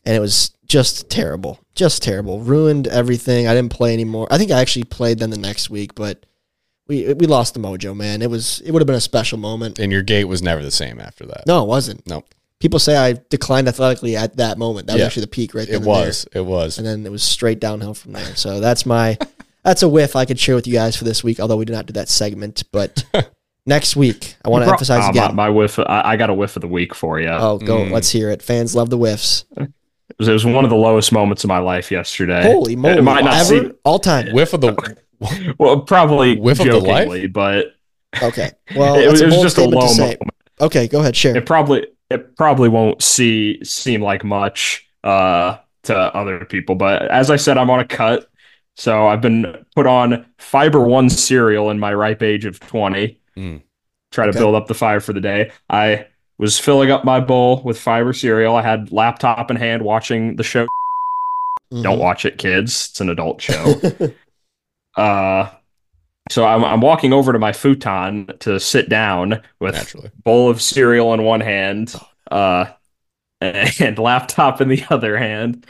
and 0.06 0.16
it 0.16 0.20
was 0.20 0.52
just 0.68 1.10
terrible, 1.10 1.60
just 1.76 2.04
terrible. 2.04 2.40
Ruined 2.42 2.88
everything. 2.88 3.48
I 3.48 3.54
didn't 3.56 3.72
play 3.72 3.94
anymore. 3.94 4.28
I 4.30 4.38
think 4.38 4.52
I 4.52 4.62
actually 4.62 4.84
played 4.84 5.20
then 5.20 5.30
the 5.32 5.38
next 5.38 5.70
week, 5.70 5.96
but 5.96 6.26
we 6.88 7.14
we 7.14 7.26
lost 7.28 7.54
the 7.56 7.60
mojo, 7.60 7.96
man. 7.96 8.22
It 8.22 8.30
was 8.30 8.62
it 8.62 8.72
would 8.72 8.82
have 8.82 8.88
been 8.88 8.96
a 8.96 9.02
special 9.02 9.38
moment. 9.40 9.80
And 9.80 9.92
your 9.92 10.02
gait 10.04 10.26
was 10.26 10.42
never 10.42 10.62
the 10.64 10.72
same 10.72 11.00
after 11.00 11.26
that. 11.28 11.46
No, 11.48 11.64
it 11.64 11.68
wasn't. 11.68 12.06
No. 12.08 12.24
People 12.60 12.78
say 12.80 12.98
I 12.98 13.14
declined 13.30 13.68
athletically 13.70 14.16
at 14.18 14.36
that 14.38 14.58
moment. 14.58 14.88
That 14.88 14.94
was 14.94 15.00
Yeah. 15.00 15.06
actually 15.06 15.22
the 15.22 15.28
peak 15.28 15.54
right 15.56 15.66
there. 15.68 15.78
It 15.78 15.82
was. 15.84 16.28
It 16.34 16.42
was. 16.46 16.78
and 16.78 16.86
then 16.86 17.06
it 17.06 17.12
was 17.12 17.24
straight 17.24 17.60
downhill 17.60 17.94
from 17.94 18.12
there. 18.14 18.36
So 18.36 18.60
that's 18.60 18.86
my 18.86 19.18
that's 19.64 19.82
a 19.82 19.88
whiff 19.90 20.16
I 20.16 20.26
could 20.26 20.40
share 20.40 20.56
with 20.56 20.68
you 20.68 20.74
guys 20.74 20.96
for 20.96 21.04
this 21.04 21.24
week. 21.24 21.40
Although 21.40 21.58
we 21.58 21.66
did 21.66 21.74
not 21.74 21.86
do 21.86 21.94
that 21.94 22.10
segment, 22.10 22.64
but 22.72 23.06
next 23.70 23.96
week 23.96 24.36
I 24.44 24.50
want 24.50 24.66
to 24.66 24.72
emphasize 24.72 25.04
Ah, 25.06 25.10
again. 25.12 25.36
My, 25.36 25.46
my 25.46 25.50
whiff. 25.50 25.80
I, 25.80 26.02
I 26.04 26.18
got 26.18 26.30
a 26.30 26.34
whiff 26.34 26.58
of 26.58 26.62
the 26.62 26.68
week 26.68 26.94
for 26.94 27.20
you. 27.22 27.30
oh, 27.30 27.58
go! 27.58 27.78
Mm. 27.86 27.92
Let's 27.92 28.10
hear 28.10 28.30
it. 28.30 28.42
Fans 28.42 28.76
love 28.76 28.90
the 28.90 28.98
whiffs. 28.98 29.46
It, 29.56 29.72
was, 30.18 30.28
it 30.28 30.34
was 30.34 30.46
one 30.46 30.64
of 30.66 30.70
the 30.70 30.76
lowest 30.76 31.12
moments 31.14 31.44
of 31.46 31.48
my 31.48 31.60
life 31.60 31.92
yesterday. 31.92 32.44
Holy 32.44 32.76
moly! 32.76 32.98
It 32.98 33.04
might 33.04 33.24
not 33.24 33.36
Ever 33.36 33.44
seem 33.46 33.74
all 33.86 34.00
time. 34.00 34.32
Whiff 34.34 34.54
of 34.54 34.60
the 34.62 34.98
well, 35.60 35.82
probably 35.82 36.38
Whiff 36.40 36.60
of 36.60 36.66
the 36.66 36.80
life? 36.80 37.06
jokingly, 37.08 37.28
but 37.28 37.68
Okay. 38.22 38.52
Well, 38.76 38.96
it, 39.00 39.10
was- 39.10 39.22
it 39.22 39.26
was 39.28 39.36
just 39.36 39.58
a 39.58 39.62
statement 39.62 39.82
low 39.84 39.96
moment. 39.98 40.20
Okay, 40.62 40.88
go 40.88 41.00
ahead. 41.00 41.16
Share. 41.16 41.38
It 41.38 41.46
probably 41.46 41.88
it 42.10 42.36
probably 42.36 42.70
won't 42.70 43.02
see 43.04 43.64
seem 43.64 44.02
like 44.02 44.24
much 44.24 44.88
uh, 45.04 45.58
to 45.84 45.96
other 45.96 46.44
people, 46.46 46.76
but 46.76 47.04
as 47.04 47.30
I 47.32 47.36
said, 47.38 47.58
I'm 47.58 47.70
on 47.70 47.80
a 47.80 47.86
cut, 47.86 48.28
so 48.76 49.08
I've 49.08 49.22
been 49.22 49.66
put 49.76 49.86
on 49.86 50.26
Fiber 50.38 50.82
One 50.82 51.10
cereal 51.10 51.70
in 51.70 51.80
my 51.80 51.94
ripe 51.94 52.24
age 52.24 52.46
of 52.46 52.60
20. 52.60 53.19
Mm. 53.40 53.62
Try 54.12 54.26
to 54.26 54.30
Okay. 54.32 54.40
build 54.40 54.56
up 54.56 54.68
the 54.68 54.74
fire 54.74 55.00
for 55.00 55.14
the 55.14 55.22
day. 55.22 55.52
I 55.70 56.08
was 56.38 56.58
filling 56.60 56.90
up 56.92 57.06
my 57.06 57.20
bowl 57.20 57.62
with 57.64 57.80
fiber 57.80 58.12
cereal. 58.14 58.56
I 58.56 58.62
had 58.62 58.92
laptop 58.92 59.50
in 59.52 59.58
hand, 59.58 59.82
watching 59.84 60.36
the 60.36 60.44
show. 60.44 60.68
Mhm. 61.74 61.84
Don't 61.84 62.00
watch 62.00 62.26
it, 62.26 62.38
kids. 62.38 62.88
It's 62.92 63.02
an 63.02 63.10
adult 63.10 63.42
show. 63.42 63.80
uh, 64.98 65.50
so 66.30 66.46
I'm, 66.46 66.64
I'm 66.64 66.82
walking 66.82 67.14
over 67.14 67.34
to 67.34 67.40
my 67.40 67.54
futon 67.54 68.28
to 68.40 68.60
sit 68.60 68.90
down 68.90 69.42
with 69.60 69.74
naturally. 69.76 70.12
bowl 70.24 70.50
of 70.50 70.62
cereal 70.62 71.14
in 71.14 71.24
one 71.24 71.42
hand, 71.42 71.96
uh, 72.32 72.66
and 73.42 73.98
laptop 73.98 74.60
in 74.62 74.68
the 74.68 74.84
other 74.90 75.18
hand, 75.18 75.66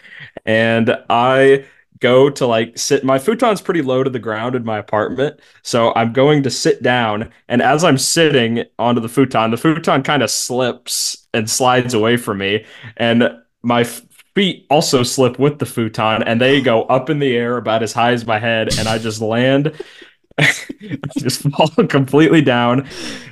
and 0.45 0.97
I 1.09 1.65
go 1.99 2.29
to 2.29 2.45
like 2.45 2.77
sit. 2.77 3.03
My 3.03 3.19
futon's 3.19 3.61
pretty 3.61 3.81
low 3.81 4.03
to 4.03 4.09
the 4.09 4.19
ground 4.19 4.55
in 4.55 4.63
my 4.63 4.77
apartment, 4.77 5.39
so 5.61 5.93
I'm 5.95 6.13
going 6.13 6.43
to 6.43 6.49
sit 6.49 6.81
down. 6.83 7.31
And 7.47 7.61
as 7.61 7.83
I'm 7.83 7.97
sitting 7.97 8.63
onto 8.77 9.01
the 9.01 9.09
futon, 9.09 9.51
the 9.51 9.57
futon 9.57 10.03
kind 10.03 10.23
of 10.23 10.29
slips 10.29 11.27
and 11.33 11.49
slides 11.49 11.93
away 11.93 12.17
from 12.17 12.39
me, 12.39 12.65
and 12.97 13.29
my 13.61 13.81
f- 13.81 14.01
feet 14.35 14.65
also 14.69 15.03
slip 15.03 15.39
with 15.39 15.59
the 15.59 15.65
futon, 15.65 16.23
and 16.23 16.39
they 16.39 16.61
go 16.61 16.83
up 16.83 17.09
in 17.09 17.19
the 17.19 17.35
air 17.35 17.57
about 17.57 17.83
as 17.83 17.93
high 17.93 18.13
as 18.13 18.25
my 18.25 18.39
head, 18.39 18.77
and 18.77 18.87
I 18.87 18.97
just 18.97 19.21
land. 19.21 19.73
Just 21.17 21.41
fall 21.41 21.67
completely 21.89 22.41
down 22.41 22.87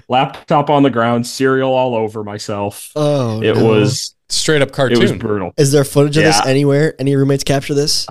laptop 0.10 0.70
on 0.70 0.84
the 0.84 0.90
ground, 0.90 1.26
cereal 1.26 1.72
all 1.72 1.96
over 1.96 2.22
myself. 2.22 2.92
oh, 2.98 3.42
it 3.42 3.56
no. 3.56 3.66
was 3.66 4.16
Straight 4.30 4.62
up 4.62 4.72
cartoon. 4.72 4.98
It 4.98 5.02
was 5.02 5.14
brutal. 5.14 5.54
Is 5.58 5.72
there 5.72 5.86
footage 5.86 6.18
of 6.18 6.24
this 6.24 6.46
anywhere? 6.46 6.96
Any 7.00 7.16
roommates 7.16 7.46
capture 7.46 7.74
this? 7.74 8.08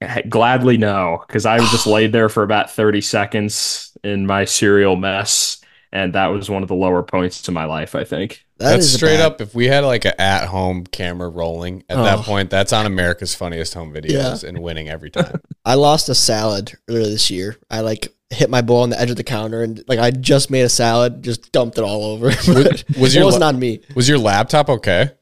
Gladly 0.28 0.76
no, 0.76 1.22
because 1.26 1.46
I 1.46 1.58
was 1.60 1.70
just 1.70 1.86
laid 1.86 2.12
there 2.12 2.28
for 2.28 2.42
about 2.42 2.70
30 2.70 3.00
seconds 3.00 3.96
in 4.04 4.26
my 4.26 4.44
cereal 4.44 4.96
mess. 4.96 5.60
And 5.92 6.12
that 6.14 6.26
was 6.26 6.50
one 6.50 6.62
of 6.62 6.68
the 6.68 6.74
lower 6.74 7.02
points 7.02 7.42
to 7.42 7.52
my 7.52 7.64
life, 7.64 7.94
I 7.94 8.04
think. 8.04 8.44
That 8.58 8.72
that's 8.72 8.86
is 8.86 8.94
straight 8.94 9.18
bad- 9.18 9.32
up. 9.32 9.40
If 9.40 9.54
we 9.54 9.66
had 9.66 9.84
like 9.84 10.04
an 10.04 10.12
at 10.18 10.46
home 10.48 10.84
camera 10.84 11.28
rolling 11.28 11.84
at 11.88 11.96
that 11.96 12.18
Oh. 12.18 12.22
point, 12.22 12.50
that's 12.50 12.72
on 12.72 12.84
America's 12.86 13.34
Funniest 13.34 13.72
Home 13.74 13.94
Videos 13.94 14.44
and 14.44 14.58
winning 14.60 14.88
every 14.88 15.10
time. 15.10 15.40
I 15.64 15.74
lost 15.74 16.08
a 16.08 16.14
salad 16.14 16.72
earlier 16.88 17.04
this 17.04 17.30
year. 17.30 17.56
I 17.70 17.80
like 17.80 18.08
hit 18.30 18.50
my 18.50 18.60
bowl 18.60 18.82
on 18.82 18.90
the 18.90 19.00
edge 19.00 19.10
of 19.10 19.16
the 19.16 19.24
counter 19.24 19.62
and 19.62 19.82
like 19.88 20.00
I 20.00 20.10
just 20.10 20.50
made 20.50 20.62
a 20.62 20.68
salad, 20.68 21.22
just 21.22 21.52
dumped 21.52 21.78
it 21.78 21.84
all 21.84 22.04
over. 22.04 22.30
But 22.46 22.84
was 22.98 23.14
it 23.16 23.22
wasn't 23.24 23.44
on 23.44 23.58
me. 23.58 23.80
Was 23.94 24.08
your 24.08 24.18
laptop 24.18 24.68
okay? 24.68 25.12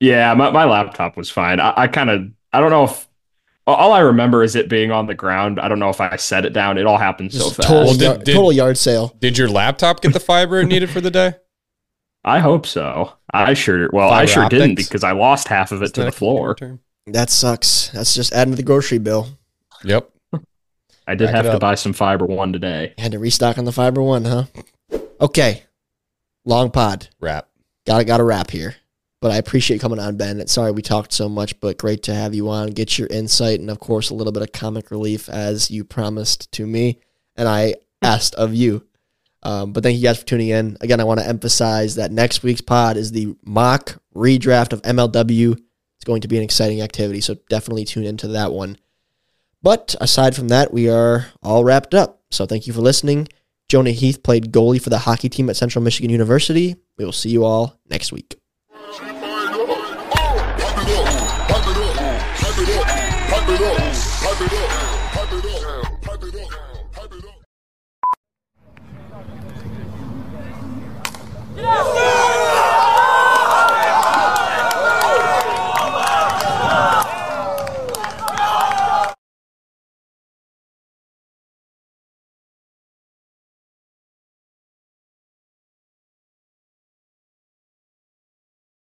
Yeah, 0.00 0.32
my, 0.34 0.50
my 0.50 0.64
laptop 0.64 1.16
was 1.16 1.28
fine. 1.30 1.60
I, 1.60 1.74
I 1.76 1.86
kind 1.88 2.08
of, 2.10 2.30
I 2.52 2.60
don't 2.60 2.70
know 2.70 2.84
if, 2.84 3.06
all 3.74 3.92
I 3.92 4.00
remember 4.00 4.42
is 4.42 4.56
it 4.56 4.68
being 4.68 4.90
on 4.92 5.06
the 5.06 5.14
ground. 5.14 5.58
I 5.60 5.68
don't 5.68 5.78
know 5.78 5.88
if 5.90 6.00
I 6.00 6.16
set 6.16 6.44
it 6.44 6.52
down. 6.52 6.78
It 6.78 6.86
all 6.86 6.98
happened 6.98 7.32
so 7.32 7.50
fast. 7.50 7.68
total, 7.68 7.84
Well, 7.84 7.92
did- 7.94 8.00
yard, 8.04 8.24
did- 8.24 8.34
total 8.34 8.52
yard 8.52 8.78
sale. 8.78 9.14
Did 9.20 9.36
your 9.38 9.48
laptop 9.48 10.00
get 10.00 10.12
the 10.12 10.20
fiber 10.20 10.60
it 10.60 10.66
needed 10.66 10.90
for 10.90 11.00
the 11.00 11.10
day? 11.10 11.34
I 12.24 12.40
hope 12.40 12.66
so. 12.66 13.12
I 13.32 13.54
sure, 13.54 13.88
well, 13.92 14.10
I 14.10 14.26
Fiber 14.26 14.28
sure 14.28 14.48
didn't 14.48 14.74
because 14.76 15.04
I 15.04 15.12
lost 15.12 15.48
half 15.48 15.70
of 15.72 15.80
it 15.82 15.84
Isn't 15.86 15.94
to 15.94 16.04
the 16.04 16.12
floor. 16.12 16.54
term? 16.54 16.80
That 17.06 17.30
sucks. 17.30 17.88
That's 17.90 18.14
just 18.14 18.32
adding 18.32 18.52
to 18.52 18.56
the 18.56 18.62
grocery 18.62 18.98
bill. 18.98 19.28
Yep. 19.84 20.10
I 21.06 21.14
did 21.14 21.26
Back 21.26 21.34
have 21.44 21.52
to 21.52 21.58
buy 21.58 21.74
some 21.74 21.92
fiber 21.94 22.26
one 22.26 22.52
today. 22.52 22.92
Had 22.98 23.12
to 23.12 23.18
restock 23.18 23.56
on 23.56 23.64
the 23.64 23.72
fiber 23.72 24.02
one, 24.02 24.24
huh? 24.26 24.44
Okay. 25.20 25.62
Long 26.44 26.70
pod. 26.70 27.08
Wrap. 27.20 27.48
Gotta 27.86 28.04
gotta 28.04 28.24
wrap 28.24 28.50
here. 28.50 28.74
But 29.20 29.32
I 29.32 29.36
appreciate 29.36 29.80
coming 29.80 29.98
on, 29.98 30.16
Ben. 30.16 30.46
Sorry 30.46 30.70
we 30.70 30.82
talked 30.82 31.12
so 31.12 31.28
much, 31.28 31.58
but 31.60 31.78
great 31.78 32.04
to 32.04 32.14
have 32.14 32.34
you 32.34 32.48
on. 32.50 32.70
Get 32.70 32.98
your 32.98 33.08
insight 33.08 33.58
and 33.58 33.70
of 33.70 33.80
course 33.80 34.10
a 34.10 34.14
little 34.14 34.32
bit 34.32 34.42
of 34.42 34.52
comic 34.52 34.90
relief 34.90 35.28
as 35.28 35.70
you 35.70 35.84
promised 35.84 36.52
to 36.52 36.66
me 36.66 37.00
and 37.36 37.48
I 37.48 37.74
asked 38.02 38.34
of 38.34 38.54
you. 38.54 38.84
Um, 39.42 39.72
but 39.72 39.82
thank 39.82 39.96
you 39.96 40.02
guys 40.02 40.18
for 40.18 40.26
tuning 40.26 40.48
in. 40.48 40.76
Again, 40.80 41.00
I 41.00 41.04
want 41.04 41.20
to 41.20 41.26
emphasize 41.26 41.94
that 41.94 42.12
next 42.12 42.42
week's 42.42 42.60
pod 42.60 42.96
is 42.96 43.12
the 43.12 43.34
mock 43.44 44.00
redraft 44.14 44.72
of 44.72 44.82
MLW. 44.82 45.52
It's 45.52 46.04
going 46.04 46.22
to 46.22 46.28
be 46.28 46.36
an 46.36 46.42
exciting 46.42 46.80
activity, 46.80 47.20
so 47.20 47.36
definitely 47.48 47.84
tune 47.84 48.04
into 48.04 48.28
that 48.28 48.52
one. 48.52 48.76
But 49.62 49.94
aside 50.00 50.36
from 50.36 50.48
that, 50.48 50.72
we 50.72 50.88
are 50.88 51.26
all 51.42 51.64
wrapped 51.64 51.94
up. 51.94 52.20
So 52.30 52.46
thank 52.46 52.66
you 52.66 52.72
for 52.72 52.80
listening. 52.80 53.28
Jonah 53.68 53.90
Heath 53.90 54.22
played 54.22 54.52
goalie 54.52 54.82
for 54.82 54.90
the 54.90 54.98
hockey 54.98 55.28
team 55.28 55.50
at 55.50 55.56
Central 55.56 55.84
Michigan 55.84 56.10
University. 56.10 56.76
We 56.96 57.04
will 57.04 57.12
see 57.12 57.30
you 57.30 57.44
all 57.44 57.78
next 57.88 58.12
week. 58.12 58.37
pipe 63.48 63.60
it 63.60 63.66
up, 63.66 63.94
pipe 64.20 65.32
it 65.32 65.44
up, 65.64 66.02
pipe 66.02 66.22
it 66.22 66.34
up. 66.36 66.92
pipe 66.92 67.12
it 67.12 67.24
Yeah. 71.56 72.07